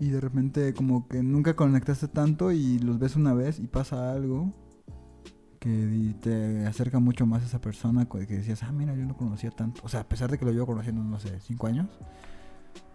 y 0.01 0.09
de 0.09 0.19
repente 0.19 0.73
como 0.73 1.07
que 1.07 1.23
nunca 1.23 1.55
conectaste 1.55 2.09
tanto 2.09 2.51
y 2.51 2.77
los 2.79 2.99
ves 2.99 3.15
una 3.15 3.33
vez 3.33 3.59
y 3.59 3.67
pasa 3.67 4.11
algo 4.11 4.53
que 5.59 6.13
te 6.21 6.67
acerca 6.67 6.99
mucho 6.99 7.25
más 7.25 7.41
a 7.43 7.45
esa 7.45 7.61
persona 7.61 8.05
que 8.05 8.25
decías, 8.25 8.63
ah, 8.63 8.71
mira, 8.73 8.93
yo 8.95 9.05
no 9.05 9.15
conocía 9.15 9.49
tanto. 9.49 9.81
O 9.85 9.87
sea, 9.87 10.01
a 10.01 10.09
pesar 10.09 10.29
de 10.29 10.37
que 10.37 10.43
lo 10.43 10.51
llevo 10.51 10.65
conociendo, 10.65 11.01
no 11.03 11.19
sé, 11.19 11.39
cinco 11.39 11.67
años, 11.67 11.87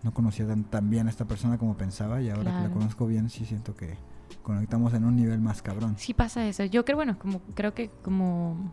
no 0.02 0.12
conocía 0.14 0.46
tan, 0.46 0.64
tan 0.64 0.88
bien 0.90 1.06
a 1.06 1.10
esta 1.10 1.24
persona 1.26 1.58
como 1.58 1.76
pensaba 1.76 2.20
y 2.22 2.30
ahora 2.30 2.42
que 2.44 2.48
la 2.50 2.58
Claro. 2.60 2.74
conozco 2.74 3.06
bien 3.06 3.28
sí 3.28 3.44
siento 3.44 3.74
que 3.76 3.96
conectamos 4.42 4.94
en 4.94 5.04
un 5.04 5.16
nivel 5.16 5.40
más 5.40 5.60
cabrón. 5.62 5.94
Sí 5.98 6.14
pasa 6.14 6.46
eso. 6.46 6.64
Yo 6.64 6.84
creo, 6.84 6.96
bueno, 6.96 7.18
como 7.18 7.40
creo 7.54 7.74
que 7.74 7.90
como 8.02 8.72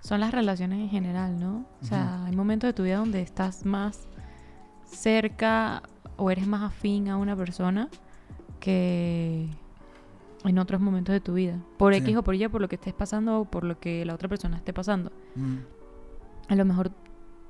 son 0.00 0.20
las 0.20 0.32
relaciones 0.32 0.80
en 0.80 0.88
general, 0.90 1.38
¿no? 1.40 1.64
O 1.80 1.84
sea, 1.84 2.24
hay 2.24 2.34
momentos 2.36 2.68
de 2.68 2.72
tu 2.74 2.82
vida 2.82 2.96
donde 2.96 3.22
estás 3.22 3.64
más 3.64 4.08
cerca 4.84 5.82
o 6.16 6.30
eres 6.30 6.46
más 6.46 6.62
afín 6.62 7.08
a 7.08 7.16
una 7.16 7.36
persona 7.36 7.88
que 8.60 9.48
en 10.44 10.58
otros 10.58 10.80
momentos 10.80 11.12
de 11.12 11.20
tu 11.20 11.34
vida. 11.34 11.58
Por 11.78 11.94
Sí. 11.94 12.00
X 12.00 12.16
o 12.16 12.22
por 12.24 12.34
Y, 12.34 12.46
por 12.48 12.60
lo 12.60 12.68
que 12.68 12.74
estés 12.76 12.92
pasando 12.94 13.40
o 13.40 13.44
por 13.44 13.64
lo 13.64 13.78
que 13.78 14.04
la 14.04 14.14
otra 14.14 14.28
persona 14.28 14.56
esté 14.56 14.72
pasando. 14.72 15.10
Mm, 15.36 15.56
A 16.48 16.54
lo 16.56 16.64
mejor 16.64 16.90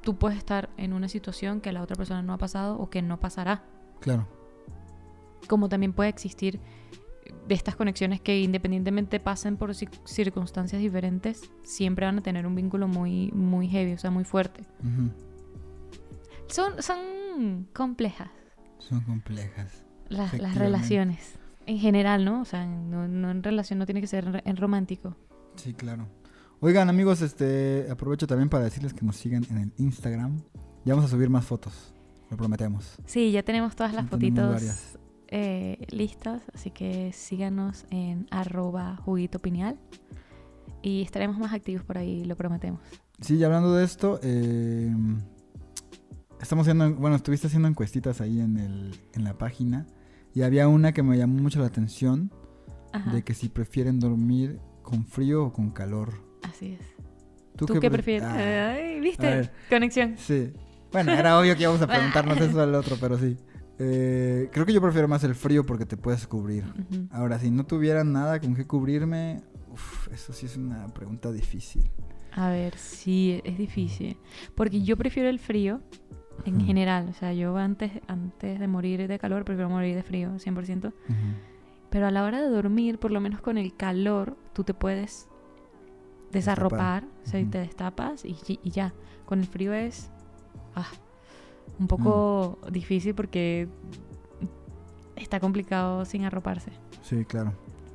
tú 0.03 0.17
puedes 0.17 0.38
estar 0.38 0.69
en 0.77 0.93
una 0.93 1.09
situación 1.09 1.61
que 1.61 1.73
la 1.73 1.83
otra 1.83 1.97
persona 1.97 2.23
no 2.23 2.33
ha 2.33 2.38
pasado 2.38 2.77
o 2.79 2.91
que 2.91 3.03
no 3.03 3.19
pasará. 3.21 3.62
claro. 4.01 4.27
Como 5.49 5.69
también 5.69 5.93
puede 5.93 6.09
existir 6.09 6.61
de 7.49 7.55
estas 7.55 7.75
conexiones 7.75 8.21
que 8.21 8.41
independientemente 8.41 9.19
pasen 9.19 9.57
por 9.57 9.71
ci- 9.71 9.91
circunstancias 10.05 10.81
diferentes, 10.81 11.51
siempre 11.65 12.07
van 12.07 12.19
a 12.19 12.23
tener 12.23 12.47
un 12.47 12.55
vínculo 12.55 12.87
muy, 12.87 13.33
muy 13.33 13.69
heavy, 13.69 13.93
o 13.95 13.99
sea, 13.99 14.11
muy 14.12 14.23
fuerte. 14.25 14.62
Son, 16.47 16.81
son 16.83 17.67
complejas 17.73 18.31
Son 18.79 19.01
complejas. 19.01 19.85
las, 20.09 20.33
las 20.38 20.55
relaciones. 20.55 21.35
En 21.67 21.79
general, 21.79 22.25
¿no? 22.25 22.41
O 22.41 22.45
sea, 22.45 22.67
no, 22.67 23.09
no 23.09 23.31
en 23.31 23.43
relación, 23.43 23.79
no 23.79 23.87
tiene 23.87 24.01
que 24.01 24.07
ser 24.07 24.43
en 24.45 24.57
romántico. 24.57 25.17
Sí, 25.57 25.75
claro. 25.75 26.07
Oigan, 26.64 26.88
amigos, 26.88 27.22
este 27.22 27.88
aprovecho 27.90 28.29
también 28.29 28.48
para 28.48 28.62
decirles 28.62 28.94
que 28.94 29.05
nos 29.05 29.16
sigan 29.16 29.44
en 29.51 29.59
el 29.59 29.72
Instagram. 29.79 30.40
Ya 30.85 30.94
vamos 30.94 31.11
a 31.11 31.12
subir 31.12 31.29
más 31.29 31.44
fotos, 31.44 31.92
lo 32.31 32.37
prometemos. 32.37 33.01
Sí, 33.05 33.33
ya 33.33 33.42
tenemos 33.42 33.75
todas 33.75 33.92
las 33.92 34.09
tenemos 34.09 34.61
fotitos 34.61 34.96
eh, 35.27 35.85
listas, 35.90 36.40
así 36.55 36.70
que 36.70 37.12
síganos 37.12 37.85
en 37.90 38.29
arroba 38.31 38.94
juguito 38.98 39.40
pineal 39.40 39.77
y 40.83 41.03
estaremos 41.03 41.37
más 41.37 41.53
activos 41.53 41.83
por 41.83 41.98
ahí, 41.98 42.25
lo 42.27 42.37
prometemos. 42.37 42.81
Sí, 43.20 43.38
y 43.38 43.42
hablando 43.42 43.75
de 43.75 43.85
esto, 43.85 44.20
eh, 44.22 44.94
estamos 46.40 46.62
haciendo, 46.62 46.94
bueno, 46.94 47.16
estuviste 47.16 47.48
haciendo 47.48 47.66
encuestitas 47.66 48.20
ahí 48.20 48.38
en, 48.38 48.57
el, 48.57 49.01
en 49.14 49.25
la 49.25 49.37
página 49.37 49.88
y 50.33 50.42
había 50.42 50.68
una 50.68 50.92
que 50.92 51.03
me 51.03 51.18
llamó 51.18 51.42
mucho 51.42 51.59
la 51.59 51.66
atención 51.66 52.31
Ajá, 52.92 53.12
de 53.12 53.25
que 53.25 53.35
si 53.35 53.48
prefieren 53.48 53.98
dormir 53.98 54.61
con 54.85 55.05
frío 55.05 55.46
o 55.46 55.53
con 55.53 55.70
calor. 55.70 56.31
Así 56.42 56.76
es. 56.81 56.87
¿Tú, 57.57 57.66
¿Tú, 57.66 57.74
qué 57.74 57.81
pre- 57.81 57.90
prefieres? 57.90 58.24
Ah, 58.24 58.72
Ay, 58.72 59.00
¿viste? 59.00 59.50
Conexión. 59.68 60.14
sí. 60.18 60.52
Bueno, 60.90 61.12
era 61.12 61.38
obvio 61.38 61.57
que 61.57 61.62
íbamos 61.62 61.81
a 61.81 61.87
preguntarnos 61.88 62.38
eso 62.40 62.61
al 62.61 62.74
otro, 62.74 62.96
pero 63.00 63.16
sí. 63.18 63.37
Eh, 63.78 64.48
creo 64.52 64.66
que 64.66 64.72
yo 64.74 64.81
prefiero 64.83 65.09
más 65.09 65.24
el 65.24 65.35
frío 65.35 65.64
porque 65.64 65.87
te 65.87 65.96
puedes 65.96 66.26
cubrir. 66.26 66.64
Ahora, 67.11 67.38
si 67.38 67.50
no 67.50 67.64
tuviera 67.64 68.05
nada 68.05 68.38
con 68.40 68.55
qué 68.55 68.66
cubrirme, 68.66 69.40
uf, 69.70 70.09
eso 70.12 70.33
sí 70.35 70.46
es 70.46 70.57
una 70.57 70.87
pregunta 70.88 71.33
difícil. 71.33 71.90
A 72.33 72.50
ver, 72.50 72.76
sí, 72.76 73.40
es 73.44 73.57
difícil. 73.59 74.18
Porque 74.55 74.83
yo 74.83 74.96
prefiero 74.98 75.28
el 75.31 75.38
frío 75.38 75.81
en 76.44 76.61
general. 76.64 77.09
O 77.09 77.14
sea, 77.14 77.33
yo 77.33 77.57
antes, 77.57 77.92
antes 78.07 78.61
de 78.61 78.68
morir 78.68 79.09
de 79.09 79.18
calor, 79.18 79.44
prefiero 79.44 79.70
morir 79.70 79.94
de 79.96 80.02
frío, 80.02 80.31
100%. 80.38 80.87
Ujú. 80.88 80.92
Pero 81.90 82.07
a 82.07 82.11
la 82.11 82.24
hora 82.24 82.40
de 82.42 82.48
dormir, 82.48 82.98
por 82.98 83.11
lo 83.11 83.20
menos 83.20 83.40
con 83.40 83.57
el 83.59 83.74
calor, 83.76 84.37
tú 84.52 84.62
te 84.64 84.74
puedes 84.74 85.28
desarropar, 86.33 87.05
o 87.25 87.29
sea, 87.29 87.40
Ujú. 87.40 87.51
te 87.51 87.59
destapas 87.59 88.25
y, 88.25 88.37
y 88.62 88.71
ya. 88.71 88.92
Con 89.27 89.40
el 89.40 89.47
frío 89.47 89.73
es 89.73 90.11
ah, 90.75 90.88
un 91.79 91.87
poco 91.88 92.59
Mm. 92.66 92.73
difícil 92.73 93.14
porque 93.14 93.68
está 95.16 95.40
complicado 95.40 96.05
sin 96.05 96.25
arroparse. 96.25 96.73
Sí, 97.03 97.25
claro. 97.25 97.53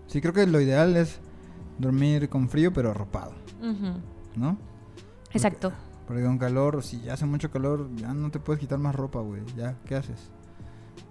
Sí, 0.07 0.21
creo 0.21 0.33
que 0.33 0.47
lo 0.47 0.61
ideal 0.61 0.95
es 0.95 1.19
dormir 1.77 2.29
con 2.29 2.49
frío 2.49 2.71
pero 2.73 2.91
arropado, 2.91 3.33
¿no? 4.35 4.57
Exacto. 5.31 5.71
Porque 6.07 6.23
con 6.23 6.37
calor, 6.37 6.81
si 6.83 7.01
ya 7.01 7.13
hace 7.13 7.25
mucho 7.25 7.51
calor, 7.51 7.89
ya 7.95 8.13
no 8.13 8.31
te 8.31 8.39
puedes 8.39 8.59
quitar 8.61 8.79
más 8.79 8.95
ropa, 8.95 9.19
güey. 9.19 9.41
Ya, 9.57 9.75
¿qué 9.85 9.95
haces? 9.95 10.29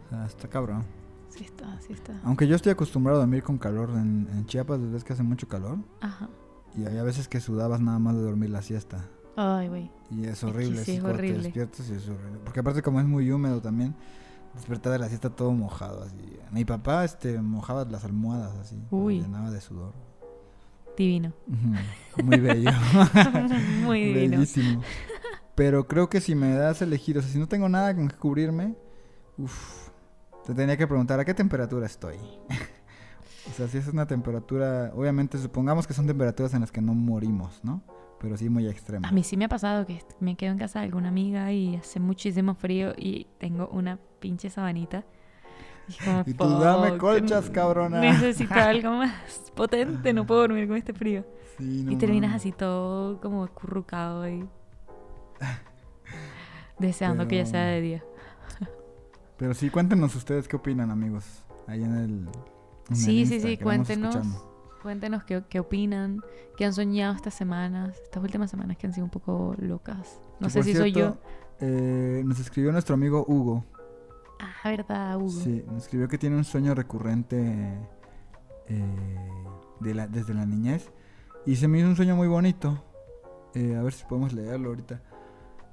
O 0.06 0.08
sea, 0.08 0.24
está 0.24 0.48
cabrón. 0.48 0.84
Sí 1.28 1.44
está, 1.44 1.78
sí 1.82 1.92
está. 1.92 2.18
Aunque 2.24 2.48
yo 2.48 2.56
estoy 2.56 2.72
acostumbrado 2.72 3.18
a 3.18 3.20
dormir 3.24 3.42
con 3.42 3.58
calor 3.58 3.90
en, 3.90 4.26
en 4.32 4.46
Chiapas, 4.46 4.80
desde 4.80 5.04
que 5.04 5.12
hace 5.12 5.22
mucho 5.22 5.46
calor. 5.48 5.76
Ajá. 6.00 6.28
Y 6.76 6.84
había 6.84 7.02
veces 7.02 7.28
que 7.28 7.40
sudabas 7.40 7.80
nada 7.80 7.98
más 7.98 8.14
de 8.16 8.22
dormir 8.22 8.50
la 8.50 8.62
siesta. 8.62 9.04
Ay, 9.36 9.68
güey. 9.68 9.90
Y 10.10 10.24
es 10.26 10.42
horrible, 10.44 10.84
sí 10.84 10.92
es 10.92 11.00
cuando 11.00 11.18
te 11.18 11.24
horrible. 11.24 11.42
despiertas 11.44 11.88
y 11.90 11.94
es 11.94 12.08
horrible. 12.08 12.38
Porque 12.44 12.60
aparte 12.60 12.82
como 12.82 13.00
es 13.00 13.06
muy 13.06 13.30
húmedo 13.30 13.60
también, 13.60 13.94
despertar 14.54 14.92
de 14.92 14.98
la 14.98 15.08
siesta 15.08 15.30
todo 15.30 15.52
mojado 15.52 16.02
así. 16.02 16.38
Mi 16.52 16.64
papá 16.64 17.04
este 17.04 17.40
mojaba 17.40 17.84
las 17.84 18.04
almohadas 18.04 18.54
así, 18.56 18.82
Uy. 18.90 19.20
llenaba 19.20 19.50
de 19.50 19.60
sudor. 19.60 19.92
Divino. 20.96 21.32
Muy 22.24 22.40
bello. 22.40 22.70
Muy 23.82 24.04
divino. 24.04 24.30
Bellísimo. 24.38 24.82
Pero 25.54 25.86
creo 25.86 26.08
que 26.08 26.20
si 26.22 26.34
me 26.34 26.54
das 26.54 26.80
a 26.80 26.84
elegir, 26.84 27.18
o 27.18 27.22
sea, 27.22 27.30
si 27.30 27.38
no 27.38 27.48
tengo 27.48 27.68
nada 27.68 27.94
con 27.94 28.08
que 28.08 28.16
cubrirme, 28.16 28.74
uff, 29.36 29.88
te 30.46 30.54
tenía 30.54 30.76
que 30.78 30.86
preguntar 30.86 31.20
a 31.20 31.24
qué 31.26 31.34
temperatura 31.34 31.84
estoy. 31.86 32.16
O 33.50 33.52
sea, 33.54 33.68
si 33.68 33.78
es 33.78 33.88
una 33.88 34.06
temperatura, 34.06 34.92
obviamente 34.94 35.38
supongamos 35.38 35.86
que 35.86 35.94
son 35.94 36.06
temperaturas 36.06 36.52
en 36.54 36.60
las 36.60 36.72
que 36.72 36.80
no 36.80 36.94
morimos, 36.94 37.60
¿no? 37.64 37.82
Pero 38.20 38.36
sí 38.36 38.48
muy 38.48 38.66
extremas. 38.66 39.10
A 39.10 39.14
mí 39.14 39.22
sí 39.22 39.36
me 39.36 39.44
ha 39.44 39.48
pasado 39.48 39.86
que 39.86 40.02
me 40.20 40.36
quedo 40.36 40.52
en 40.52 40.58
casa 40.58 40.80
de 40.80 40.86
alguna 40.86 41.08
amiga 41.08 41.52
y 41.52 41.76
hace 41.76 42.00
muchísimo 42.00 42.54
frío 42.54 42.92
y 42.96 43.26
tengo 43.38 43.68
una 43.68 43.98
pinche 44.20 44.48
sabanita. 44.50 45.04
Y, 45.88 46.04
como, 46.04 46.22
Y 46.26 46.34
tú, 46.34 46.58
"Dame 46.58 46.90
"Fuck, 46.92 46.98
colchas, 47.00 47.50
cabrona". 47.50 48.00
Necesito 48.00 48.54
algo 48.54 48.90
más 48.92 49.12
potente, 49.54 50.12
no 50.12 50.26
puedo 50.26 50.40
dormir 50.40 50.66
con 50.66 50.76
este 50.76 50.92
frío. 50.92 51.24
Sí, 51.58 51.82
no 51.84 51.92
y 51.92 51.96
terminas 51.96 52.34
así 52.34 52.52
todo 52.52 53.20
como 53.20 53.44
acurrucado 53.44 54.22
ahí. 54.22 54.44
Deseando 56.78 57.26
que 57.28 57.36
ya 57.36 57.46
sea 57.46 57.64
de 57.66 57.80
día. 57.80 58.04
Pero 59.38 59.54
sí, 59.54 59.70
cuéntenos 59.70 60.14
ustedes 60.14 60.48
qué 60.48 60.56
opinan, 60.56 60.90
amigos. 60.90 61.44
Ahí 61.66 61.82
en 61.82 61.96
el. 61.96 62.28
Sí, 62.92 63.26
sí, 63.26 63.40
sí, 63.40 63.56
cuéntenos. 63.58 64.16
Cuéntenos 64.82 65.24
qué, 65.24 65.42
qué 65.48 65.58
opinan, 65.58 66.22
qué 66.56 66.64
han 66.64 66.72
soñado 66.72 67.14
estas 67.14 67.34
semanas, 67.34 67.98
estas 68.04 68.22
últimas 68.22 68.50
semanas 68.50 68.76
que 68.76 68.86
han 68.86 68.92
sido 68.92 69.04
un 69.04 69.10
poco 69.10 69.54
locas. 69.58 70.20
No 70.38 70.46
Que, 70.46 70.52
sé 70.52 70.62
si 70.62 70.74
soy 70.74 70.92
yo. 70.92 71.16
eh, 71.60 72.22
nos 72.24 72.38
escribió 72.38 72.70
nuestro 72.70 72.94
amigo 72.94 73.24
Hugo. 73.26 73.64
Ah, 74.38 74.68
verdad, 74.68 75.16
Hugo. 75.16 75.28
Sí, 75.30 75.64
nos 75.66 75.82
escribió 75.82 76.06
que 76.08 76.18
tiene 76.18 76.36
un 76.36 76.44
sueño 76.44 76.72
recurrente 76.74 77.78
eh, 78.68 79.30
de 79.80 79.94
la- 79.94 80.06
desde 80.06 80.34
la 80.34 80.46
niñez. 80.46 80.92
Y 81.46 81.56
se 81.56 81.66
me 81.66 81.78
hizo 81.78 81.88
un 81.88 81.96
sueño 81.96 82.14
muy 82.14 82.28
bonito. 82.28 82.84
Eh, 83.54 83.74
a 83.74 83.82
ver 83.82 83.92
si 83.92 84.04
podemos 84.04 84.32
leerlo 84.32 84.68
ahorita. 84.68 85.00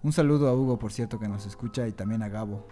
Un 0.02 0.12
saludo 0.12 0.48
a 0.48 0.56
Hugo, 0.56 0.80
por 0.80 0.92
cierto, 0.92 1.20
que 1.20 1.28
nos 1.28 1.46
escucha, 1.46 1.88
y 1.88 1.92
también 1.92 2.24
a 2.24 2.30
Gabo. 2.30 2.68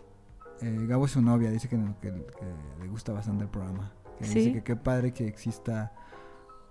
Eh, 0.62 0.86
Gabo 0.88 1.06
es 1.06 1.12
su 1.12 1.21
novia, 1.21 1.51
dice 1.51 1.67
que, 1.69 1.77
que- 2.01 2.12
que 2.12 2.45
le 2.82 2.88
gusta 2.88 3.13
bastante 3.13 3.43
el 3.43 3.49
programa. 3.49 3.91
Que 4.22 4.28
¿Sí? 4.28 4.40
Dice 4.40 4.54
que 4.54 4.64
qué 4.64 4.76
padre 4.76 5.14
que 5.14 5.28
exista 5.28 5.94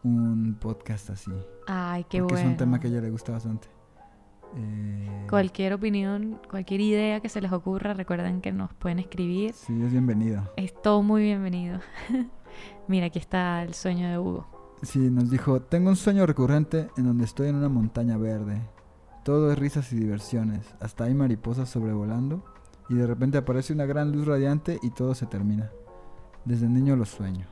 un 0.03 0.57
podcast 0.61 1.11
así. 1.11 1.33
Ay, 1.67 2.05
qué 2.09 2.21
porque 2.21 2.35
bueno. 2.35 2.49
es 2.49 2.53
un 2.53 2.57
tema 2.57 2.81
que 2.81 2.87
a 2.89 2.91
ella 2.91 3.01
le 3.01 3.11
gusta 3.11 3.33
bastante. 3.33 3.69
Eh, 4.57 5.27
Cualquier 5.29 5.75
opinión, 5.75 6.41
cualquier 6.51 6.81
idea 6.81 7.21
que 7.21 7.29
se 7.29 7.41
les 7.41 7.53
ocurra, 7.53 7.95
recuerden 7.95 8.41
que 8.41 8.53
nos 8.53 8.73
pueden 8.75 8.99
escribir. 8.99 9.53
Sí, 9.53 9.81
es 9.83 9.93
bienvenido. 9.93 10.51
Es 10.57 10.75
todo 10.81 11.03
muy 11.03 11.23
bienvenido. 11.23 11.81
Mira, 12.89 13.07
aquí 13.07 13.19
está 13.19 13.63
el 13.63 13.75
sueño 13.75 14.09
de 14.09 14.19
Hugo. 14.19 14.47
Sí, 14.83 14.99
nos 14.99 15.31
dijo, 15.31 15.61
tengo 15.61 15.91
un 15.91 15.97
sueño 15.97 16.27
recurrente 16.27 16.89
en 16.97 17.05
donde 17.05 17.25
estoy 17.25 17.49
en 17.49 17.57
una 17.57 17.69
montaña 17.69 18.17
verde. 18.17 18.61
Todo 19.25 19.53
es 19.53 19.59
risas 19.59 19.93
y 19.93 19.97
diversiones. 19.97 20.75
Hasta 20.81 21.05
hay 21.05 21.15
mariposas 21.15 21.69
sobrevolando 21.69 22.43
y 22.89 22.95
de 22.95 23.07
repente 23.07 23.39
aparece 23.39 23.73
una 23.73 23.85
gran 23.87 24.11
luz 24.11 24.27
radiante 24.27 24.79
y 24.83 24.91
todo 24.91 25.15
se 25.15 25.27
termina. 25.27 25.71
Desde 26.45 26.69
niño 26.69 26.97
lo 26.97 27.05
sueño. 27.05 27.47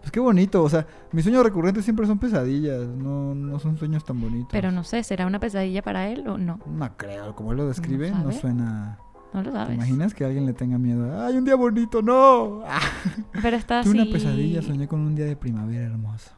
Pues 0.00 0.12
qué 0.12 0.20
bonito, 0.20 0.62
o 0.62 0.68
sea, 0.68 0.86
mis 1.12 1.24
sueños 1.24 1.42
recurrentes 1.44 1.82
siempre 1.82 2.06
son 2.06 2.18
pesadillas, 2.18 2.86
no, 2.86 3.34
no 3.34 3.58
son 3.58 3.78
sueños 3.78 4.04
tan 4.04 4.20
bonitos. 4.20 4.48
Pero 4.52 4.70
no 4.70 4.84
sé, 4.84 5.02
¿será 5.02 5.26
una 5.26 5.40
pesadilla 5.40 5.80
para 5.80 6.08
él 6.08 6.28
o 6.28 6.36
no? 6.36 6.60
No 6.66 6.96
creo, 6.98 7.34
como 7.34 7.52
él 7.52 7.58
lo 7.58 7.68
describe, 7.68 8.10
no, 8.10 8.30
suena... 8.32 8.98
No 9.32 9.42
lo 9.42 9.50
¿Te 9.50 9.56
sabes. 9.56 9.74
imaginas 9.76 10.12
que 10.14 10.24
alguien 10.26 10.44
le 10.44 10.52
tenga 10.52 10.76
miedo? 10.76 11.24
¡Ay, 11.24 11.38
un 11.38 11.44
día 11.44 11.56
bonito! 11.56 12.02
¡No! 12.02 12.62
Pero 13.42 13.56
está 13.56 13.82
tuve 13.82 13.98
así. 13.98 14.00
una 14.02 14.12
pesadilla, 14.12 14.60
soñé 14.62 14.86
con 14.86 15.00
un 15.00 15.14
día 15.14 15.24
de 15.24 15.36
primavera 15.36 15.84
hermoso. 15.84 16.30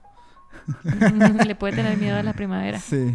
Le 1.46 1.54
puede 1.56 1.76
tener 1.76 1.98
miedo 1.98 2.16
a 2.16 2.22
la 2.22 2.32
primavera. 2.32 2.78
Sí, 2.78 3.14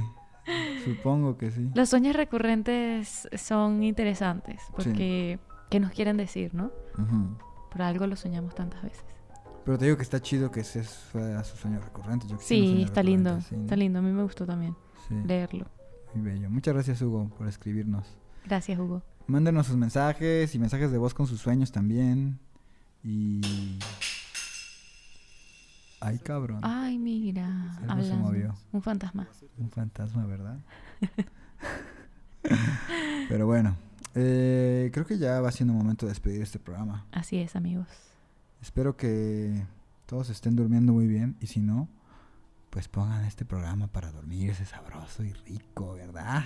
supongo 0.86 1.38
que 1.38 1.52
sí. 1.52 1.70
Los 1.74 1.90
sueños 1.90 2.16
recurrentes 2.16 3.28
son 3.36 3.84
interesantes 3.84 4.62
porque 4.76 5.40
¿qué 5.70 5.80
nos 5.80 5.92
quieren 5.92 6.18
decir, 6.18 6.54
no? 6.54 6.72
Ujú. 6.98 7.38
Por 7.72 7.82
algo 7.82 8.08
lo 8.08 8.16
soñamos 8.16 8.56
tantas 8.56 8.82
veces. 8.84 9.04
Pero 9.66 9.78
te 9.78 9.86
digo 9.86 9.98
que 9.98 10.04
está 10.04 10.20
chido 10.22 10.52
que 10.52 10.62
ese 10.62 10.84
fuera 10.84 11.44
su 11.44 11.56
sueño 11.56 11.80
recurrente. 11.80 12.28
Yo 12.28 12.38
Sí, 12.40 12.82
está 12.84 13.04
lindo. 13.04 13.40
sí, 13.42 13.56
¿no? 13.56 13.62
Está 13.64 13.76
lindo. 13.76 14.00
A 14.00 14.02
mí 14.02 14.12
me 14.12 14.24
gustó 14.24 14.46
también 14.46 14.76
Sí, 15.08 15.16
leerlo. 15.26 15.68
muy 16.14 16.24
bello. 16.32 16.50
Muchas 16.50 16.74
gracias, 16.74 17.02
Hugo, 17.02 17.30
por 17.38 17.48
escribirnos. 17.48 18.18
Gracias, 18.46 18.80
Hugo. 18.80 19.04
Mándenos 19.28 19.68
sus 19.68 19.78
mensajes 19.78 20.54
y 20.56 20.60
mensajes 20.60 20.92
de 20.92 20.98
voz 20.98 21.14
con 21.14 21.28
sus 21.28 21.40
sueños 21.40 21.72
también. 21.72 22.40
Y. 23.04 23.78
Ay, 26.00 26.18
cabrón. 26.18 26.60
Ay, 26.64 26.98
mira. 26.98 27.78
Algo 27.88 28.04
se 28.04 28.16
movió. 28.16 28.56
Un 28.72 28.82
fantasma. 28.82 29.28
Un 29.60 29.70
fantasma, 29.70 30.26
¿verdad? 30.26 30.58
Pero 33.30 33.46
bueno, 33.46 33.76
eh, 34.16 34.90
creo 34.94 35.06
que 35.06 35.18
ya 35.18 35.40
va 35.42 35.52
siendo 35.52 35.74
momento 35.74 36.06
de 36.06 36.12
despedir 36.12 36.42
este 36.42 36.60
programa. 36.60 37.06
Así 37.12 37.38
es, 37.38 37.56
amigos. 37.56 37.88
Espero 38.62 38.98
que 38.98 39.66
todos 40.06 40.30
estén 40.30 40.56
durmiendo 40.56 40.94
muy 40.94 41.08
bien 41.08 41.38
y 41.40 41.48
si 41.48 41.62
no, 41.62 41.88
pues 42.70 42.88
pongan 42.88 43.26
este 43.26 43.46
programa 43.46 43.88
para 43.88 44.12
dormirse 44.12 44.66
sabroso 44.66 45.24
y 45.24 45.34
rico, 45.34 45.94
¿verdad? 45.94 46.44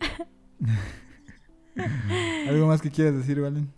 ¿Algo 2.48 2.66
más 2.66 2.80
que 2.80 2.90
quieras 2.90 3.14
decir, 3.14 3.40
Valen? 3.40 3.70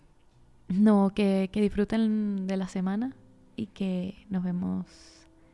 No, 0.67 1.11
que, 1.13 1.49
que 1.51 1.61
disfruten 1.61 2.47
de 2.47 2.57
la 2.57 2.67
semana 2.67 3.15
y 3.55 3.67
que 3.67 4.25
nos 4.29 4.43
vemos 4.43 4.85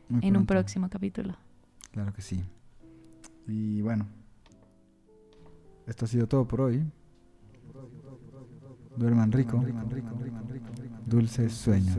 Muy 0.08 0.26
en 0.26 0.36
un 0.36 0.46
próximo 0.46 0.90
capítulo. 0.90 1.36
Claro 1.92 2.12
que 2.12 2.22
sí. 2.22 2.44
Y 3.46 3.80
bueno, 3.82 4.06
esto 5.86 6.04
ha 6.04 6.08
sido 6.08 6.26
todo 6.26 6.46
por 6.46 6.60
hoy. 6.60 6.84
Duerman 8.96 9.32
rico. 9.32 9.64
Dulces 11.06 11.52
sueños. 11.52 11.96